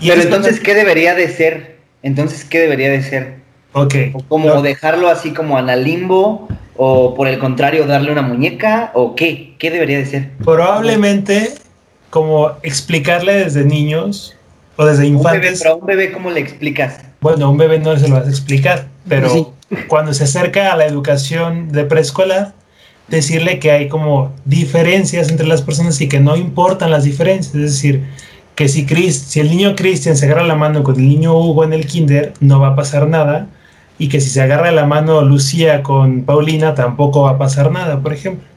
Pero 0.01 0.21
entonces, 0.21 0.59
¿qué 0.59 0.73
debería 0.73 1.13
de 1.15 1.27
ser? 1.29 1.77
Entonces, 2.01 2.43
¿qué 2.43 2.59
debería 2.59 2.89
de 2.89 3.03
ser? 3.03 3.35
Ok. 3.73 3.95
como 4.27 4.61
dejarlo 4.61 5.09
así 5.09 5.33
como 5.33 5.57
en 5.57 5.83
limbo, 5.83 6.47
o 6.75 7.13
por 7.15 7.27
el 7.27 7.39
contrario, 7.39 7.85
darle 7.85 8.11
una 8.11 8.21
muñeca, 8.21 8.91
o 8.93 9.15
qué? 9.15 9.55
¿Qué 9.59 9.71
debería 9.71 9.97
de 9.97 10.05
ser? 10.05 10.31
Probablemente 10.43 11.53
como 12.09 12.51
explicarle 12.61 13.33
desde 13.33 13.63
niños 13.63 14.35
o 14.75 14.85
desde 14.85 15.07
infantes. 15.07 15.59
pero 15.59 15.73
a 15.73 15.75
un 15.77 15.85
bebé, 15.85 16.11
¿cómo 16.11 16.29
le 16.29 16.39
explicas? 16.39 16.99
Bueno, 17.21 17.45
a 17.45 17.49
un 17.49 17.57
bebé 17.57 17.79
no 17.79 17.97
se 17.97 18.07
lo 18.07 18.15
vas 18.15 18.27
a 18.27 18.29
explicar, 18.29 18.87
pero 19.07 19.53
cuando 19.87 20.13
se 20.13 20.25
acerca 20.25 20.73
a 20.73 20.75
la 20.75 20.85
educación 20.85 21.71
de 21.71 21.85
preescolar, 21.85 22.53
decirle 23.07 23.59
que 23.59 23.71
hay 23.71 23.87
como 23.87 24.33
diferencias 24.45 25.29
entre 25.29 25.47
las 25.47 25.61
personas 25.61 25.99
y 26.01 26.07
que 26.07 26.19
no 26.19 26.35
importan 26.35 26.91
las 26.91 27.03
diferencias. 27.03 27.55
Es 27.55 27.61
decir, 27.61 28.03
que 28.55 28.67
si, 28.67 28.85
Chris, 28.85 29.17
si 29.17 29.39
el 29.39 29.49
niño 29.49 29.75
Cristian 29.75 30.15
se 30.15 30.25
agarra 30.25 30.43
la 30.43 30.55
mano 30.55 30.83
con 30.83 30.95
el 30.95 31.07
niño 31.07 31.37
Hugo 31.37 31.63
en 31.63 31.73
el 31.73 31.85
kinder, 31.85 32.33
no 32.39 32.59
va 32.59 32.69
a 32.69 32.75
pasar 32.75 33.07
nada. 33.07 33.47
Y 33.97 34.09
que 34.09 34.19
si 34.19 34.29
se 34.29 34.41
agarra 34.41 34.71
la 34.71 34.85
mano 34.85 35.21
Lucía 35.21 35.83
con 35.83 36.23
Paulina, 36.23 36.75
tampoco 36.75 37.23
va 37.23 37.31
a 37.31 37.37
pasar 37.37 37.71
nada, 37.71 37.99
por 37.99 38.13
ejemplo. 38.13 38.47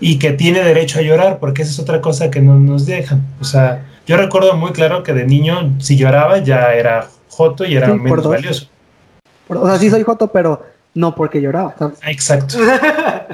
Y 0.00 0.18
que 0.18 0.32
tiene 0.32 0.62
derecho 0.62 0.98
a 0.98 1.02
llorar, 1.02 1.38
porque 1.38 1.62
esa 1.62 1.72
es 1.72 1.78
otra 1.78 2.00
cosa 2.00 2.30
que 2.30 2.40
no 2.40 2.58
nos 2.58 2.86
dejan. 2.86 3.22
O 3.40 3.44
sea, 3.44 3.84
yo 4.06 4.16
recuerdo 4.16 4.56
muy 4.56 4.72
claro 4.72 5.02
que 5.02 5.12
de 5.12 5.26
niño, 5.26 5.74
si 5.78 5.96
lloraba, 5.96 6.38
ya 6.38 6.72
era 6.72 7.08
joto 7.28 7.64
y 7.64 7.76
era 7.76 7.94
menos 7.94 8.26
valioso. 8.26 8.68
o 9.48 9.66
sea, 9.66 9.78
sí 9.78 9.90
soy 9.90 10.02
joto, 10.02 10.28
pero 10.28 10.64
no 10.94 11.14
porque 11.14 11.40
lloraba. 11.40 11.74
Exacto. 12.06 12.56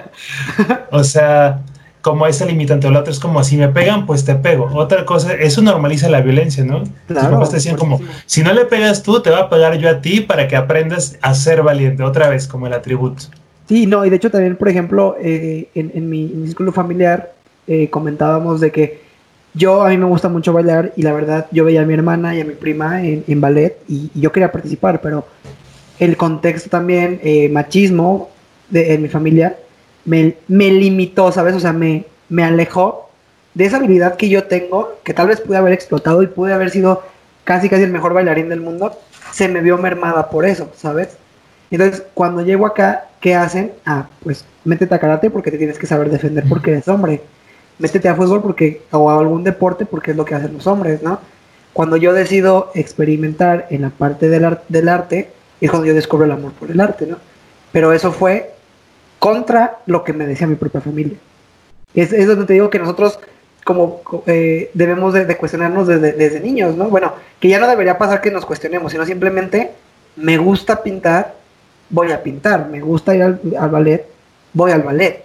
o 0.90 1.04
sea, 1.04 1.60
como 2.02 2.26
esa 2.26 2.44
limitante, 2.44 2.88
o 2.88 2.90
la 2.90 3.00
otra 3.00 3.12
es 3.12 3.20
como 3.20 3.42
si 3.44 3.56
me 3.56 3.68
pegan, 3.68 4.06
pues 4.06 4.24
te 4.24 4.34
pego. 4.34 4.68
Otra 4.74 5.06
cosa, 5.06 5.34
eso 5.34 5.62
normaliza 5.62 6.10
la 6.10 6.20
violencia, 6.20 6.64
¿no? 6.64 6.82
Claro, 7.06 7.38
Tus 7.38 7.50
te 7.50 7.56
decían 7.56 7.76
como, 7.76 8.00
si 8.26 8.42
no 8.42 8.52
le 8.52 8.64
pegas 8.64 9.04
tú, 9.04 9.22
te 9.22 9.30
va 9.30 9.38
a 9.38 9.48
pegar 9.48 9.78
yo 9.78 9.88
a 9.88 10.00
ti 10.00 10.20
para 10.20 10.48
que 10.48 10.56
aprendas 10.56 11.16
a 11.22 11.32
ser 11.34 11.62
valiente, 11.62 12.02
otra 12.02 12.28
vez, 12.28 12.48
como 12.48 12.66
el 12.66 12.72
atributo. 12.72 13.24
Sí, 13.68 13.86
no, 13.86 14.04
y 14.04 14.10
de 14.10 14.16
hecho 14.16 14.30
también, 14.30 14.56
por 14.56 14.68
ejemplo, 14.68 15.16
eh, 15.20 15.68
en, 15.74 16.10
mi, 16.10 16.28
círculo 16.46 16.72
familiar 16.72 17.32
eh, 17.68 17.88
comentábamos 17.88 18.60
de 18.60 18.72
que 18.72 19.00
yo, 19.54 19.82
a 19.82 19.90
mí 19.90 19.96
me 19.96 20.06
gusta 20.06 20.28
mucho 20.28 20.52
bailar 20.52 20.92
y 20.96 21.02
la 21.02 21.12
verdad, 21.12 21.46
yo 21.52 21.64
veía 21.64 21.82
a 21.82 21.84
mi 21.84 21.94
hermana 21.94 22.34
y 22.34 22.40
a 22.40 22.44
mi 22.44 22.54
prima 22.54 23.02
en, 23.04 23.40
ballet 23.40 23.78
y, 23.88 24.10
yo 24.14 24.32
quería 24.32 24.50
participar, 24.50 25.00
pero 25.00 25.24
el 26.00 26.16
contexto 26.16 26.68
también, 26.68 27.20
eh, 27.22 27.48
machismo 27.48 28.30
de, 28.70 28.94
en 28.94 29.02
mi 29.02 29.08
familia, 29.08 29.56
me, 30.04 30.36
limitó, 30.48 31.32
¿sabes? 31.32 31.54
O 31.54 31.60
sea, 31.60 31.72
me, 31.72 32.04
me 32.28 32.44
alejó 32.44 33.10
de 33.54 33.66
esa 33.66 33.76
habilidad 33.76 34.16
que 34.16 34.28
yo 34.28 34.44
tengo, 34.44 34.98
que 35.04 35.14
tal 35.14 35.28
vez 35.28 35.40
pude 35.40 35.56
haber 35.56 35.72
explotado 35.72 36.22
y 36.22 36.26
pude 36.26 36.52
haber 36.52 36.70
sido 36.70 37.02
casi 37.44 37.68
casi 37.68 37.82
el 37.82 37.90
mejor 37.90 38.14
bailarín 38.14 38.48
del 38.48 38.60
mundo, 38.60 38.96
se 39.32 39.48
me 39.48 39.60
vio 39.60 39.78
mermada 39.78 40.30
por 40.30 40.44
eso, 40.44 40.70
¿sabes? 40.76 41.16
Entonces, 41.70 42.02
cuando 42.14 42.42
llego 42.42 42.66
acá, 42.66 43.06
¿qué 43.20 43.34
hacen? 43.34 43.72
Ah, 43.86 44.08
pues 44.22 44.44
métete 44.64 44.94
a 44.94 44.98
karate 44.98 45.30
porque 45.30 45.50
te 45.50 45.58
tienes 45.58 45.78
que 45.78 45.86
saber 45.86 46.10
defender 46.10 46.44
porque 46.48 46.72
eres 46.72 46.88
hombre. 46.88 47.22
Métete 47.78 48.08
a 48.08 48.14
fútbol 48.14 48.42
porque, 48.42 48.82
o 48.90 49.10
a 49.10 49.18
algún 49.18 49.42
deporte 49.42 49.86
porque 49.86 50.10
es 50.10 50.16
lo 50.16 50.24
que 50.24 50.34
hacen 50.34 50.52
los 50.52 50.66
hombres, 50.66 51.02
¿no? 51.02 51.18
Cuando 51.72 51.96
yo 51.96 52.12
decido 52.12 52.70
experimentar 52.74 53.66
en 53.70 53.82
la 53.82 53.90
parte 53.90 54.28
del, 54.28 54.58
del 54.68 54.88
arte, 54.88 55.30
es 55.60 55.70
cuando 55.70 55.86
yo 55.86 55.94
descubro 55.94 56.26
el 56.26 56.32
amor 56.32 56.52
por 56.52 56.70
el 56.70 56.80
arte, 56.80 57.06
¿no? 57.06 57.16
Pero 57.72 57.94
eso 57.94 58.12
fue 58.12 58.54
contra 59.22 59.78
lo 59.86 60.02
que 60.02 60.12
me 60.12 60.26
decía 60.26 60.48
mi 60.48 60.56
propia 60.56 60.80
familia. 60.80 61.16
Es, 61.94 62.12
es 62.12 62.26
donde 62.26 62.44
te 62.44 62.54
digo 62.54 62.70
que 62.70 62.80
nosotros 62.80 63.20
como 63.62 64.00
eh, 64.26 64.72
debemos 64.74 65.14
de, 65.14 65.36
cuestionarnos 65.36 65.86
desde, 65.86 66.40
niños, 66.40 66.74
¿no? 66.74 66.88
Bueno, 66.88 67.12
que 67.38 67.46
ya 67.46 67.60
no 67.60 67.68
debería 67.68 67.98
pasar 67.98 68.20
que 68.20 68.32
nos 68.32 68.44
cuestionemos, 68.44 68.90
sino 68.90 69.06
simplemente 69.06 69.70
me 70.16 70.38
gusta 70.38 70.82
pintar, 70.82 71.36
voy 71.88 72.10
a 72.10 72.24
pintar, 72.24 72.68
me 72.68 72.80
gusta 72.80 73.14
ir 73.14 73.22
al, 73.22 73.70
ballet, 73.70 74.08
voy 74.54 74.72
al 74.72 74.82
ballet. 74.82 75.22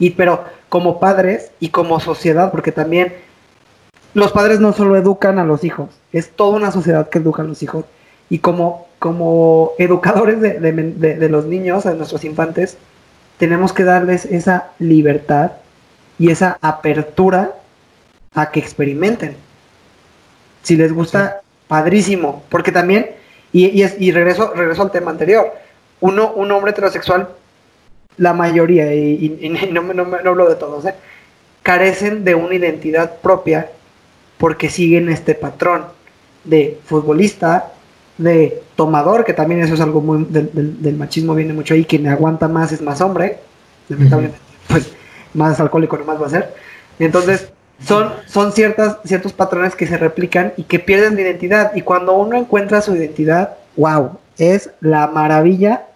Y 0.00 0.10
pero 0.10 0.42
como 0.68 0.98
padres 0.98 1.52
y 1.60 1.68
como 1.68 2.00
sociedad, 2.00 2.50
porque 2.50 2.72
también 2.72 3.12
los 4.12 4.32
padres 4.32 4.58
no 4.58 4.72
solo 4.72 4.96
educan 4.96 5.38
a 5.38 5.44
los 5.44 5.62
hijos, 5.62 5.90
es 6.12 6.32
toda 6.32 6.56
una 6.56 6.72
sociedad 6.72 7.08
que 7.08 7.18
educa 7.18 7.42
a 7.42 7.46
los 7.46 7.62
hijos. 7.62 7.84
Y 8.28 8.40
como, 8.40 8.88
como 8.98 9.70
educadores 9.78 10.40
de, 10.40 10.58
de 10.58 11.28
los 11.28 11.44
niños, 11.44 11.84
de 11.84 11.94
nuestros 11.94 12.24
infantes, 12.24 12.76
tenemos 13.40 13.72
que 13.72 13.84
darles 13.84 14.26
esa 14.26 14.72
libertad 14.78 15.52
y 16.18 16.30
esa 16.30 16.58
apertura 16.60 17.54
a 18.34 18.50
que 18.50 18.60
experimenten. 18.60 19.34
Si 20.62 20.76
les 20.76 20.92
gusta, 20.92 21.40
padrísimo, 21.66 22.44
porque 22.50 22.70
también, 22.70 23.12
y, 23.50 23.82
y, 23.82 24.12
regreso, 24.12 24.52
regreso 24.54 24.82
al 24.82 24.90
tema 24.90 25.10
anterior, 25.10 25.54
uno, 26.00 26.32
un 26.32 26.52
hombre 26.52 26.72
heterosexual, 26.72 27.30
la 28.18 28.34
mayoría, 28.34 28.94
y, 28.94 29.48
no, 29.72 29.82
no, 29.82 30.04
no, 30.04 30.16
hablo 30.16 30.46
de 30.46 30.56
todos, 30.56 30.84
¿eh? 30.84 30.94
carecen 31.62 32.24
de 32.24 32.34
una 32.34 32.54
identidad 32.54 33.20
propia 33.20 33.70
porque 34.36 34.68
siguen 34.68 35.08
este 35.08 35.34
patrón 35.34 35.86
de 36.44 36.78
futbolista, 36.84 37.72
de 38.20 38.62
tomador, 38.76 39.24
que 39.24 39.32
también 39.32 39.62
eso 39.62 39.74
es 39.74 39.80
algo 39.80 40.00
muy 40.00 40.26
del, 40.28 40.94
machismo, 40.96 41.34
viene 41.34 41.54
mucho 41.54 41.74
ahí, 41.74 41.84
quien 41.84 42.06
aguanta 42.06 42.48
más 42.48 42.70
es 42.70 42.82
más 42.82 43.00
hombre, 43.00 43.38
lamentablemente, 43.88 44.38
pues 44.68 44.92
más 45.34 45.58
alcohólico 45.58 45.96
nomás 45.96 46.20
va 46.20 46.26
a 46.26 46.30
ser. 46.30 46.54
Entonces, 46.98 47.50
son, 47.84 48.12
son 48.26 48.52
ciertas, 48.52 48.98
ciertos 49.04 49.32
patrones 49.32 49.74
que 49.74 49.86
se 49.86 49.96
replican 49.96 50.52
y 50.56 50.64
que 50.64 50.78
pierden 50.78 51.16
de 51.16 51.22
identidad. 51.22 51.72
Y 51.74 51.80
cuando 51.80 52.12
uno 52.12 52.36
encuentra 52.36 52.82
su 52.82 52.94
identidad, 52.94 53.56
wow, 53.76 54.18
es 54.36 54.70
la 54.80 55.06
maravilla 55.06 55.86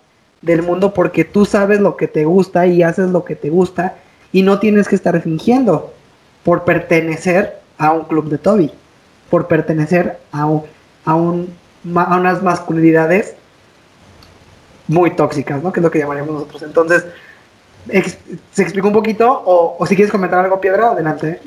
del 0.40 0.62
mundo 0.62 0.94
porque 0.94 1.24
tú 1.24 1.44
sabes 1.44 1.80
lo 1.80 1.96
que 1.96 2.08
te 2.08 2.24
gusta 2.24 2.66
y 2.66 2.82
haces 2.82 3.10
lo 3.10 3.24
que 3.24 3.36
te 3.36 3.50
gusta 3.50 3.96
y 4.32 4.42
no 4.42 4.58
tienes 4.58 4.88
que 4.88 4.94
estar 4.94 5.20
fingiendo 5.20 5.92
por 6.42 6.64
pertenecer 6.64 7.58
a 7.76 7.92
un 7.92 8.04
club 8.04 8.28
de 8.28 8.38
Toby, 8.38 8.70
por 9.30 9.46
pertenecer 9.46 10.18
a 10.32 10.48
a 11.06 11.14
un 11.14 11.48
a 11.94 12.16
unas 12.16 12.42
masculinidades 12.42 13.34
muy 14.88 15.10
tóxicas, 15.12 15.62
¿no? 15.62 15.72
Que 15.72 15.80
es 15.80 15.84
lo 15.84 15.90
que 15.90 15.98
llamaríamos 15.98 16.34
nosotros. 16.34 16.62
Entonces, 16.62 17.04
¿se 18.52 18.62
explicó 18.62 18.88
un 18.88 18.94
poquito? 18.94 19.42
O, 19.44 19.84
si 19.86 19.94
quieres 19.94 20.12
comentar 20.12 20.44
algo, 20.44 20.60
Piedra, 20.60 20.90
adelante. 20.90 21.40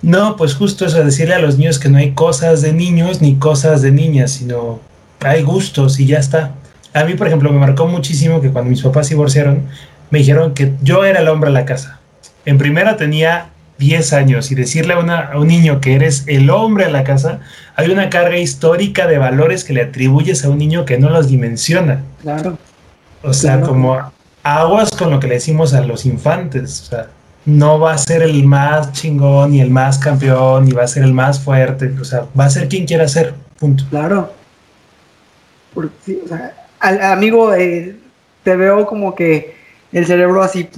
No, 0.00 0.36
pues 0.36 0.54
justo 0.54 0.86
eso, 0.86 1.02
decirle 1.02 1.34
a 1.34 1.38
los 1.38 1.58
niños 1.58 1.78
que 1.78 1.88
no 1.88 1.98
hay 1.98 2.12
cosas 2.12 2.62
de 2.62 2.72
niños 2.72 3.20
ni 3.20 3.36
cosas 3.36 3.82
de 3.82 3.90
niñas, 3.90 4.32
sino 4.32 4.80
hay 5.20 5.42
gustos 5.42 5.98
y 5.98 6.06
ya 6.06 6.18
está. 6.18 6.54
A 6.94 7.04
mí, 7.04 7.14
por 7.14 7.26
ejemplo, 7.26 7.52
me 7.52 7.58
marcó 7.58 7.86
muchísimo 7.86 8.40
que 8.40 8.50
cuando 8.50 8.70
mis 8.70 8.82
papás 8.82 9.08
divorciaron, 9.08 9.68
me 10.10 10.20
dijeron 10.20 10.54
que 10.54 10.74
yo 10.82 11.04
era 11.04 11.20
el 11.20 11.28
hombre 11.28 11.50
de 11.50 11.54
la 11.54 11.64
casa. 11.64 12.00
En 12.44 12.58
primera 12.58 12.96
tenía 12.96 13.50
10 13.78 14.12
años 14.12 14.50
y 14.50 14.54
decirle 14.54 14.94
a, 14.94 15.30
a, 15.32 15.38
un 15.38 15.48
niño 15.48 15.80
que 15.80 15.94
eres 15.94 16.24
el 16.26 16.50
hombre 16.50 16.86
de 16.86 16.92
la 16.92 17.04
casa, 17.04 17.40
hay 17.76 17.90
una 17.90 18.10
carga 18.10 18.36
histórica 18.36 19.06
de 19.06 19.18
valores 19.18 19.64
que 19.64 19.72
le 19.72 19.82
atribuyes 19.82 20.44
a 20.44 20.50
un 20.50 20.58
niño 20.58 20.84
que 20.84 20.98
no 20.98 21.10
los 21.10 21.28
dimensiona. 21.28 22.02
Claro. 22.22 22.58
O 23.22 23.32
sea, 23.32 23.60
como 23.60 23.98
aguas 24.42 24.90
con 24.90 25.10
lo 25.10 25.20
que 25.20 25.26
le 25.26 25.34
decimos 25.34 25.74
a 25.74 25.82
los 25.82 26.06
infantes. 26.06 26.82
O 26.82 26.84
sea, 26.90 27.06
no 27.44 27.78
va 27.78 27.92
a 27.92 27.98
ser 27.98 28.22
el 28.22 28.44
más 28.44 28.92
chingón 28.92 29.52
ni 29.52 29.60
el 29.60 29.70
más 29.70 29.98
campeón, 29.98 30.64
ni 30.64 30.72
va 30.72 30.84
a 30.84 30.88
ser 30.88 31.04
el 31.04 31.12
más 31.12 31.40
fuerte. 31.40 31.94
O 32.00 32.04
sea, 32.04 32.26
va 32.38 32.46
a 32.46 32.50
ser 32.50 32.68
quien 32.68 32.86
quiera 32.86 33.08
ser. 33.08 33.34
Punto. 33.58 33.84
Claro. 33.90 34.32
Porque, 35.74 36.20
o 36.24 36.28
sea, 36.28 36.54
al, 36.80 37.02
amigo, 37.02 37.54
eh, 37.54 37.96
te 38.42 38.56
veo 38.56 38.86
como 38.86 39.14
que 39.14 39.54
el 39.92 40.06
cerebro 40.06 40.42
así. 40.42 40.68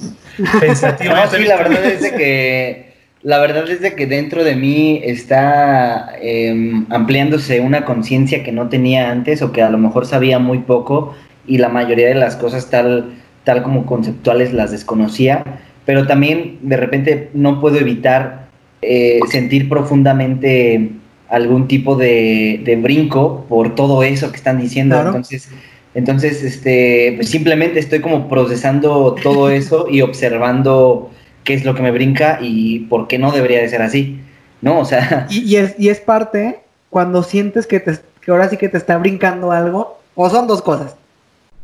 Pensativo. 0.60 1.14
sí, 1.30 1.44
la 1.44 1.56
verdad 1.56 1.84
es 1.84 2.12
que 2.12 2.89
la 3.22 3.38
verdad 3.38 3.68
es 3.68 3.80
de 3.80 3.94
que 3.94 4.06
dentro 4.06 4.44
de 4.44 4.56
mí 4.56 5.00
está 5.04 6.12
em, 6.20 6.86
ampliándose 6.88 7.60
una 7.60 7.84
conciencia 7.84 8.42
que 8.42 8.52
no 8.52 8.68
tenía 8.68 9.10
antes 9.10 9.42
o 9.42 9.52
que 9.52 9.62
a 9.62 9.68
lo 9.70 9.78
mejor 9.78 10.06
sabía 10.06 10.38
muy 10.38 10.60
poco 10.60 11.14
y 11.46 11.58
la 11.58 11.68
mayoría 11.68 12.08
de 12.08 12.14
las 12.14 12.36
cosas 12.36 12.70
tal, 12.70 13.12
tal 13.44 13.62
como 13.62 13.84
conceptuales 13.84 14.52
las 14.52 14.70
desconocía, 14.70 15.44
pero 15.84 16.06
también 16.06 16.58
de 16.62 16.76
repente 16.76 17.30
no 17.34 17.60
puedo 17.60 17.76
evitar 17.76 18.48
eh, 18.80 19.20
sentir 19.28 19.68
profundamente 19.68 20.92
algún 21.28 21.68
tipo 21.68 21.96
de, 21.96 22.78
brinco 22.82 23.44
por 23.48 23.74
todo 23.74 24.02
eso 24.02 24.30
que 24.30 24.36
están 24.36 24.60
diciendo. 24.60 24.98
Entonces, 24.98 25.50
entonces 25.94 26.42
este, 26.42 27.12
pues 27.16 27.28
simplemente 27.28 27.80
estoy 27.80 28.00
como 28.00 28.28
procesando 28.28 29.14
todo 29.22 29.50
eso 29.50 29.86
y 29.90 30.00
observando 30.00 31.10
qué 31.44 31.54
es 31.54 31.64
lo 31.64 31.74
que 31.74 31.82
me 31.82 31.90
brinca 31.90 32.38
y 32.40 32.80
por 32.80 33.08
qué 33.08 33.18
no 33.18 33.32
debería 33.32 33.60
de 33.60 33.68
ser 33.68 33.82
así, 33.82 34.20
¿no? 34.60 34.78
O 34.80 34.84
sea... 34.84 35.26
Y, 35.30 35.56
es, 35.56 35.74
y 35.78 35.88
es 35.88 36.00
parte 36.00 36.60
cuando 36.90 37.22
sientes 37.22 37.66
que, 37.66 37.80
te, 37.80 37.98
que 38.20 38.30
ahora 38.30 38.48
sí 38.48 38.56
que 38.56 38.68
te 38.68 38.76
está 38.76 38.98
brincando 38.98 39.52
algo, 39.52 40.00
o 40.14 40.28
son 40.28 40.46
dos 40.46 40.60
cosas. 40.62 40.96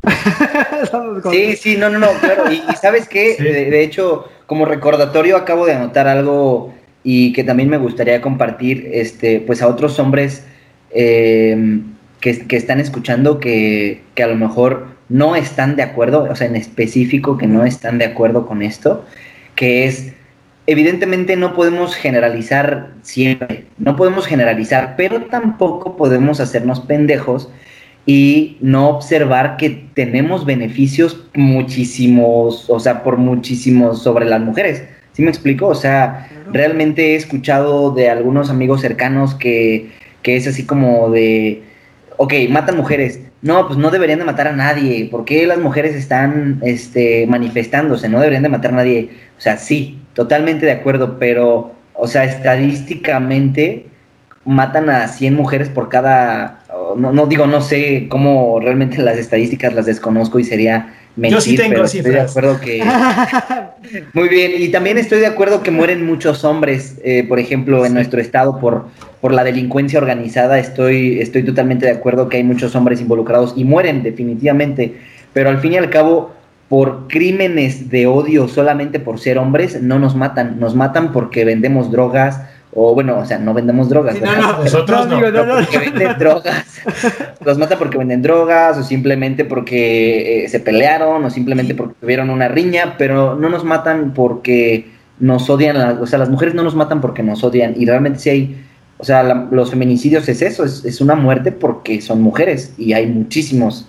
son 0.91 1.15
dos 1.15 1.23
cosas. 1.23 1.39
Sí, 1.39 1.57
sí, 1.57 1.77
no, 1.77 1.91
no, 1.91 1.99
no, 1.99 2.09
claro. 2.21 2.51
Y, 2.51 2.63
sabes 2.81 3.09
qué, 3.09 3.37
de, 3.37 3.83
hecho, 3.83 4.29
como 4.47 4.65
recordatorio 4.65 5.37
acabo 5.37 5.67
de 5.67 5.75
anotar 5.75 6.09
algo 6.09 6.73
y 7.03 7.33
que 7.33 7.45
también 7.45 7.69
me 7.69 7.77
gustaría 7.77 8.21
compartir, 8.21 8.89
este, 8.93 9.41
pues 9.41 9.63
a 9.63 9.69
otros 9.69 9.99
hombres 9.99 10.45
eh, 10.91 11.81
que, 12.21 12.47
que, 12.47 12.57
están 12.57 12.81
escuchando 12.81 13.39
que, 13.39 14.03
que 14.15 14.23
a 14.23 14.27
lo 14.27 14.37
mejor 14.37 14.97
no 15.09 15.37
están 15.37 15.77
de 15.77 15.83
acuerdo, 15.83 16.27
o 16.29 16.35
sea, 16.35 16.47
en 16.47 16.57
específico 16.57 17.39
que 17.39 17.47
no 17.47 17.65
están 17.65 17.99
de 17.99 18.07
acuerdo 18.07 18.47
con 18.47 18.63
esto, 18.63 19.05
que 19.57 19.87
es, 19.87 20.13
evidentemente 20.67 21.37
no 21.37 21.55
podemos 21.55 21.95
generalizar 21.95 22.93
siempre, 23.03 23.67
no 23.79 23.97
podemos 23.97 24.27
generalizar, 24.27 24.95
pero 24.97 25.23
tampoco 25.23 25.97
podemos 25.97 26.39
hacernos 26.41 26.81
pendejos 26.81 27.51
y 28.07 28.57
no 28.61 28.89
observar 28.91 29.57
que 29.57 29.89
tenemos 29.95 30.47
beneficios 30.47 31.27
muchísimos, 31.35 32.71
o 32.71 32.79
sea, 32.79 33.03
por 33.03 33.17
muchísimos 33.17 34.03
sobre 34.03 34.27
las 34.27 34.41
mujeres. 34.41 34.85
¿Sí 35.13 35.23
me 35.23 35.31
explico? 35.31 35.67
O 35.67 35.75
sea, 35.75 36.29
realmente 36.53 37.13
he 37.13 37.17
escuchado 37.17 37.91
de 37.93 38.09
algunos 38.11 38.51
amigos 38.51 38.83
cercanos 38.83 39.35
que, 39.35 39.91
que 40.23 40.37
es 40.37 40.47
así 40.47 40.65
como 40.65 41.11
de, 41.11 41.63
ok, 42.19 42.35
matan 42.51 42.77
mujeres, 42.77 43.21
no, 43.43 43.67
pues 43.67 43.79
no 43.79 43.91
deberían 43.91 44.19
de 44.19 44.25
matar 44.25 44.49
a 44.49 44.53
nadie. 44.53 45.09
¿Por 45.11 45.25
qué 45.25 45.47
las 45.47 45.59
mujeres 45.59 45.95
están 45.95 46.61
este, 46.63 47.27
manifestándose? 47.27 48.09
No 48.09 48.19
deberían 48.19 48.43
de 48.43 48.49
matar 48.49 48.73
a 48.73 48.77
nadie. 48.77 49.11
O 49.39 49.41
sea, 49.41 49.57
sí, 49.59 50.01
totalmente 50.15 50.67
de 50.67 50.73
acuerdo, 50.73 51.19
pero, 51.19 51.73
o 51.95 52.07
sea, 52.07 52.25
estadísticamente 52.25 53.87
matan 54.45 54.89
a 54.91 55.09
100 55.09 55.35
mujeres 55.35 55.69
por 55.69 55.89
cada... 55.89 56.61
No, 56.97 57.13
no 57.13 57.27
digo, 57.27 57.47
no 57.47 57.61
sé 57.61 58.07
cómo 58.09 58.59
realmente 58.61 58.99
las 58.99 59.19
estadísticas 59.19 59.75
las 59.75 59.87
desconozco 59.87 60.39
y 60.39 60.45
sería 60.45 60.95
mentir, 61.17 61.37
Yo 61.37 61.41
sí 61.41 61.57
tengo 61.57 61.75
pero 61.75 61.85
estoy 61.85 62.03
de 62.03 62.21
acuerdo 62.21 62.61
que... 62.61 62.85
Muy 64.13 64.29
bien, 64.29 64.53
y 64.57 64.69
también 64.69 64.99
estoy 64.99 65.21
de 65.21 65.27
acuerdo 65.27 65.63
que 65.63 65.71
mueren 65.71 66.05
muchos 66.05 66.45
hombres, 66.45 66.97
eh, 67.05 67.25
por 67.29 67.39
ejemplo, 67.39 67.85
en 67.87 67.95
nuestro 67.95 68.21
estado 68.21 68.59
por 68.59 68.87
por 69.27 69.33
la 69.33 69.43
delincuencia 69.43 69.99
organizada, 69.99 70.59
estoy, 70.59 71.21
estoy 71.21 71.43
totalmente 71.43 71.87
de 71.87 71.91
acuerdo 71.91 72.29
que 72.29 72.37
hay 72.37 72.45
muchos 72.45 72.77
hombres 72.77 73.01
involucrados 73.01 73.55
y 73.57 73.65
mueren 73.65 74.05
definitivamente, 74.05 74.95
pero 75.33 75.51
al 75.51 75.59
fin 75.59 75.73
y 75.73 75.79
al 75.79 75.91
cabo, 75.91 76.33
por 76.69 77.09
crímenes 77.09 77.91
de 77.91 78.07
odio 78.07 78.47
solamente 78.47 79.01
por 79.01 79.19
ser 79.19 79.39
hombres, 79.39 79.83
no 79.83 79.99
nos 79.99 80.15
matan, 80.15 80.61
nos 80.61 80.77
matan 80.77 81.13
porque 81.13 81.45
vendemos 81.45 81.91
drogas, 81.91 82.41
o 82.77 82.95
bueno, 82.95 83.19
o 83.19 83.25
sea, 83.25 83.39
no 83.39 83.55
vendemos 83.55 83.89
drogas. 83.89 84.21
no, 84.21 84.37
no, 84.37 84.59
nosotros 84.65 85.07
no, 85.09 85.19
no, 85.19 85.55
porque 85.57 85.79
venden 85.79 86.19
drogas. 86.19 86.83
Los 87.45 87.59
matan 87.59 87.79
porque 87.79 87.99
venden 87.99 88.23
drogas 88.23 88.77
o 88.79 88.85
simplemente 88.85 89.45
porque 89.45 90.45
eh, 90.45 90.49
se 90.49 90.61
pelearon 90.61 91.25
o 91.25 91.31
simplemente 91.31 91.75
porque 91.75 91.95
tuvieron 92.01 92.31
una 92.31 92.49
riña, 92.49 92.97
pero 92.99 93.35
no 93.35 93.49
nos 93.49 93.65
matan 93.65 94.13
porque 94.15 94.91
nos 95.19 95.49
odian, 95.49 95.99
o 96.01 96.07
sea, 96.07 96.19
las 96.19 96.29
mujeres 96.29 96.55
no 96.55 96.63
nos 96.63 96.75
matan 96.75 97.01
porque 97.01 97.23
nos 97.23 97.43
odian 97.43 97.75
y 97.77 97.87
realmente 97.87 98.19
sí 98.19 98.31
hay 98.31 98.67
o 98.99 99.05
sea, 99.05 99.49
los 99.51 99.71
feminicidios 99.71 100.29
es 100.29 100.41
eso, 100.41 100.65
es, 100.65 101.01
una 101.01 101.15
muerte 101.15 101.53
porque 101.53 102.01
son 102.01 102.23
mujeres 102.23 102.73
y 102.79 102.95
hay 102.95 103.07
muchísimos. 103.07 103.87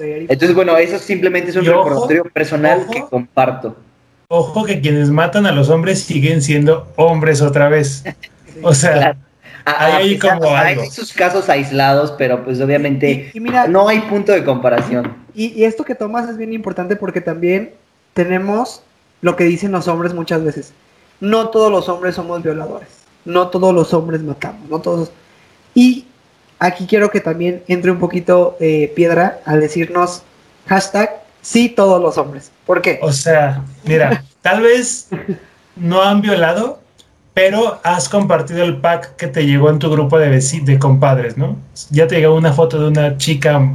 Entonces, 0.00 0.54
bueno, 0.54 0.76
eso 0.78 0.98
simplemente 0.98 1.50
es 1.50 1.56
un 1.56 1.66
recordatorio 1.66 2.24
personal 2.24 2.86
que 2.90 3.02
comparto. 3.02 3.76
Ojo 4.28 4.64
que 4.64 4.80
quienes 4.80 5.10
matan 5.10 5.46
a 5.46 5.52
los 5.52 5.68
hombres 5.68 6.02
siguen 6.02 6.42
siendo 6.42 6.92
hombres 6.96 7.42
otra 7.42 7.68
vez. 7.68 8.04
O 8.62 8.74
sea, 8.74 9.16
hay, 9.64 10.18
como 10.18 10.56
hay 10.56 10.78
esos 10.78 11.12
casos 11.12 11.48
aislados, 11.48 12.12
pero 12.16 12.44
pues 12.44 12.60
obviamente 12.60 13.32
no 13.68 13.88
hay 13.88 14.00
punto 14.00 14.32
de 14.32 14.44
comparación. 14.44 15.14
Y, 15.34 15.48
y 15.48 15.64
esto 15.64 15.84
que 15.84 15.94
tomas 15.94 16.28
es 16.28 16.36
bien 16.36 16.52
importante 16.52 16.96
porque 16.96 17.20
también 17.20 17.74
tenemos 18.14 18.82
lo 19.20 19.36
que 19.36 19.44
dicen 19.44 19.72
los 19.72 19.88
hombres 19.88 20.14
muchas 20.14 20.42
veces. 20.42 20.72
No 21.20 21.50
todos 21.50 21.70
los 21.70 21.88
hombres 21.88 22.14
somos 22.14 22.42
violadores 22.42 23.06
no 23.26 23.48
todos 23.48 23.74
los 23.74 23.92
hombres 23.92 24.22
matamos, 24.22 24.70
no 24.70 24.80
todos. 24.80 25.10
Y 25.74 26.06
aquí 26.58 26.86
quiero 26.86 27.10
que 27.10 27.20
también 27.20 27.62
entre 27.68 27.90
un 27.90 27.98
poquito 27.98 28.56
eh, 28.60 28.90
piedra 28.96 29.40
al 29.44 29.60
decirnos 29.60 30.22
hashtag 30.66 31.22
sí 31.46 31.68
todos 31.68 32.02
los 32.02 32.18
hombres. 32.18 32.50
¿Por 32.66 32.82
qué? 32.82 32.98
O 33.02 33.12
sea, 33.12 33.62
mira, 33.84 34.24
tal 34.42 34.62
vez 34.62 35.08
no 35.76 36.02
han 36.02 36.20
violado, 36.20 36.80
pero 37.34 37.78
has 37.84 38.08
compartido 38.08 38.64
el 38.64 38.78
pack 38.78 39.14
que 39.16 39.28
te 39.28 39.46
llegó 39.46 39.70
en 39.70 39.78
tu 39.78 39.88
grupo 39.88 40.18
de, 40.18 40.40
de 40.40 40.78
compadres, 40.78 41.36
¿no? 41.36 41.56
Ya 41.90 42.08
te 42.08 42.18
llegó 42.18 42.34
una 42.34 42.52
foto 42.52 42.80
de 42.80 42.88
una 42.88 43.16
chica 43.16 43.74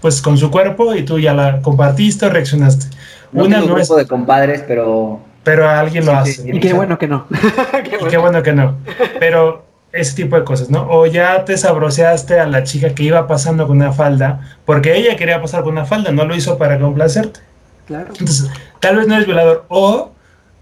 pues 0.00 0.20
con 0.20 0.36
su 0.36 0.50
cuerpo 0.50 0.94
y 0.94 1.04
tú 1.04 1.18
ya 1.18 1.32
la 1.32 1.62
compartiste 1.62 2.26
o 2.26 2.30
reaccionaste. 2.30 2.86
No 3.32 3.44
una 3.44 3.60
no 3.60 3.74
grupo 3.74 3.96
de 3.96 4.06
compadres, 4.06 4.64
pero 4.66 5.20
pero 5.44 5.68
alguien 5.68 6.06
lo 6.06 6.12
hace. 6.12 6.50
y 6.52 6.58
qué 6.58 6.72
bueno 6.72 6.98
que 6.98 7.06
no. 7.06 7.26
y 8.00 8.08
qué 8.08 8.16
bueno 8.16 8.42
que 8.42 8.52
no. 8.52 8.76
Pero 9.20 9.63
ese 9.94 10.14
tipo 10.14 10.36
de 10.36 10.44
cosas, 10.44 10.70
¿no? 10.70 10.86
O 10.90 11.06
ya 11.06 11.44
te 11.44 11.56
sabroseaste 11.56 12.38
a 12.38 12.46
la 12.46 12.62
chica 12.64 12.94
que 12.94 13.04
iba 13.04 13.26
pasando 13.26 13.66
con 13.66 13.76
una 13.76 13.92
falda, 13.92 14.56
porque 14.64 14.96
ella 14.96 15.16
quería 15.16 15.40
pasar 15.40 15.62
con 15.62 15.72
una 15.72 15.84
falda, 15.84 16.10
no 16.10 16.24
lo 16.24 16.34
hizo 16.34 16.58
para 16.58 16.78
complacerte. 16.78 17.40
Claro. 17.86 18.08
Entonces, 18.18 18.50
tal 18.80 18.96
vez 18.96 19.06
no 19.06 19.14
eres 19.14 19.26
violador, 19.26 19.64
o 19.68 20.12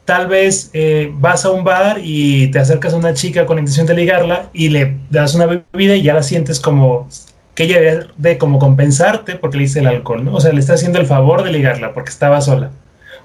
tal 0.05 0.27
vez 0.27 0.71
eh, 0.73 1.11
vas 1.15 1.45
a 1.45 1.51
un 1.51 1.65
bar 1.65 1.99
y 2.03 2.49
te 2.49 2.59
acercas 2.59 2.93
a 2.93 2.97
una 2.97 3.15
chica 3.15 3.47
con 3.47 3.57
la 3.57 3.61
intención 3.61 3.87
de 3.87 3.95
ligarla 3.95 4.51
y 4.53 4.69
le 4.69 4.99
das 5.11 5.35
una 5.35 5.47
bebida 5.47 5.95
y 5.95 6.03
ya 6.03 6.15
la 6.15 6.23
sientes 6.23 6.61
como 6.61 7.09
que 7.55 7.65
ella 7.65 7.81
debe 7.81 8.07
de 8.17 8.39
como 8.39 8.59
compensarte 8.59 9.37
porque 9.37 9.59
le 9.59 9.65
hice 9.65 9.81
el 9.81 9.87
alcohol, 9.87 10.25
¿no? 10.25 10.35
O 10.35 10.41
sea, 10.41 10.53
le 10.53 10.61
está 10.61 10.75
haciendo 10.75 10.99
el 10.99 11.07
favor 11.07 11.45
de 11.45 11.53
ligarla 11.53 11.93
porque 11.93 12.11
estaba 12.11 12.41
sola 12.41 12.71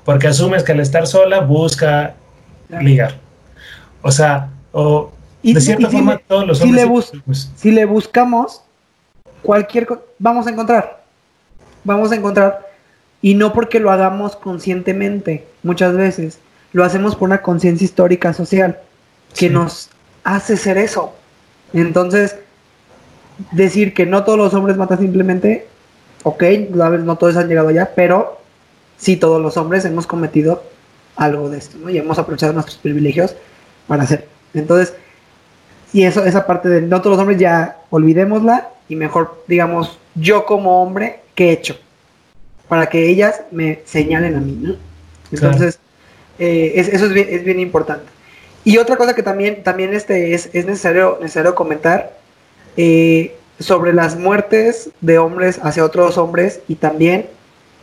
porque 0.08 0.28
asumes 0.28 0.64
que 0.64 0.72
al 0.72 0.80
estar 0.80 1.06
sola 1.06 1.42
busca 1.42 2.14
ligar. 2.80 3.16
O 4.02 4.10
sea, 4.10 4.48
o 4.72 5.12
de 5.54 5.62
cierta 5.62 5.90
forma 5.90 6.18
todos 6.18 6.48
los 6.48 6.62
hombres... 6.62 7.14
Si 7.56 7.72
le, 7.72 7.86
buscamos, 7.86 8.62
cualquier 9.42 9.88
vamos 10.20 10.48
a 10.48 10.50
encontrar. 10.50 11.04
Vamos 11.84 12.12
a 12.12 12.16
encontrar. 12.16 12.68
Y 13.22 13.36
no 13.36 13.54
porque 13.54 13.80
lo 13.80 13.92
hagamos 13.92 14.36
conscientemente, 14.36 15.48
muchas 15.64 15.96
veces. 15.96 16.40
Lo 16.74 16.84
hacemos 16.84 17.16
por 17.16 17.28
una 17.28 17.42
conciencia 17.42 17.86
histórica 17.86 18.34
social 18.34 18.80
que 19.36 19.50
nos 19.50 19.90
hace 20.24 20.58
ser 20.58 20.78
eso. 20.78 21.14
Entonces, 21.74 22.36
decir 23.52 23.94
que 23.94 24.06
no 24.06 24.24
todos 24.24 24.38
los 24.38 24.54
hombres 24.54 24.78
matan 24.78 25.00
simplemente, 25.00 25.68
ok, 26.24 26.44
no 26.72 27.18
todos 27.18 27.38
han 27.38 27.48
llegado 27.48 27.70
allá, 27.70 27.92
pero 27.96 28.40
sí 28.98 29.16
todos 29.18 29.42
los 29.42 29.58
hombres 29.58 29.86
hemos 29.86 30.08
cometido 30.08 30.64
algo 31.16 31.50
de 31.50 31.58
esto, 31.58 31.78
¿no? 31.78 31.90
Y 31.90 31.98
hemos 31.98 32.20
aprovechado 32.20 32.54
nuestros 32.54 32.78
privilegios 32.78 33.36
para 33.88 34.04
hacer. 34.04 34.28
Entonces, 34.54 34.94
y 35.94 36.04
eso, 36.04 36.26
esa 36.26 36.46
parte 36.46 36.70
de 36.70 36.82
no 36.82 37.02
todos 37.02 37.18
los 37.18 37.22
hombres 37.22 37.40
ya 37.40 37.78
olvidémosla 37.90 38.70
y 38.90 38.96
mejor 38.96 39.44
digamos 39.48 39.98
yo 40.16 40.46
como 40.46 40.82
hombre, 40.82 41.22
¿qué 41.36 41.50
he 41.50 41.52
hecho? 41.52 41.78
Para 42.68 42.88
que 42.88 43.08
ellas 43.08 43.42
me 43.52 43.80
señalen 43.86 44.36
a 44.36 44.40
mí, 44.40 44.58
¿no? 44.62 44.76
Entonces, 45.32 45.80
eh, 46.40 46.74
eso 46.76 47.06
es 47.06 47.14
bien, 47.14 47.28
es 47.30 47.44
bien 47.44 47.60
importante. 47.60 48.06
Y 48.64 48.78
otra 48.78 48.98
cosa 48.98 49.16
que 49.16 49.24
también, 49.24 49.64
también 49.64 49.94
este 49.94 50.34
es, 50.34 50.50
es 50.54 50.66
necesario, 50.66 51.18
necesario 51.22 51.56
comentar 51.56 52.18
eh, 52.76 53.36
sobre 53.60 53.94
las 53.94 54.18
muertes 54.18 54.90
de 55.02 55.18
hombres 55.18 55.60
hacia 55.64 55.86
otros 55.86 56.18
hombres 56.18 56.60
y 56.68 56.76
también 56.76 57.28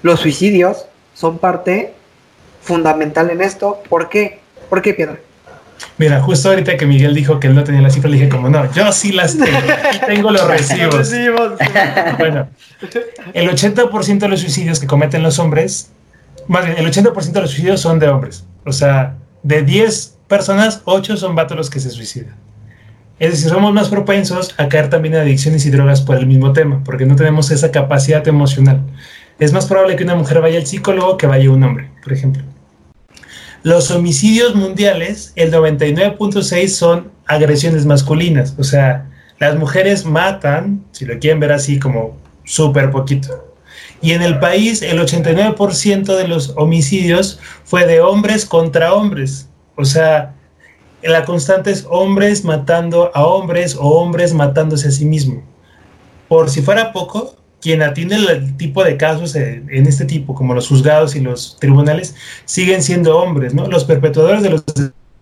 los 0.03 0.21
suicidios 0.21 0.87
son 1.15 1.39
parte 1.39 1.95
fundamental 2.61 3.31
en 3.31 3.41
esto. 3.41 3.83
¿Por 3.89 4.09
qué? 4.09 4.41
¿Por 4.69 4.83
qué, 4.83 4.93
Piedra? 4.95 5.19
Mira, 5.99 6.21
justo 6.21 6.49
ahorita 6.49 6.77
que 6.77 6.87
Miguel 6.87 7.15
dijo 7.15 7.39
que 7.39 7.47
él 7.47 7.55
no 7.55 7.65
tenía 7.65 7.81
las 7.81 7.95
cifras, 7.95 8.11
le 8.11 8.19
dije 8.19 8.29
como 8.29 8.49
no, 8.49 8.73
yo 8.73 8.93
sí 8.93 9.13
las 9.13 9.37
tengo, 9.37 9.57
aquí 9.57 9.99
tengo 10.07 10.31
los 10.31 10.47
recibos. 10.49 11.11
bueno, 12.19 12.49
el 13.33 13.49
80% 13.49 14.19
de 14.19 14.29
los 14.29 14.41
suicidios 14.41 14.81
que 14.81 14.87
cometen 14.87 15.23
los 15.23 15.39
hombres, 15.39 15.91
más 16.49 16.65
bien, 16.65 16.79
el 16.79 16.87
80% 16.87 17.33
de 17.33 17.41
los 17.41 17.51
suicidios 17.51 17.81
son 17.81 17.99
de 17.99 18.09
hombres. 18.09 18.45
O 18.67 18.73
sea, 18.73 19.17
de 19.43 19.63
10 19.63 20.19
personas, 20.29 20.83
8 20.85 21.17
son 21.17 21.35
vatos 21.35 21.57
los 21.57 21.71
que 21.71 21.81
se 21.81 21.91
suicidan. 21.91 22.35
Es 23.21 23.31
decir, 23.31 23.49
somos 23.49 23.73
más 23.73 23.89
propensos 23.89 24.55
a 24.59 24.69
caer 24.69 24.91
también 24.91 25.15
en 25.15 25.21
adicciones 25.21 25.65
y 25.67 25.71
drogas 25.71 26.01
por 26.01 26.17
el 26.17 26.27
mismo 26.27 26.53
tema, 26.53 26.83
porque 26.85 27.07
no 27.07 27.15
tenemos 27.15 27.51
esa 27.53 27.71
capacidad 27.71 28.27
emocional 28.27 28.83
es 29.39 29.53
más 29.53 29.67
probable 29.67 29.97
que 29.97 30.05
una 30.05 30.15
mujer 30.15 30.41
vaya 30.41 30.59
al 30.59 30.67
psicólogo 30.67 31.17
que 31.17 31.27
vaya 31.27 31.51
un 31.51 31.63
hombre, 31.63 31.91
por 32.03 32.13
ejemplo. 32.13 32.43
Los 33.65 33.91
homicidios 33.91 34.55
mundiales, 34.55 35.33
el 35.37 35.51
99.6 35.51 36.69
son 36.69 37.11
agresiones 37.25 37.87
masculinas, 37.87 38.55
o 38.59 38.63
sea, 38.63 39.11
las 39.39 39.57
mujeres 39.57 40.05
matan, 40.05 40.85
si 40.93 41.07
lo 41.07 41.19
quieren 41.19 41.41
ver 41.41 41.51
así 41.51 41.79
como 41.79 42.15
súper 42.45 42.91
poquito. 42.91 43.55
Y 44.03 44.13
en 44.13 44.21
el 44.21 44.39
país 44.39 44.83
el 44.83 45.01
89% 45.01 46.15
de 46.15 46.29
los 46.29 46.53
homicidios 46.57 47.41
fue 47.65 47.87
de 47.87 48.03
hombres 48.03 48.45
contra 48.45 48.93
hombres. 48.93 49.49
O 49.77 49.87
sea, 49.87 50.35
la 51.03 51.25
constante 51.25 51.71
es 51.71 51.87
hombres 51.89 52.45
matando 52.45 53.13
a 53.15 53.25
hombres 53.25 53.77
o 53.77 53.99
hombres 53.99 54.35
matándose 54.35 54.89
a 54.89 54.91
sí 54.91 55.07
mismo. 55.07 55.43
Por 56.29 56.51
si 56.51 56.61
fuera 56.61 56.93
poco, 56.93 57.37
quien 57.65 57.81
atiende 57.81 58.17
el 58.17 58.59
tipo 58.59 58.85
de 58.85 58.99
casos 58.99 59.35
en, 59.37 59.87
este 59.87 60.05
tipo, 60.05 60.35
como 60.35 60.53
los 60.53 60.69
juzgados 60.69 61.17
y 61.17 61.21
los 61.21 61.57
tribunales, 61.59 62.15
siguen 62.45 62.83
siendo 62.83 63.17
hombres, 63.17 63.55
¿no? 63.55 63.67
Los 63.69 63.85
perpetuadores 63.85 64.43
de 64.43 64.51
los 64.51 64.65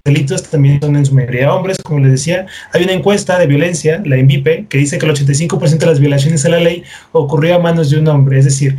delitos 0.04 0.42
también 0.50 0.80
son 0.80 0.96
en 0.96 1.06
su 1.06 1.14
mayoría 1.14 1.54
hombres, 1.54 1.76
como 1.84 2.00
les 2.00 2.10
decía. 2.10 2.46
Hay 2.72 2.82
una 2.82 2.94
encuesta 2.94 3.38
de 3.38 3.46
violencia, 3.46 4.02
la 4.04 4.18
INVIPE, 4.18 4.66
que 4.68 4.78
dice 4.78 4.98
que 4.98 5.06
el 5.06 5.12
85% 5.12 5.78
de 5.78 5.86
las 5.86 6.00
violaciones 6.00 6.44
a 6.44 6.48
la 6.48 6.58
ley 6.58 6.82
ocurrió 7.12 7.54
a 7.54 7.58
manos 7.60 7.90
de 7.90 8.00
un 8.00 8.08
hombre. 8.08 8.40
Es 8.40 8.46
decir, 8.46 8.76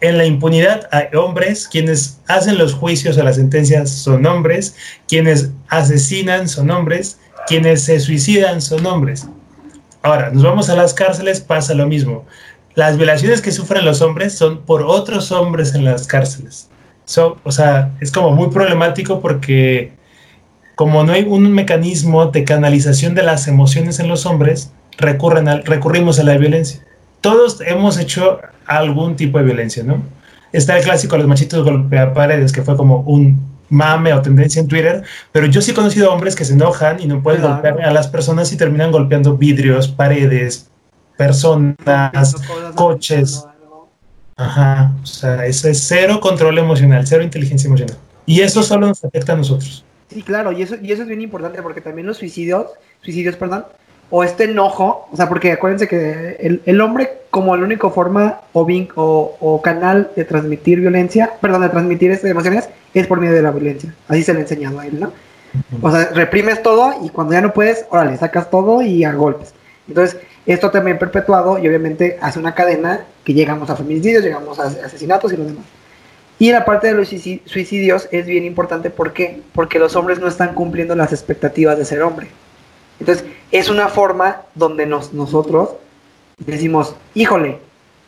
en 0.00 0.16
la 0.16 0.24
impunidad 0.24 0.88
hay 0.92 1.06
hombres, 1.16 1.66
quienes 1.66 2.20
hacen 2.28 2.58
los 2.58 2.74
juicios 2.74 3.18
o 3.18 3.24
las 3.24 3.34
sentencias 3.34 3.90
son 3.90 4.24
hombres, 4.24 4.76
quienes 5.08 5.50
asesinan 5.66 6.48
son 6.48 6.70
hombres, 6.70 7.18
quienes 7.48 7.82
se 7.82 7.98
suicidan 7.98 8.62
son 8.62 8.86
hombres. 8.86 9.26
Ahora, 10.02 10.30
nos 10.30 10.42
vamos 10.42 10.70
a 10.70 10.76
las 10.76 10.94
cárceles, 10.94 11.40
pasa 11.40 11.74
lo 11.74 11.86
mismo. 11.86 12.24
Las 12.74 12.96
violaciones 12.96 13.40
que 13.40 13.52
sufren 13.52 13.84
los 13.84 14.00
hombres 14.00 14.34
son 14.34 14.62
por 14.62 14.82
otros 14.82 15.32
hombres 15.32 15.74
en 15.74 15.84
las 15.84 16.06
cárceles. 16.06 16.68
o 17.42 17.52
sea, 17.52 17.92
es 18.00 18.12
como 18.12 18.30
muy 18.30 18.50
problemático 18.50 19.20
porque 19.20 19.92
como 20.76 21.04
no 21.04 21.12
hay 21.12 21.24
un 21.24 21.52
mecanismo 21.52 22.26
de 22.26 22.44
canalización 22.44 23.14
de 23.14 23.22
las 23.22 23.48
emociones 23.48 24.00
en 24.00 24.08
los 24.08 24.24
hombres, 24.24 24.72
recurren 24.96 25.62
recurrimos 25.64 26.18
a 26.18 26.22
la 26.22 26.38
violencia. 26.38 26.80
Todos 27.20 27.60
hemos 27.60 27.98
hecho 27.98 28.38
algún 28.66 29.14
tipo 29.14 29.36
de 29.36 29.44
violencia, 29.44 29.82
¿no? 29.82 30.02
Está 30.52 30.78
el 30.78 30.84
clásico 30.84 31.18
los 31.18 31.26
machitos 31.26 31.64
golpea 31.64 32.14
paredes, 32.14 32.52
que 32.52 32.62
fue 32.62 32.76
como 32.76 33.00
un 33.00 33.38
mame 33.68 34.12
o 34.14 34.22
tendencia 34.22 34.60
en 34.60 34.68
Twitter, 34.68 35.02
pero 35.32 35.46
yo 35.46 35.60
sí 35.60 35.72
he 35.72 35.74
conocido 35.74 36.12
hombres 36.12 36.34
que 36.34 36.46
se 36.46 36.54
enojan 36.54 36.98
y 37.00 37.06
no 37.06 37.22
pueden 37.22 37.42
golpear 37.42 37.82
a 37.82 37.90
las 37.92 38.08
personas 38.08 38.50
y 38.52 38.56
terminan 38.56 38.90
golpeando 38.90 39.36
vidrios, 39.36 39.86
paredes, 39.88 40.69
personas, 41.20 42.34
coches. 42.74 43.46
Ajá, 44.36 44.94
o 45.02 45.06
sea, 45.06 45.44
eso 45.44 45.68
es 45.68 45.78
cero 45.86 46.18
control 46.18 46.56
emocional, 46.56 47.06
cero 47.06 47.22
inteligencia 47.22 47.68
emocional. 47.68 47.94
Y 48.24 48.40
eso 48.40 48.62
solo 48.62 48.86
nos 48.86 49.04
afecta 49.04 49.34
a 49.34 49.36
nosotros. 49.36 49.84
Sí, 50.08 50.22
claro, 50.22 50.50
y 50.50 50.62
eso, 50.62 50.76
y 50.80 50.92
eso 50.92 51.02
es 51.02 51.08
bien 51.08 51.20
importante 51.20 51.60
porque 51.60 51.82
también 51.82 52.06
los 52.06 52.16
suicidios, 52.16 52.68
suicidios, 53.02 53.36
perdón, 53.36 53.66
o 54.08 54.24
este 54.24 54.44
enojo, 54.44 55.08
o 55.12 55.16
sea, 55.16 55.28
porque 55.28 55.52
acuérdense 55.52 55.86
que 55.86 56.38
el, 56.40 56.62
el 56.64 56.80
hombre 56.80 57.18
como 57.28 57.54
la 57.54 57.64
única 57.64 57.90
forma 57.90 58.40
o, 58.54 58.66
o, 58.94 59.36
o, 59.40 59.60
canal 59.60 60.10
de 60.16 60.24
transmitir 60.24 60.80
violencia, 60.80 61.32
perdón, 61.38 61.60
de 61.60 61.68
transmitir 61.68 62.10
estas 62.12 62.30
emociones, 62.30 62.70
es 62.94 63.06
por 63.06 63.20
medio 63.20 63.34
de 63.34 63.42
la 63.42 63.50
violencia. 63.50 63.94
Así 64.08 64.22
se 64.22 64.32
le 64.32 64.38
ha 64.38 64.42
enseñado 64.42 64.80
a 64.80 64.86
él, 64.86 64.98
¿no? 64.98 65.12
O 65.82 65.90
sea, 65.90 66.10
reprimes 66.14 66.62
todo 66.62 66.94
y 67.04 67.10
cuando 67.10 67.34
ya 67.34 67.42
no 67.42 67.52
puedes, 67.52 67.84
órale, 67.90 68.16
sacas 68.16 68.48
todo 68.48 68.80
y 68.80 69.04
a 69.04 69.12
golpes. 69.12 69.52
Entonces, 69.86 70.16
esto 70.52 70.70
también 70.70 70.98
perpetuado 70.98 71.58
y 71.58 71.68
obviamente 71.68 72.18
hace 72.20 72.38
una 72.38 72.54
cadena 72.54 73.04
que 73.24 73.34
llegamos 73.34 73.70
a 73.70 73.76
feminicidios, 73.76 74.24
llegamos 74.24 74.58
a 74.58 74.64
asesinatos 74.64 75.32
y 75.32 75.36
lo 75.36 75.44
demás. 75.44 75.64
Y 76.40 76.50
la 76.50 76.64
parte 76.64 76.88
de 76.88 76.94
los 76.94 77.08
suicidios 77.08 78.08
es 78.10 78.26
bien 78.26 78.44
importante, 78.44 78.90
¿por 78.90 79.12
qué? 79.12 79.42
Porque 79.52 79.78
los 79.78 79.94
hombres 79.94 80.18
no 80.18 80.26
están 80.26 80.54
cumpliendo 80.54 80.96
las 80.96 81.12
expectativas 81.12 81.76
de 81.76 81.84
ser 81.84 82.02
hombre. 82.02 82.28
Entonces, 82.98 83.24
es 83.50 83.68
una 83.68 83.88
forma 83.88 84.42
donde 84.54 84.86
nos, 84.86 85.12
nosotros 85.12 85.70
decimos, 86.38 86.96
híjole, 87.14 87.58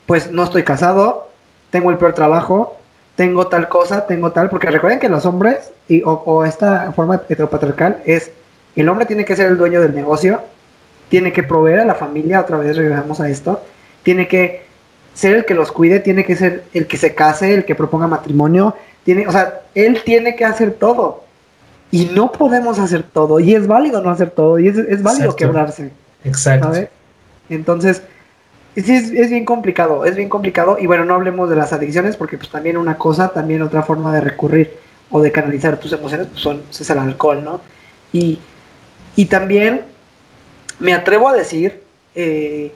pues 0.06 0.30
no 0.30 0.44
estoy 0.44 0.64
casado, 0.64 1.30
tengo 1.70 1.90
el 1.90 1.98
peor 1.98 2.14
trabajo, 2.14 2.78
tengo 3.16 3.46
tal 3.46 3.68
cosa, 3.68 4.06
tengo 4.06 4.32
tal, 4.32 4.48
porque 4.48 4.70
recuerden 4.70 4.98
que 4.98 5.08
los 5.08 5.26
hombres, 5.26 5.70
y, 5.88 6.02
o, 6.04 6.44
esta 6.44 6.90
forma 6.92 7.22
heteropatriarcal 7.28 8.02
es, 8.04 8.30
el 8.74 8.88
hombre 8.88 9.06
tiene 9.06 9.24
que 9.24 9.36
ser 9.36 9.46
el 9.46 9.58
dueño 9.58 9.80
del 9.80 9.94
negocio, 9.94 10.40
tiene 11.12 11.30
que 11.30 11.42
proveer 11.42 11.80
a 11.80 11.84
la 11.84 11.94
familia, 11.94 12.40
otra 12.40 12.56
vez 12.56 12.74
regresamos 12.74 13.20
a 13.20 13.28
esto, 13.28 13.62
tiene 14.02 14.26
que 14.26 14.62
ser 15.12 15.36
el 15.36 15.44
que 15.44 15.52
los 15.52 15.70
cuide, 15.70 16.00
tiene 16.00 16.24
que 16.24 16.36
ser 16.36 16.64
el 16.72 16.86
que 16.86 16.96
se 16.96 17.14
case, 17.14 17.52
el 17.52 17.66
que 17.66 17.74
proponga 17.74 18.06
matrimonio, 18.06 18.74
tiene, 19.04 19.26
o 19.26 19.30
sea, 19.30 19.60
él 19.74 20.00
tiene 20.06 20.34
que 20.36 20.46
hacer 20.46 20.72
todo. 20.72 21.24
Y 21.90 22.06
no 22.06 22.32
podemos 22.32 22.78
hacer 22.78 23.02
todo, 23.02 23.40
y 23.40 23.54
es 23.54 23.66
válido 23.66 24.00
no 24.00 24.08
hacer 24.08 24.30
todo, 24.30 24.58
y 24.58 24.68
es, 24.68 24.78
es 24.78 25.02
válido 25.02 25.36
quebrarse. 25.36 25.90
Exacto. 26.24 26.72
Entonces, 27.50 28.00
es, 28.74 28.88
es, 28.88 29.28
bien 29.28 29.44
complicado, 29.44 30.06
es 30.06 30.16
bien 30.16 30.30
complicado, 30.30 30.78
y 30.80 30.86
bueno, 30.86 31.04
no 31.04 31.12
hablemos 31.12 31.50
de 31.50 31.56
las 31.56 31.74
adicciones, 31.74 32.16
porque 32.16 32.38
pues 32.38 32.48
también 32.48 32.78
una 32.78 32.96
cosa, 32.96 33.28
también 33.28 33.60
otra 33.60 33.82
forma 33.82 34.14
de 34.14 34.22
recurrir 34.22 34.78
o 35.10 35.20
de 35.20 35.30
canalizar 35.30 35.76
tus 35.76 35.92
emociones, 35.92 36.28
pues 36.28 36.40
son, 36.40 36.62
es 36.70 36.88
el 36.88 36.98
alcohol, 36.98 37.44
¿no? 37.44 37.60
Y, 38.14 38.38
y 39.14 39.26
también 39.26 39.91
me 40.82 40.92
atrevo 40.92 41.28
a 41.28 41.32
decir 41.32 41.82
eh, 42.14 42.72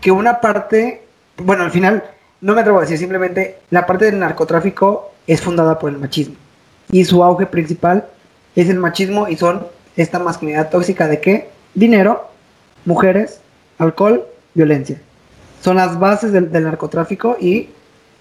que 0.00 0.10
una 0.10 0.40
parte 0.40 1.02
bueno, 1.38 1.64
al 1.64 1.70
final, 1.70 2.04
no 2.40 2.54
me 2.54 2.60
atrevo 2.60 2.78
a 2.78 2.82
decir, 2.82 2.98
simplemente 2.98 3.58
la 3.70 3.86
parte 3.86 4.06
del 4.06 4.18
narcotráfico 4.18 5.12
es 5.26 5.40
fundada 5.40 5.78
por 5.78 5.90
el 5.90 5.98
machismo. 5.98 6.36
Y 6.90 7.04
su 7.04 7.22
auge 7.22 7.46
principal 7.46 8.06
es 8.56 8.68
el 8.68 8.78
machismo 8.78 9.28
y 9.28 9.36
son 9.36 9.66
esta 9.96 10.18
masculinidad 10.18 10.70
tóxica 10.70 11.08
de 11.08 11.20
qué? 11.20 11.50
Dinero, 11.74 12.28
mujeres, 12.84 13.40
alcohol, 13.78 14.26
violencia. 14.54 15.00
Son 15.62 15.76
las 15.76 15.98
bases 15.98 16.32
del, 16.32 16.50
narcotráfico 16.52 17.36
y 17.40 17.70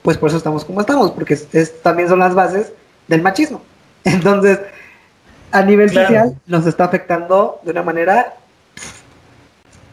pues 0.03 0.17
por 0.17 0.29
eso 0.29 0.37
estamos 0.37 0.65
como 0.65 0.81
estamos, 0.81 1.11
porque 1.11 1.35
también 1.83 2.07
son 2.07 2.19
las 2.19 2.33
bases 2.33 2.71
del 3.07 3.21
machismo. 3.21 3.61
Entonces, 4.03 4.59
a 5.51 5.61
nivel 5.63 5.89
social 5.89 6.35
nos 6.47 6.65
está 6.65 6.85
afectando 6.85 7.59
de 7.63 7.71
una 7.71 7.83
manera 7.83 8.35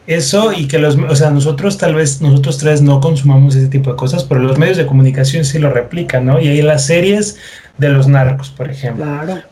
eso 0.09 0.53
y 0.53 0.67
que 0.67 0.79
los, 0.79 0.97
o 0.97 1.15
sea, 1.15 1.29
nosotros 1.29 1.77
tal 1.77 1.93
vez, 1.93 2.19
nosotros 2.19 2.57
tres 2.57 2.81
no 2.81 2.99
consumamos 2.99 3.55
ese 3.55 3.67
tipo 3.67 3.91
de 3.91 3.95
cosas, 3.95 4.23
pero 4.23 4.41
los 4.41 4.57
medios 4.57 4.75
de 4.77 4.87
comunicación 4.87 5.45
sí 5.45 5.59
lo 5.59 5.69
replican, 5.69 6.25
¿no? 6.25 6.39
Y 6.39 6.47
hay 6.47 6.63
las 6.63 6.83
series 6.85 7.37
de 7.77 7.89
los 7.89 8.07
narcos, 8.07 8.49
por 8.49 8.71
ejemplo. 8.71 9.05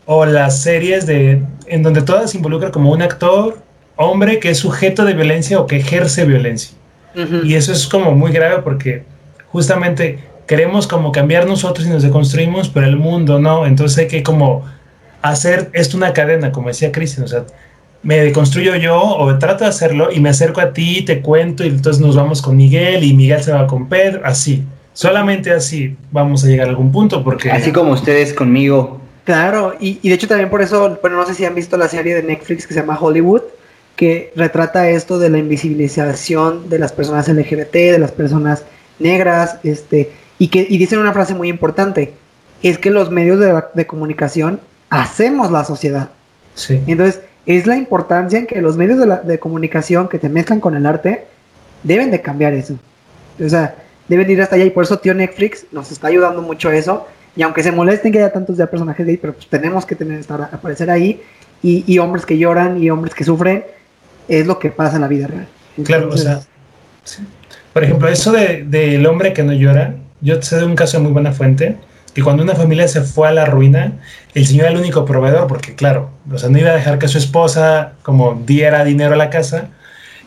O 0.04 0.26
las 0.26 0.60
series 0.60 1.06
de, 1.06 1.42
en 1.68 1.82
donde 1.84 2.02
todas 2.02 2.32
se 2.32 2.38
involucra 2.38 2.72
como 2.72 2.90
un 2.90 3.02
actor, 3.02 3.58
hombre, 3.94 4.40
que 4.40 4.50
es 4.50 4.58
sujeto 4.58 5.04
de 5.04 5.14
violencia 5.14 5.60
o 5.60 5.68
que 5.68 5.76
ejerce 5.76 6.24
violencia. 6.24 6.76
Y 7.44 7.54
eso 7.54 7.72
es 7.72 7.86
como 7.86 8.12
muy 8.12 8.32
grave 8.32 8.62
porque 8.62 9.04
justamente 9.50 10.18
queremos 10.46 10.88
como 10.88 11.12
cambiar 11.12 11.46
nosotros 11.46 11.86
y 11.86 11.90
nos 11.90 12.02
deconstruimos, 12.02 12.68
pero 12.68 12.86
el 12.86 12.96
mundo 12.96 13.38
no. 13.38 13.64
Entonces 13.64 13.98
hay 13.98 14.08
que 14.08 14.24
como 14.24 14.64
hacer 15.22 15.70
esto 15.72 15.96
una 15.96 16.12
cadena, 16.12 16.50
como 16.50 16.68
decía 16.68 16.90
Cristian, 16.90 17.24
o 17.24 17.28
sea, 17.28 17.44
me 18.02 18.18
deconstruyo 18.18 18.76
yo 18.76 19.00
o 19.00 19.36
trato 19.38 19.64
de 19.64 19.70
hacerlo 19.70 20.10
y 20.12 20.20
me 20.20 20.28
acerco 20.28 20.60
a 20.60 20.72
ti, 20.72 21.02
te 21.04 21.20
cuento 21.20 21.64
y 21.64 21.68
entonces 21.68 22.00
nos 22.00 22.16
vamos 22.16 22.40
con 22.40 22.56
Miguel 22.56 23.04
y 23.04 23.12
Miguel 23.14 23.42
se 23.42 23.52
va 23.52 23.66
con 23.66 23.88
Pedro, 23.88 24.22
así. 24.24 24.64
Solamente 24.92 25.52
así 25.52 25.96
vamos 26.10 26.44
a 26.44 26.48
llegar 26.48 26.66
a 26.66 26.70
algún 26.70 26.90
punto 26.90 27.22
porque... 27.22 27.50
Así 27.50 27.72
como 27.72 27.92
ustedes 27.92 28.32
conmigo. 28.32 29.00
Claro, 29.24 29.74
y, 29.78 29.98
y 30.02 30.08
de 30.08 30.14
hecho 30.14 30.26
también 30.26 30.48
por 30.48 30.62
eso, 30.62 30.98
bueno, 31.02 31.18
no 31.18 31.26
sé 31.26 31.34
si 31.34 31.44
han 31.44 31.54
visto 31.54 31.76
la 31.76 31.88
serie 31.88 32.14
de 32.14 32.22
Netflix 32.22 32.66
que 32.66 32.74
se 32.74 32.80
llama 32.80 32.98
Hollywood, 32.98 33.42
que 33.94 34.32
retrata 34.36 34.88
esto 34.88 35.18
de 35.18 35.28
la 35.28 35.38
invisibilización 35.38 36.68
de 36.70 36.78
las 36.78 36.92
personas 36.92 37.28
LGBT, 37.28 37.72
de 37.72 37.98
las 37.98 38.12
personas 38.12 38.64
negras, 38.98 39.58
este, 39.64 40.12
y 40.38 40.48
que 40.48 40.66
y 40.68 40.78
dicen 40.78 41.00
una 41.00 41.12
frase 41.12 41.34
muy 41.34 41.48
importante, 41.48 42.14
es 42.62 42.78
que 42.78 42.90
los 42.90 43.10
medios 43.10 43.38
de, 43.38 43.62
de 43.74 43.86
comunicación 43.86 44.60
hacemos 44.88 45.50
la 45.50 45.64
sociedad. 45.64 46.10
Sí. 46.54 46.80
Entonces, 46.86 47.20
es 47.48 47.66
la 47.66 47.76
importancia 47.76 48.38
en 48.38 48.46
que 48.46 48.60
los 48.60 48.76
medios 48.76 49.26
de, 49.26 49.38
comunicación 49.38 50.06
que 50.06 50.18
te 50.18 50.28
mezclan 50.28 50.60
con 50.60 50.76
el 50.76 50.84
arte 50.84 51.24
deben 51.82 52.10
de 52.10 52.20
cambiar 52.20 52.52
eso. 52.52 52.78
O 53.42 53.48
sea, 53.48 53.74
deben 54.06 54.30
ir 54.30 54.42
hasta 54.42 54.56
allá 54.56 54.66
y 54.66 54.70
por 54.70 54.84
eso 54.84 54.98
tío 54.98 55.14
Netflix 55.14 55.64
nos 55.72 55.90
está 55.90 56.08
ayudando 56.08 56.42
mucho 56.42 56.68
a 56.68 56.76
eso. 56.76 57.06
Y 57.34 57.42
aunque 57.42 57.62
se 57.62 57.72
molesten 57.72 58.12
que 58.12 58.18
haya 58.18 58.30
tantos 58.34 58.58
ya 58.58 58.66
personajes 58.66 59.06
gay, 59.06 59.16
pero 59.16 59.32
pues 59.32 59.46
tenemos 59.46 59.86
que 59.86 59.94
tener, 59.94 60.20
estar, 60.20 60.42
aparecer 60.42 60.90
ahí 60.90 61.22
y, 61.62 61.98
hombres 61.98 62.26
que 62.26 62.36
lloran 62.36 62.82
y 62.82 62.90
hombres 62.90 63.14
que 63.14 63.24
sufren, 63.24 63.64
es 64.28 64.46
lo 64.46 64.58
que 64.58 64.68
pasa 64.68 64.96
en 64.96 65.02
la 65.02 65.08
vida 65.08 65.26
real. 65.26 65.48
claro, 65.84 66.10
o 66.10 66.16
sea, 66.18 66.40
por 67.72 67.82
ejemplo, 67.82 68.08
eso 68.08 68.30
del 68.30 68.70
de, 68.70 69.06
hombre 69.06 69.32
que 69.32 69.42
no 69.42 69.54
llora, 69.54 69.94
yo 70.20 70.42
sé 70.42 70.56
de 70.56 70.66
un 70.66 70.76
caso 70.76 70.98
de 70.98 71.04
muy 71.04 71.12
buena 71.12 71.32
fuente, 71.32 71.76
que 72.14 72.22
cuando 72.22 72.42
una 72.42 72.54
familia 72.54 72.88
se 72.88 73.02
fue 73.02 73.28
a 73.28 73.32
la 73.32 73.44
ruina, 73.44 73.92
el 74.34 74.46
señor 74.46 74.66
era 74.66 74.74
el 74.74 74.80
único 74.80 75.04
proveedor, 75.04 75.46
porque 75.46 75.74
claro, 75.74 76.10
o 76.32 76.38
sea, 76.38 76.48
no 76.48 76.58
iba 76.58 76.70
a 76.70 76.74
dejar 76.74 76.98
que 76.98 77.08
su 77.08 77.18
esposa 77.18 77.92
como 78.02 78.42
diera 78.46 78.84
dinero 78.84 79.14
a 79.14 79.16
la 79.16 79.30
casa, 79.30 79.68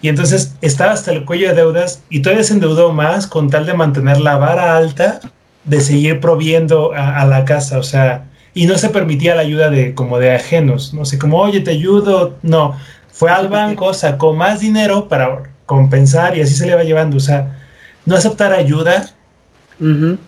y 0.02 0.10
entonces 0.10 0.56
estaba 0.62 0.94
hasta 0.94 1.12
el 1.12 1.26
cuello 1.26 1.50
de 1.50 1.56
deudas 1.56 2.02
y 2.10 2.22
todavía 2.22 2.44
se 2.44 2.54
endeudó 2.54 2.92
más 2.92 3.28
con 3.28 3.50
tal 3.50 3.68
de 3.68 3.74
mantener 3.74 4.20
la 4.20 4.36
vara 4.38 4.76
alta 4.76 5.20
de 5.64 5.80
seguir 5.80 6.20
proviendo 6.20 6.92
a, 6.94 7.24
la 7.26 7.46
casa, 7.46 7.78
o 7.78 7.84
sea, 7.84 8.26
y 8.54 8.66
no 8.66 8.78
se 8.80 8.90
permitía 8.90 9.36
la 9.36 9.42
ayuda 9.42 9.70
de 9.70 9.94
como 9.94 10.18
de 10.18 10.34
ajenos, 10.34 10.94
no 10.94 11.06
sé, 11.06 11.20
como, 11.20 11.38
oye, 11.38 11.62
te 11.62 11.72
ayudo, 11.72 12.36
no, 12.42 12.76
fue 13.12 13.30
al 13.30 13.48
banco, 13.48 13.94
sacó 13.94 14.34
más 14.34 14.60
dinero 14.60 15.08
para 15.08 15.44
compensar 15.68 16.36
y 16.36 16.42
así 16.42 16.56
se 16.56 16.66
le 16.66 16.74
va 16.74 16.84
llevando, 16.84 17.18
o 17.18 17.20
sea, 17.20 17.60
no 18.06 18.16
aceptar 18.16 18.54
ayuda 18.54 19.06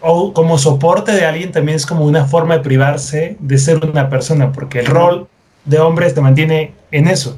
O 0.01 0.33
como 0.33 0.57
soporte 0.57 1.11
de 1.11 1.25
alguien 1.25 1.51
también 1.51 1.75
es 1.75 1.85
como 1.85 2.05
una 2.05 2.25
forma 2.25 2.57
de 2.57 2.63
privarse 2.63 3.37
de 3.39 3.57
ser 3.57 3.85
una 3.85 4.09
persona, 4.09 4.51
porque 4.51 4.79
el 4.79 4.87
rol 4.87 5.27
de 5.65 5.79
hombres 5.79 6.13
te 6.13 6.21
mantiene 6.21 6.73
en 6.91 7.07
eso. 7.07 7.37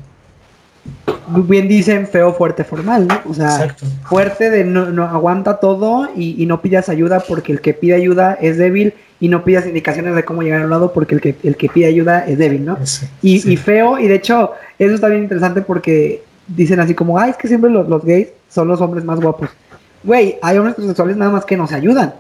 Bien 1.28 1.68
dicen 1.68 2.08
feo, 2.08 2.34
fuerte, 2.34 2.64
formal, 2.64 3.08
¿no? 3.08 3.20
O 3.28 3.34
sea, 3.34 3.76
fuerte 4.04 4.50
de 4.50 4.64
no, 4.64 4.92
no 4.92 5.04
aguanta 5.04 5.60
todo 5.60 6.10
y, 6.16 6.46
no 6.46 6.62
pidas 6.62 6.88
ayuda 6.88 7.20
porque 7.20 7.52
el 7.52 7.62
que 7.62 7.74
pide 7.74 7.96
ayuda 7.96 8.38
es 8.40 8.58
débil 8.58 8.94
y 9.20 9.30
no 9.30 9.44
pidas 9.44 9.66
indicaciones 9.66 10.16
de 10.16 10.24
cómo 10.24 10.44
llegar 10.44 10.62
a 10.62 10.66
un 10.66 10.70
lado 10.70 10.94
porque 10.94 11.16
el 11.16 11.22
que, 11.22 11.36
el 11.44 11.58
que 11.58 11.68
pide 11.70 11.88
ayuda 11.88 12.26
es 12.28 12.38
débil, 12.38 12.66
¿no? 12.66 12.78
y, 13.22 13.52
y, 13.52 13.58
feo, 13.58 13.98
y 13.98 14.08
de 14.08 14.16
hecho, 14.16 14.52
eso 14.78 14.94
está 14.94 15.08
bien 15.08 15.24
interesante 15.24 15.62
porque 15.62 16.24
dicen 16.48 16.80
así 16.80 16.94
como, 16.94 17.18
ay, 17.18 17.32
es 17.32 17.38
que 17.38 17.48
siempre 17.48 17.72
los, 17.72 17.90
los 17.90 18.06
gays 18.06 18.28
son 18.50 18.68
los 18.68 18.80
hombres 18.80 19.04
más 19.04 19.20
guapos. 19.20 19.50
Güey, 20.06 20.38
hay 20.42 20.58
hombres 20.58 20.76
sexuales 20.78 21.18
nada 21.18 21.32
más 21.32 21.46
que 21.46 21.58
nos 21.58 21.72
ayudan. 21.72 22.14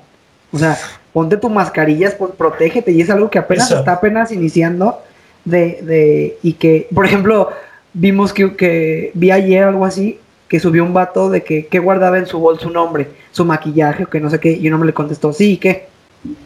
O 0.52 0.58
sea, 0.58 0.78
ponte 1.14 1.38
tu 1.38 1.50
mascarillas, 1.50 2.16
protégete, 2.38 2.92
y 2.92 3.02
es 3.02 3.10
algo 3.10 3.30
que 3.30 3.40
apenas 3.40 3.72
está 3.72 3.94
apenas 3.94 4.32
iniciando 4.32 5.00
de, 5.44 5.80
de, 5.84 6.38
y 6.42 6.54
que, 6.54 6.88
por 6.94 7.06
ejemplo, 7.06 7.52
vimos 7.94 8.34
que, 8.34 8.56
que 8.56 9.12
vi 9.14 9.32
ayer 9.32 9.64
algo 9.64 9.86
así, 9.86 10.20
que 10.48 10.60
subió 10.60 10.84
un 10.84 10.94
vato 10.94 11.30
de 11.30 11.44
que, 11.44 11.68
que 11.68 11.80
guardaba 11.80 12.18
en 12.18 12.26
su 12.26 12.40
bolso 12.40 12.64
su 12.64 12.70
nombre, 12.70 13.10
su 13.32 13.46
maquillaje 13.46 14.04
o 14.04 14.10
que 14.10 14.20
no 14.20 14.30
sé 14.30 14.40
qué, 14.40 14.52
y 14.52 14.68
uno 14.68 14.78
me 14.78 14.86
le 14.86 14.94
contestó, 14.94 15.34
sí, 15.34 15.58
¿qué? 15.58 15.88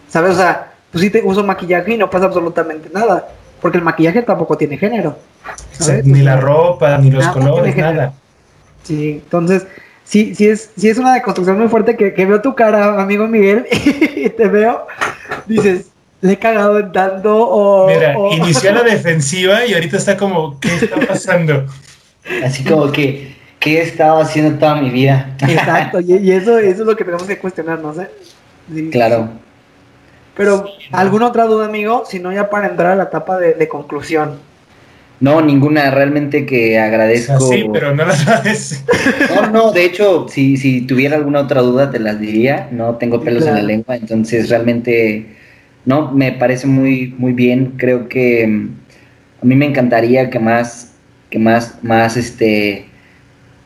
¿Sabes? 0.08 0.34
O 0.34 0.38
sea, 0.38 0.74
pues 0.92 1.04
sí 1.04 1.10
te 1.10 1.22
uso 1.24 1.44
maquillaje 1.44 1.94
y 1.94 1.98
no 1.98 2.10
pasa 2.10 2.26
absolutamente 2.26 2.90
nada, 2.94 3.28
porque 3.62 3.78
el 3.78 3.84
maquillaje 3.84 4.22
tampoco 4.22 4.58
tiene 4.58 4.78
género. 4.78 5.18
Ni 6.04 6.22
la 6.22 6.38
ropa, 6.38 6.98
ni 6.98 7.12
los 7.12 7.28
colores, 7.28 7.76
nada. 7.76 8.14
Sí, 8.84 9.22
entonces, 9.24 9.68
sí, 10.10 10.34
sí 10.36 10.48
es, 10.48 10.72
sí 10.76 10.90
es 10.90 10.98
una 10.98 11.14
deconstrucción 11.14 11.60
muy 11.60 11.70
fuerte 11.70 11.96
que, 11.96 12.14
que 12.14 12.26
veo 12.26 12.42
tu 12.42 12.56
cara, 12.56 13.00
amigo 13.02 13.28
Miguel, 13.28 13.68
y 13.72 14.30
te 14.30 14.48
veo, 14.48 14.88
dices, 15.46 15.92
le 16.22 16.34
he 16.34 16.38
cagado 16.38 16.80
en 16.80 16.92
tanto 16.92 17.38
o... 17.38 17.88
Mira, 17.88 18.16
inició 18.32 18.74
la 18.74 18.84
defensiva 18.96 19.66
y 19.66 19.74
ahorita 19.74 19.98
está 19.98 20.18
como, 20.18 20.60
¿qué 20.60 20.74
está 20.76 20.98
pasando? 21.08 21.66
Así 22.44 22.64
como 22.64 22.92
que, 22.92 23.36
¿qué 23.60 23.78
he 23.78 23.82
estado 23.84 24.20
haciendo 24.20 24.58
toda 24.58 24.82
mi 24.82 24.90
vida? 24.90 25.36
Exacto, 25.48 26.00
y, 26.02 26.32
eso, 26.32 26.58
eso 26.58 26.82
es 26.82 26.88
lo 26.88 26.96
que 26.96 27.04
tenemos 27.04 27.26
que 27.28 27.38
cuestionarnos, 27.38 27.98
¿eh? 28.00 28.10
Claro. 28.92 29.30
Pero, 30.36 30.66
¿alguna 30.92 31.28
otra 31.28 31.46
duda, 31.46 31.66
amigo? 31.66 32.04
Si 32.06 32.20
no, 32.20 32.32
ya 32.32 32.50
para 32.50 32.68
entrar 32.68 32.94
a 32.94 32.96
la 32.96 33.04
etapa 33.04 33.38
de, 33.38 33.68
conclusión. 33.68 34.40
No, 35.20 35.42
ninguna, 35.42 35.92
realmente 35.92 36.46
que 36.46 36.80
agradezco. 36.80 37.40
sí, 37.40 37.66
pero 37.74 37.94
no 37.94 38.06
las 38.06 38.20
sabes. 38.24 38.84
No, 39.36 39.50
no, 39.50 39.72
de 39.72 39.86
hecho, 39.86 40.28
si, 40.30 40.58
si 40.58 40.82
tuviera 40.82 41.18
alguna 41.18 41.42
otra 41.42 41.62
duda 41.62 41.92
te 41.92 42.00
las 42.00 42.20
diría. 42.20 42.70
No 42.72 42.96
tengo 42.96 43.22
pelos 43.22 43.46
en 43.46 43.56
la 43.56 43.62
lengua, 43.62 43.98
entonces 43.98 44.50
realmente 44.50 45.36
no, 45.86 46.12
me 46.12 46.32
parece 46.32 46.68
muy, 46.68 47.14
muy 47.18 47.34
bien. 47.34 47.74
Creo 47.78 48.08
que 48.08 48.48
mm, 48.48 48.70
a 49.42 49.46
mí 49.46 49.56
me 49.56 49.66
encantaría 49.66 50.30
que 50.30 50.40
más, 50.40 50.94
que 51.30 51.40
más, 51.40 51.80
más 51.84 52.16
este 52.16 52.86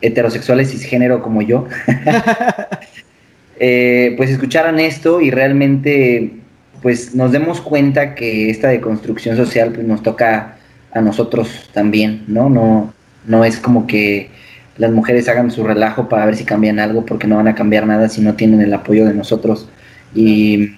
heterosexuales 0.01 0.69
cisgénero 0.69 1.23
como 1.23 1.41
yo, 1.41 1.65
eh, 3.59 4.13
pues 4.17 4.29
escucharan 4.29 4.79
esto 4.79 5.21
y 5.21 5.31
realmente 5.31 6.33
pues 6.81 7.15
nos 7.15 7.31
demos 7.31 7.61
cuenta 7.61 8.13
que 8.13 8.49
esta 8.49 8.67
deconstrucción 8.67 9.37
social 9.37 9.71
pues 9.71 9.87
nos 9.87 10.03
toca 10.03 10.57
a 10.93 11.01
nosotros 11.01 11.69
también, 11.73 12.23
¿no? 12.27 12.49
No, 12.49 12.93
no 13.25 13.45
es 13.45 13.57
como 13.59 13.87
que 13.87 14.29
las 14.77 14.91
mujeres 14.91 15.27
hagan 15.29 15.51
su 15.51 15.63
relajo 15.63 16.09
para 16.09 16.25
ver 16.25 16.35
si 16.35 16.45
cambian 16.45 16.79
algo 16.79 17.05
porque 17.05 17.27
no 17.27 17.37
van 17.37 17.47
a 17.47 17.55
cambiar 17.55 17.85
nada 17.85 18.09
si 18.09 18.21
no 18.21 18.33
tienen 18.33 18.61
el 18.61 18.73
apoyo 18.73 19.05
de 19.05 19.13
nosotros. 19.13 19.69
Y 20.15 20.71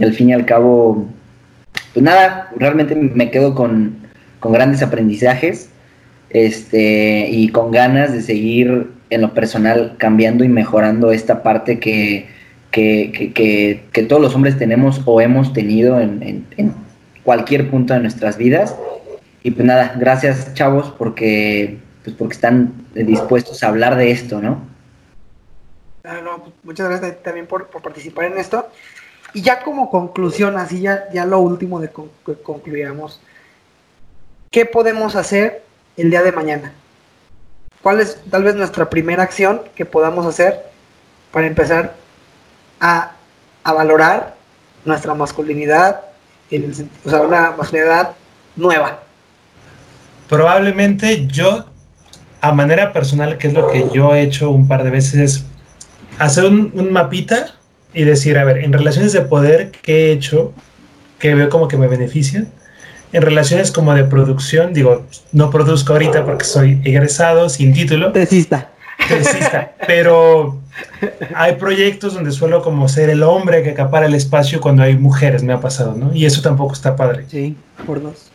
al 0.00 0.12
fin 0.14 0.30
y 0.30 0.32
al 0.32 0.44
cabo, 0.44 1.06
pues 1.92 2.02
nada, 2.02 2.50
realmente 2.56 2.94
me 2.94 3.30
quedo 3.30 3.54
con, 3.54 3.98
grandes 4.42 4.82
aprendizajes 4.82 5.68
este, 6.30 7.28
y 7.30 7.48
con 7.50 7.70
ganas 7.72 8.12
de 8.12 8.22
seguir 8.22 8.88
en 9.10 9.20
lo 9.20 9.34
personal 9.34 9.96
cambiando 9.98 10.44
y 10.44 10.48
mejorando 10.48 11.12
esta 11.12 11.42
parte 11.42 11.78
que, 11.78 12.26
que, 12.70 14.06
todos 14.08 14.22
los 14.22 14.34
hombres 14.34 14.56
tenemos 14.56 15.02
o 15.04 15.20
hemos 15.20 15.52
tenido 15.52 16.00
en, 16.00 16.44
cualquier 17.22 17.70
punto 17.70 17.92
de 17.92 18.00
nuestras 18.00 18.38
vidas. 18.38 18.74
Y 19.42 19.50
pues 19.52 19.66
nada, 19.66 19.94
gracias 19.96 20.52
chavos 20.54 20.92
porque, 20.96 21.78
pues 22.04 22.14
porque 22.16 22.34
están 22.34 22.86
dispuestos 22.94 23.62
a 23.62 23.68
hablar 23.68 23.96
de 23.96 24.10
esto, 24.10 24.40
¿no? 24.40 24.68
muchas 26.62 26.88
gracias 26.88 27.22
también 27.22 27.46
por, 27.46 27.66
por 27.68 27.82
participar 27.82 28.26
en 28.26 28.38
esto. 28.38 28.68
Y 29.32 29.42
ya 29.42 29.62
como 29.62 29.90
conclusión, 29.90 30.56
así 30.58 30.80
ya, 30.80 31.08
ya 31.12 31.24
lo 31.24 31.38
último 31.38 31.80
de 31.80 31.90
que 32.26 32.34
concluyamos, 32.42 33.20
¿qué 34.50 34.64
podemos 34.64 35.14
hacer 35.14 35.62
el 35.96 36.10
día 36.10 36.22
de 36.22 36.32
mañana? 36.32 36.72
¿Cuál 37.82 38.00
es 38.00 38.20
tal 38.30 38.44
vez 38.44 38.56
nuestra 38.56 38.90
primera 38.90 39.22
acción 39.22 39.62
que 39.74 39.84
podamos 39.84 40.26
hacer 40.26 40.64
para 41.32 41.46
empezar 41.46 41.94
a, 42.80 43.12
valorar 43.64 44.34
nuestra 44.84 45.14
masculinidad, 45.14 46.02
o 47.04 47.10
sea, 47.10 47.22
una 47.22 47.52
masculinidad 47.52 48.14
nueva? 48.56 49.00
Probablemente 50.30 51.26
yo, 51.26 51.66
a 52.40 52.52
manera 52.52 52.92
personal, 52.92 53.36
que 53.36 53.48
es 53.48 53.52
lo 53.52 53.68
que 53.68 53.88
yo 53.92 54.14
he 54.14 54.22
hecho 54.22 54.50
un 54.50 54.68
par 54.68 54.84
de 54.84 54.90
veces, 54.90 55.14
es 55.14 55.44
hacer 56.20 56.44
un, 56.44 56.70
un 56.74 56.92
mapita 56.92 57.56
y 57.92 58.04
decir, 58.04 58.38
a 58.38 58.44
ver, 58.44 58.58
en 58.58 58.72
relaciones 58.72 59.12
de 59.12 59.22
poder 59.22 59.72
que 59.72 60.06
he 60.06 60.12
hecho, 60.12 60.52
que 61.18 61.34
veo 61.34 61.48
como 61.48 61.66
que 61.66 61.76
me 61.76 61.88
benefician, 61.88 62.48
en 63.12 63.22
relaciones 63.22 63.72
como 63.72 63.92
de 63.92 64.04
producción, 64.04 64.72
digo, 64.72 65.04
no 65.32 65.50
produzco 65.50 65.94
ahorita 65.94 66.24
porque 66.24 66.44
soy 66.44 66.80
egresado, 66.84 67.48
sin 67.48 67.72
título. 67.72 68.12
Tesista. 68.12 68.70
Tesista. 69.08 69.72
pero 69.88 70.60
hay 71.34 71.56
proyectos 71.56 72.14
donde 72.14 72.30
suelo 72.30 72.62
como 72.62 72.88
ser 72.88 73.10
el 73.10 73.24
hombre 73.24 73.64
que 73.64 73.70
acapara 73.70 74.06
el 74.06 74.14
espacio 74.14 74.60
cuando 74.60 74.84
hay 74.84 74.96
mujeres, 74.96 75.42
me 75.42 75.52
ha 75.52 75.60
pasado, 75.60 75.96
¿no? 75.96 76.14
Y 76.14 76.24
eso 76.24 76.40
tampoco 76.40 76.72
está 76.72 76.94
padre. 76.94 77.24
Sí, 77.28 77.56
por 77.84 78.00
dos. 78.00 78.29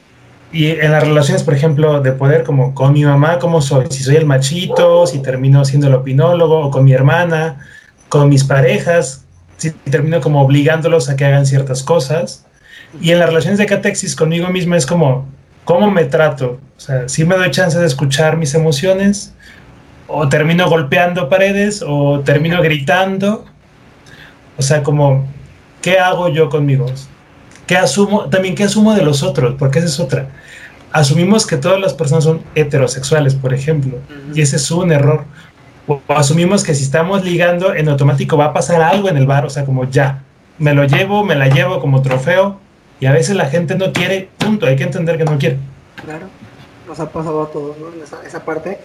Y 0.56 0.72
en 0.72 0.94
las 0.94 1.04
relaciones, 1.04 1.44
por 1.44 1.54
ejemplo, 1.54 2.00
de 2.00 2.14
poder, 2.14 2.46
como 2.46 2.74
con 2.74 2.94
mi 2.94 3.04
mamá, 3.04 3.40
¿cómo 3.40 3.62
soy? 3.62 3.88
Si 3.90 4.04
soy 4.04 4.16
el 4.16 4.26
machito, 4.26 5.06
si 5.06 5.20
termino 5.20 5.66
siendo 5.66 5.88
el 5.88 5.94
opinólogo, 5.96 6.68
o 6.68 6.72
con 6.72 6.86
mi 6.86 6.94
hermana, 6.94 7.58
con 8.08 8.30
mis 8.30 8.46
parejas, 8.46 9.26
si 9.58 9.72
termino 9.72 10.22
como 10.22 10.42
obligándolos 10.42 11.10
a 11.10 11.18
que 11.18 11.26
hagan 11.26 11.46
ciertas 11.46 11.84
cosas. 11.84 12.46
Y 13.02 13.12
en 13.12 13.20
las 13.20 13.28
relaciones 13.28 13.60
de 13.60 13.66
catexis 13.66 14.16
conmigo 14.16 14.48
mismo 14.48 14.76
es 14.76 14.86
como, 14.86 15.28
¿cómo 15.66 15.92
me 15.92 16.06
trato? 16.06 16.62
O 16.78 16.80
sea, 16.80 17.10
si 17.10 17.26
me 17.26 17.36
doy 17.36 17.52
chance 17.52 17.78
de 17.78 17.86
escuchar 17.86 18.38
mis 18.38 18.54
emociones, 18.54 19.34
o 20.08 20.30
termino 20.30 20.70
golpeando 20.70 21.28
paredes, 21.28 21.84
o 21.86 22.22
termino 22.22 22.62
gritando. 22.62 23.44
O 24.58 24.62
sea, 24.62 24.84
como, 24.84 25.28
¿qué 25.82 26.00
hago 26.00 26.30
yo 26.30 26.48
conmigo? 26.48 26.86
¿Qué 27.68 27.78
asumo? 27.78 28.30
También, 28.30 28.56
¿qué 28.56 28.64
asumo 28.64 28.94
de 28.94 29.04
los 29.04 29.24
otros? 29.24 29.56
Porque 29.58 29.80
esa 29.80 29.88
es 29.88 30.00
otra. 30.00 30.30
Asumimos 30.92 31.46
que 31.46 31.58
todas 31.58 31.80
las 31.80 31.94
personas 31.94 32.24
son 32.24 32.42
heterosexuales, 32.56 33.36
por 33.36 33.54
ejemplo, 33.54 33.98
y 34.34 34.42
ese 34.42 34.56
es 34.56 34.72
un 34.72 34.92
error 34.92 35.26
o 35.88 36.02
asumimos 36.10 36.64
que 36.64 36.74
si 36.74 36.84
estamos 36.84 37.24
ligando, 37.24 37.74
en 37.74 37.90
automático 37.90 38.38
va 38.38 38.46
a 38.46 38.54
pasar 38.54 38.82
algo 38.82 39.10
en 39.10 39.18
el 39.18 39.28
bar, 39.28 39.46
o 39.46 39.50
sea, 39.50 39.66
como 39.66 39.90
ya, 39.90 40.24
me 40.58 40.74
lo 40.74 40.86
llevo, 40.86 41.24
me 41.24 41.36
la 41.36 41.48
llevo 41.48 41.80
como 41.80 42.02
trofeo, 42.02 42.60
y 43.00 43.06
a 43.06 43.12
veces 43.12 43.36
la 43.36 43.46
gente 43.48 43.76
no 43.76 43.94
quiere, 43.94 44.30
punto, 44.38 44.66
hay 44.66 44.76
que 44.76 44.84
entender 44.84 45.18
que 45.18 45.26
no 45.26 45.38
quiere. 45.38 45.58
Claro, 46.04 46.28
nos 46.88 47.00
ha 47.00 47.10
pasado 47.10 47.44
a 47.44 47.52
todos, 47.52 47.78
¿no? 47.78 47.88
Esa, 48.26 48.44
parte. 48.44 48.80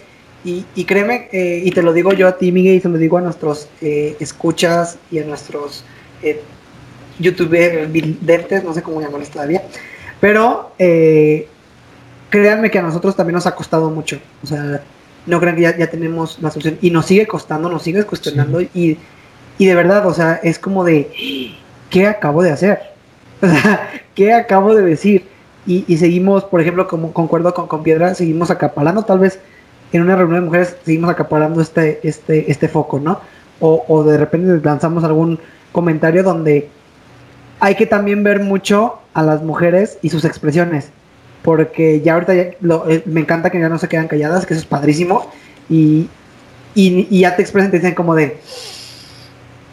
Y, 0.44 0.64
y 0.74 0.84
créeme, 0.84 1.28
eh, 1.32 1.62
y 1.64 1.70
te 1.70 1.82
lo 1.82 1.92
digo 1.92 2.12
yo 2.12 2.26
a 2.28 2.36
ti, 2.36 2.52
Miguel, 2.52 2.76
y 2.76 2.80
te 2.80 2.88
lo 2.88 2.98
digo 2.98 3.18
a 3.18 3.20
nuestros 3.20 3.68
eh, 3.80 4.16
escuchas 4.20 4.98
y 5.10 5.20
a 5.20 5.24
nuestros 5.24 5.84
eh, 6.22 6.42
youtubers, 7.20 7.90
videntes, 7.92 8.64
no 8.64 8.74
sé 8.74 8.82
cómo 8.82 9.00
llamarles 9.00 9.30
todavía, 9.30 9.62
pero 10.20 10.72
eh, 10.78 11.48
créanme 12.30 12.70
que 12.70 12.78
a 12.78 12.82
nosotros 12.82 13.16
también 13.16 13.34
nos 13.34 13.46
ha 13.46 13.54
costado 13.54 13.90
mucho. 13.90 14.18
O 14.42 14.46
sea, 14.46 14.82
no 15.26 15.40
crean 15.40 15.56
que 15.56 15.62
ya, 15.62 15.90
tenemos 15.90 16.38
la 16.40 16.50
solución. 16.50 16.78
Y 16.80 16.90
nos 16.90 17.06
sigue 17.06 17.26
costando, 17.26 17.68
nos 17.68 17.82
sigue 17.82 18.04
cuestionando 18.04 18.60
y, 18.62 18.96
de 19.58 19.74
verdad, 19.74 20.06
o 20.06 20.14
sea, 20.14 20.40
es 20.42 20.58
como 20.58 20.84
de, 20.84 21.54
¿qué 21.90 22.06
acabo 22.06 22.42
de 22.42 22.52
hacer? 22.52 22.80
O 23.42 23.46
sea, 23.46 23.88
¿qué 24.14 24.34
acabo 24.34 24.74
de 24.74 24.82
decir? 24.82 25.24
Y, 25.66 25.96
seguimos, 25.96 26.44
por 26.44 26.60
ejemplo, 26.60 26.86
como 26.86 27.14
concuerdo 27.14 27.54
con, 27.54 27.68
con, 27.68 27.82
Piedra, 27.82 28.14
seguimos 28.14 28.50
acaparando, 28.50 29.02
tal 29.02 29.18
vez 29.18 29.38
en 29.92 30.02
una 30.02 30.14
reunión 30.14 30.40
de 30.40 30.46
mujeres 30.46 30.76
seguimos 30.84 31.10
acaparando 31.10 31.62
este, 31.62 32.00
este, 32.02 32.50
este 32.50 32.68
foco, 32.68 33.00
¿no? 33.00 33.20
O, 33.60 33.82
o 33.88 34.04
de 34.04 34.18
repente 34.18 34.60
lanzamos 34.62 35.04
algún 35.04 35.38
comentario 35.72 36.22
donde 36.22 36.68
hay 37.60 37.74
que 37.76 37.86
también 37.86 38.22
ver 38.22 38.40
mucho 38.40 38.98
a 39.14 39.22
las 39.22 39.42
mujeres 39.42 39.98
y 40.02 40.10
sus 40.10 40.24
expresiones 40.24 40.90
porque 41.42 42.00
ya 42.00 42.14
ahorita 42.14 42.34
eh, 42.34 43.02
me 43.06 43.20
encanta 43.20 43.50
que 43.50 43.60
ya 43.60 43.68
no 43.68 43.78
se 43.78 43.88
quedan 43.88 44.08
calladas, 44.08 44.46
que 44.46 44.54
eso 44.54 44.62
es 44.62 44.66
padrísimo, 44.66 45.30
y, 45.68 46.08
y, 46.74 47.20
ya 47.20 47.36
te 47.36 47.42
expresan, 47.42 47.70
te 47.70 47.78
dicen 47.78 47.94
como 47.94 48.14
de, 48.14 48.38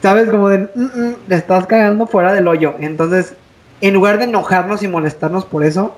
sabes, 0.01 0.29
como 0.29 0.49
de, 0.49 0.69
mm, 0.73 0.81
mm, 0.81 1.15
le 1.27 1.35
estás 1.35 1.65
cagando 1.65 2.07
fuera 2.07 2.33
del 2.33 2.47
hoyo. 2.47 2.75
Entonces, 2.79 3.33
en 3.81 3.93
lugar 3.93 4.17
de 4.17 4.25
enojarnos 4.25 4.83
y 4.83 4.87
molestarnos 4.87 5.45
por 5.45 5.63
eso, 5.63 5.97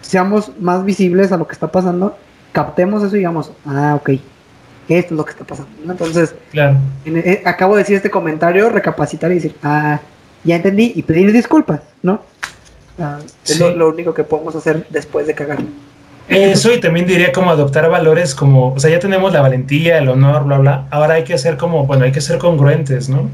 seamos 0.00 0.52
más 0.58 0.84
visibles 0.84 1.32
a 1.32 1.36
lo 1.36 1.46
que 1.46 1.52
está 1.52 1.70
pasando, 1.70 2.16
captemos 2.52 3.02
eso 3.02 3.14
y 3.14 3.20
digamos, 3.20 3.52
ah, 3.66 3.94
ok, 3.96 4.10
esto 4.88 5.14
es 5.14 5.16
lo 5.18 5.24
que 5.24 5.32
está 5.32 5.44
pasando. 5.44 5.70
Entonces, 5.90 6.34
claro. 6.50 6.76
Eh, 7.04 7.42
acabo 7.44 7.74
de 7.76 7.82
decir 7.82 7.96
este 7.96 8.10
comentario, 8.10 8.68
recapacitar 8.70 9.30
y 9.30 9.36
decir, 9.36 9.56
ah, 9.62 10.00
ya 10.44 10.56
entendí 10.56 10.92
y 10.94 11.02
pedir 11.02 11.32
disculpas, 11.32 11.80
¿no? 12.02 12.22
Ah, 12.98 13.18
es 13.44 13.58
lo, 13.58 13.88
único 13.88 14.14
que 14.14 14.22
podemos 14.22 14.54
hacer 14.54 14.86
después 14.90 15.26
de 15.26 15.34
cagar. 15.34 15.58
Eso 16.28 16.72
y 16.72 16.80
también 16.80 17.06
diría 17.06 17.32
como 17.32 17.50
adoptar 17.50 17.90
valores 17.90 18.34
como, 18.34 18.72
o 18.72 18.80
sea, 18.80 18.90
ya 18.90 18.98
tenemos 18.98 19.32
la 19.32 19.42
valentía, 19.42 19.98
el 19.98 20.08
honor, 20.08 20.44
bla, 20.44 20.58
bla. 20.58 20.86
Ahora 20.90 21.14
hay 21.14 21.24
que 21.24 21.34
hacer 21.34 21.56
como, 21.56 21.86
bueno, 21.86 22.04
hay 22.04 22.12
que 22.12 22.20
ser 22.20 22.38
congruentes, 22.38 23.08
¿no? 23.08 23.28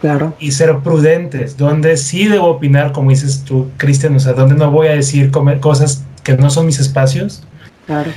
Claro. 0.00 0.34
Y 0.38 0.52
ser 0.52 0.78
prudentes, 0.78 1.56
donde 1.56 1.96
sí 1.96 2.26
debo 2.26 2.46
opinar, 2.48 2.92
como 2.92 3.10
dices 3.10 3.42
tú, 3.44 3.70
Cristian, 3.76 4.14
o 4.16 4.20
sea, 4.20 4.32
donde 4.32 4.54
no 4.54 4.70
voy 4.70 4.88
a 4.88 4.92
decir 4.92 5.30
cosas 5.60 6.04
que 6.22 6.36
no 6.36 6.50
son 6.50 6.66
mis 6.66 6.78
espacios. 6.78 7.42
Claro. 7.86 8.10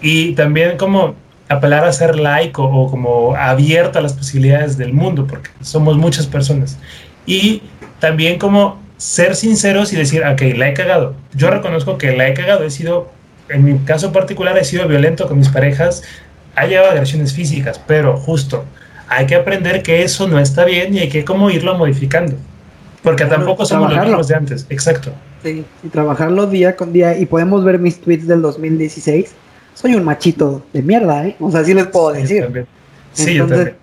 Y 0.00 0.32
también 0.34 0.76
como 0.76 1.14
apelar 1.48 1.84
a 1.84 1.92
ser 1.92 2.18
laico 2.18 2.64
o 2.64 2.90
como 2.90 3.34
abierto 3.36 3.98
a 3.98 4.02
las 4.02 4.14
posibilidades 4.14 4.76
del 4.76 4.92
mundo, 4.92 5.26
porque 5.26 5.50
somos 5.60 5.96
muchas 5.96 6.26
personas. 6.26 6.78
Y 7.26 7.62
también 8.00 8.38
como 8.38 8.82
ser 8.96 9.36
sinceros 9.36 9.92
y 9.92 9.96
decir, 9.96 10.22
ok, 10.24 10.40
la 10.56 10.68
he 10.68 10.74
cagado. 10.74 11.14
Yo 11.34 11.50
reconozco 11.50 11.98
que 11.98 12.16
la 12.16 12.28
he 12.28 12.34
cagado, 12.34 12.64
he 12.64 12.70
sido, 12.70 13.10
en 13.48 13.64
mi 13.64 13.78
caso 13.80 14.12
particular, 14.12 14.56
he 14.58 14.64
sido 14.64 14.86
violento 14.88 15.26
con 15.26 15.38
mis 15.38 15.48
parejas, 15.48 16.02
ha 16.56 16.66
llevado 16.66 16.92
agresiones 16.92 17.32
físicas, 17.32 17.80
pero 17.86 18.16
justo, 18.16 18.64
hay 19.08 19.26
que 19.26 19.34
aprender 19.34 19.82
que 19.82 20.02
eso 20.02 20.28
no 20.28 20.38
está 20.38 20.64
bien 20.64 20.94
y 20.94 21.00
hay 21.00 21.08
que 21.08 21.24
como 21.24 21.50
irlo 21.50 21.76
modificando. 21.76 22.36
Porque 23.02 23.26
tampoco 23.26 23.66
somos 23.66 23.92
los 23.92 24.04
mismos 24.06 24.28
de 24.28 24.34
antes, 24.34 24.66
exacto. 24.70 25.12
Sí, 25.42 25.62
y 25.82 25.88
trabajarlo 25.88 26.46
día 26.46 26.74
con 26.74 26.92
día. 26.92 27.18
Y 27.18 27.26
podemos 27.26 27.62
ver 27.62 27.78
mis 27.78 28.00
tweets 28.00 28.26
del 28.26 28.40
2016 28.40 29.34
soy 29.74 29.94
un 29.94 30.04
machito 30.04 30.64
de 30.72 30.82
mierda, 30.82 31.26
¿eh? 31.26 31.36
O 31.40 31.50
sea, 31.50 31.64
sí 31.64 31.74
les 31.74 31.86
puedo 31.88 32.12
decir. 32.12 32.66
Sí, 33.12 33.34
yo 33.34 33.46
también. 33.46 33.76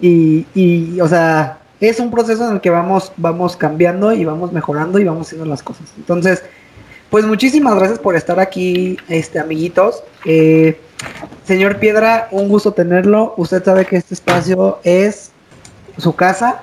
Y, 0.00 0.46
y, 0.54 1.00
o 1.00 1.08
sea, 1.08 1.57
es 1.80 2.00
un 2.00 2.10
proceso 2.10 2.46
en 2.48 2.54
el 2.54 2.60
que 2.60 2.70
vamos, 2.70 3.12
vamos 3.16 3.56
cambiando 3.56 4.12
y 4.12 4.24
vamos 4.24 4.52
mejorando 4.52 4.98
y 4.98 5.04
vamos 5.04 5.26
haciendo 5.26 5.46
las 5.46 5.62
cosas. 5.62 5.86
Entonces, 5.96 6.42
pues 7.10 7.24
muchísimas 7.24 7.76
gracias 7.76 7.98
por 7.98 8.16
estar 8.16 8.40
aquí, 8.40 8.98
este, 9.08 9.38
amiguitos. 9.38 10.02
Eh, 10.24 10.80
señor 11.44 11.78
Piedra, 11.78 12.28
un 12.30 12.48
gusto 12.48 12.72
tenerlo. 12.72 13.34
Usted 13.36 13.64
sabe 13.64 13.86
que 13.86 13.96
este 13.96 14.14
espacio 14.14 14.78
es 14.82 15.30
su 15.96 16.14
casa. 16.14 16.62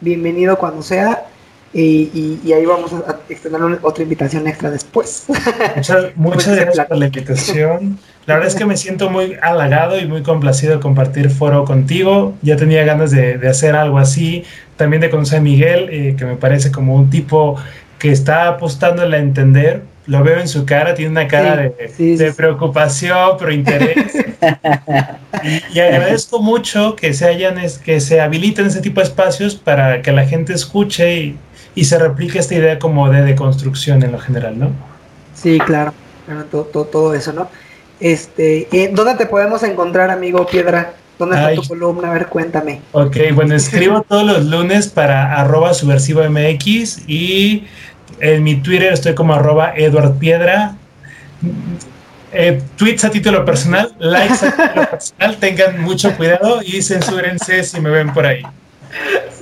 Bienvenido 0.00 0.58
cuando 0.58 0.82
sea. 0.82 1.26
Y, 1.72 2.38
y, 2.44 2.52
ahí 2.52 2.64
vamos 2.64 2.92
a, 2.94 3.20
extender 3.28 3.60
otra 3.82 4.02
invitación 4.02 4.46
extra 4.46 4.70
después. 4.70 5.26
Muchas, 5.76 6.16
muchas 6.16 6.56
gracias 6.56 6.86
por 6.86 6.96
la 6.96 7.06
invitación. 7.06 7.98
La 8.24 8.34
verdad 8.34 8.48
es 8.48 8.54
que 8.54 8.64
me 8.64 8.76
siento 8.76 9.10
muy 9.10 9.36
halagado 9.40 9.98
y 9.98 10.06
muy 10.06 10.22
complacido 10.22 10.74
de 10.74 10.80
compartir 10.80 11.30
foro 11.30 11.64
contigo. 11.64 12.34
Ya 12.42 12.56
tenía 12.56 12.84
ganas 12.84 13.10
de, 13.10 13.38
de 13.38 13.48
hacer 13.48 13.74
algo 13.74 13.98
así. 13.98 14.44
También 14.76 15.00
de 15.00 15.10
conocer 15.10 15.38
a 15.38 15.42
Miguel, 15.42 15.88
eh, 15.90 16.14
que 16.16 16.24
me 16.24 16.36
parece 16.36 16.70
como 16.70 16.94
un 16.94 17.10
tipo 17.10 17.56
que 17.98 18.12
está 18.12 18.48
apostando 18.48 19.02
a 19.02 19.16
entender. 19.18 19.82
Lo 20.06 20.22
veo 20.22 20.40
en 20.40 20.48
su 20.48 20.64
cara, 20.64 20.94
tiene 20.94 21.10
una 21.10 21.28
cara 21.28 21.56
de, 21.56 22.16
de 22.16 22.32
preocupación, 22.32 23.32
pero 23.38 23.52
interés. 23.52 24.14
y, 25.42 25.78
y, 25.78 25.80
agradezco 25.80 26.40
mucho 26.40 26.96
que 26.96 27.12
se 27.12 27.26
hayan, 27.26 27.56
que 27.84 28.00
se 28.00 28.20
habiliten 28.20 28.66
ese 28.66 28.80
tipo 28.80 29.00
de 29.00 29.06
espacios 29.06 29.54
para 29.54 30.00
que 30.00 30.12
la 30.12 30.26
gente 30.26 30.54
escuche 30.54 31.14
y, 31.14 31.38
y 31.78 31.84
se 31.84 31.96
replique 31.96 32.40
esta 32.40 32.56
idea 32.56 32.76
como 32.80 33.08
de 33.08 33.22
deconstrucción 33.22 34.02
en 34.02 34.10
lo 34.10 34.18
general, 34.18 34.58
¿no? 34.58 34.72
Sí, 35.32 35.58
claro, 35.60 35.92
todo, 36.50 36.64
todo, 36.64 37.14
eso, 37.14 37.32
¿no? 37.32 37.48
Este, 38.00 38.66
eh, 38.72 38.90
¿Dónde 38.92 39.14
te 39.14 39.26
podemos 39.26 39.62
encontrar, 39.62 40.10
amigo 40.10 40.44
Piedra? 40.44 40.94
¿Dónde 41.20 41.36
está 41.36 41.54
tu 41.54 41.68
columna? 41.68 42.10
A 42.10 42.14
ver, 42.14 42.26
cuéntame. 42.26 42.80
Ok, 42.90 43.16
bueno, 43.32 43.54
escribo 43.54 44.02
todos 44.02 44.24
los 44.24 44.46
lunes 44.46 44.88
para 44.88 45.40
arroba 45.40 45.72
subversivo 45.72 46.28
MX 46.28 47.08
y 47.08 47.68
en 48.18 48.42
mi 48.42 48.56
Twitter 48.56 48.92
estoy 48.92 49.14
como 49.14 49.34
arroba 49.34 49.72
Edward 49.76 50.18
Piedra. 50.18 50.74
Eh, 52.32 52.60
tweets 52.74 53.04
a 53.04 53.10
título 53.10 53.44
personal, 53.44 53.94
likes 54.00 54.44
a 54.44 54.50
título 54.50 54.90
personal, 54.90 55.36
tengan 55.36 55.80
mucho 55.80 56.16
cuidado 56.16 56.60
y 56.60 56.82
censúrense 56.82 57.62
si 57.62 57.80
me 57.80 57.90
ven 57.90 58.12
por 58.12 58.26
ahí. 58.26 58.42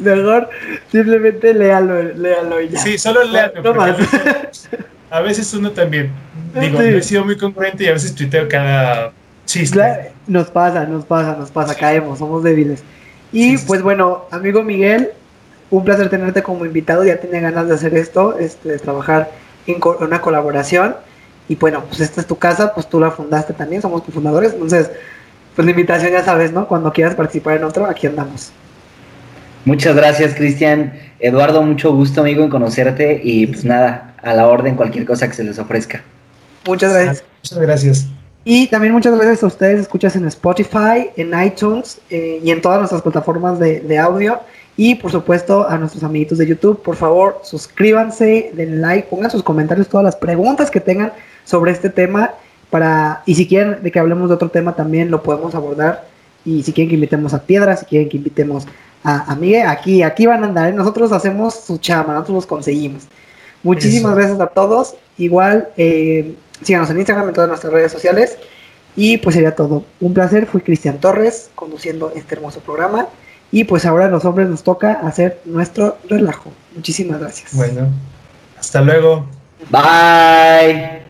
Mejor 0.01 0.49
simplemente 0.91 1.55
léalo, 1.55 2.03
léalo 2.03 2.61
ya. 2.61 2.81
Sí, 2.81 2.99
solo 2.99 3.25
léalo. 3.25 3.63
No, 3.63 3.83
a 5.11 5.21
veces 5.21 5.53
uno 5.55 5.71
también. 5.71 6.11
Digo, 6.55 6.81
he 6.81 7.03
sido 7.03 7.25
muy 7.25 7.37
concurrente 7.37 7.85
y 7.85 7.89
a 7.89 7.93
veces 7.93 8.15
tuiteo 8.15 8.49
cada 8.49 9.13
chiste. 9.45 10.13
Nos 10.27 10.51
pasa, 10.51 10.85
nos 10.85 11.05
pasa, 11.05 11.37
nos 11.37 11.51
pasa, 11.51 11.75
caemos, 11.75 12.19
somos 12.19 12.43
débiles. 12.43 12.83
Y 13.33 13.59
pues 13.59 13.83
bueno, 13.83 14.27
amigo 14.31 14.63
Miguel, 14.63 15.11
un 15.71 15.85
placer 15.85 16.09
tenerte 16.09 16.43
como 16.43 16.65
invitado. 16.65 17.05
Ya 17.05 17.19
tenía 17.19 17.41
ganas 17.41 17.69
de 17.69 17.75
hacer 17.75 17.95
esto, 17.95 18.39
este, 18.39 18.71
de 18.71 18.79
trabajar 18.79 19.31
en 19.67 19.81
una 20.01 20.21
colaboración. 20.21 20.97
Y 21.49 21.55
bueno, 21.57 21.85
pues 21.87 22.01
esta 22.01 22.21
es 22.21 22.27
tu 22.27 22.37
casa, 22.37 22.75
pues 22.75 22.89
tú 22.89 22.99
la 22.99 23.11
fundaste 23.11 23.53
también, 23.53 23.81
somos 23.81 24.05
tus 24.05 24.15
fundadores. 24.15 24.53
Entonces, 24.53 24.91
pues 25.55 25.65
la 25.65 25.71
invitación 25.71 26.13
ya 26.13 26.25
sabes, 26.25 26.53
¿no? 26.53 26.67
Cuando 26.67 26.93
quieras 26.93 27.15
participar 27.15 27.57
en 27.57 27.65
otro, 27.65 27.87
aquí 27.87 28.07
andamos. 28.07 28.53
Muchas 29.67 29.97
gracias, 29.97 30.35
Cristian. 30.37 30.93
Eduardo, 31.19 31.61
mucho 31.61 31.93
gusto, 31.93 32.21
amigo, 32.21 32.45
en 32.45 32.51
conocerte 32.51 33.21
y 33.23 33.49
pues 33.49 33.65
nada, 33.65 34.15
a 34.23 34.33
la 34.33 34.47
orden 34.47 34.77
cualquier 34.77 35.05
cosa 35.05 35.27
que 35.27 35.35
se 35.35 35.43
les 35.43 35.59
ofrezca. 35.59 36.03
Muchas 36.65 36.95
gracias. 36.95 37.25
Muchas 37.43 37.59
gracias. 37.59 38.07
Y 38.45 38.69
también 38.69 38.93
muchas 38.93 39.13
gracias 39.17 39.43
a 39.43 39.47
ustedes, 39.49 39.81
escuchas 39.81 40.15
en 40.15 40.25
Spotify, 40.27 41.11
en 41.17 41.33
iTunes 41.45 42.01
eh, 42.11 42.41
y 42.45 42.53
en 42.53 42.63
todas 42.63 42.79
nuestras 42.79 43.03
plataformas 43.03 43.59
de, 43.59 43.99
audio. 43.99 44.39
Y 44.77 44.95
por 44.95 45.11
supuesto 45.11 45.69
a 45.69 45.77
nuestros 45.79 46.05
amiguitos 46.05 46.39
de 46.39 46.47
YouTube, 46.47 46.81
por 46.81 46.95
favor, 46.95 47.41
suscríbanse, 47.43 48.53
den 48.55 48.81
like, 48.81 49.09
pongan 49.09 49.33
sus 49.33 49.43
comentarios, 49.43 49.89
todas 49.89 50.05
las 50.05 50.15
preguntas 50.15 50.71
que 50.71 50.81
tengan 50.81 51.13
sobre 51.45 51.73
este 51.73 51.91
tema. 51.91 52.35
Para, 52.71 53.25
y 53.27 53.35
si 53.35 53.49
quieren 53.49 53.83
de 53.83 53.91
que 53.91 53.99
hablemos 53.99 54.29
de 54.29 54.37
otro 54.37 54.49
tema 54.49 54.77
también 54.77 55.11
lo 55.11 55.25
podemos 55.25 55.57
abordar. 55.57 56.07
Y 56.45 56.63
si 56.63 56.73
quieren 56.73 56.89
que 56.89 56.95
invitemos 56.95 57.35
a 57.35 57.43
Piedra, 57.43 57.77
si 57.77 57.85
quieren 57.85 58.09
que 58.09 58.19
invitemos 58.19 58.69
a, 59.09 59.37
Miguel, 59.37 59.67
aquí, 59.69 60.03
aquí 60.03 60.27
van 60.27 60.43
a 60.43 60.49
andar, 60.49 60.69
¿eh? 60.69 60.73
nosotros 60.73 61.13
hacemos 61.13 61.55
su 61.55 61.79
chama, 61.79 62.13
nosotros 62.15 62.35
los 62.35 62.47
conseguimos. 62.47 63.05
Muchísimas 63.63 64.17
gracias 64.17 64.41
a 64.41 64.49
todos. 64.49 64.97
Igual, 65.17 65.69
eh, 65.77 66.35
síganos 66.63 66.91
en 66.91 66.99
Instagram, 66.99 67.29
en 67.29 67.35
todas 67.35 67.49
nuestras 67.49 67.73
redes 67.73 67.93
sociales. 67.93 68.37
Y 68.97 69.19
pues 69.19 69.35
sería 69.35 69.55
todo. 69.55 69.85
Un 70.01 70.13
placer, 70.15 70.47
fui 70.47 70.61
Cristian 70.61 70.99
Torres 70.99 71.51
conduciendo 71.55 72.13
este 72.17 72.35
hermoso 72.35 72.61
programa. 72.61 73.07
Y 73.53 73.65
pues 73.65 73.87
ahora 73.87 74.07
a 74.07 74.09
los 74.09 74.25
hombres 74.25 74.49
nos 74.49 74.65
toca 74.65 74.93
hacer 74.93 75.41
nuestro 75.45 75.99
relajo. 76.09 76.51
Muchísimas 76.75 77.21
gracias. 77.21 77.55
Bueno, 77.55 77.89
hasta 78.59 78.81
luego. 78.81 79.27
Bye. 79.71 81.06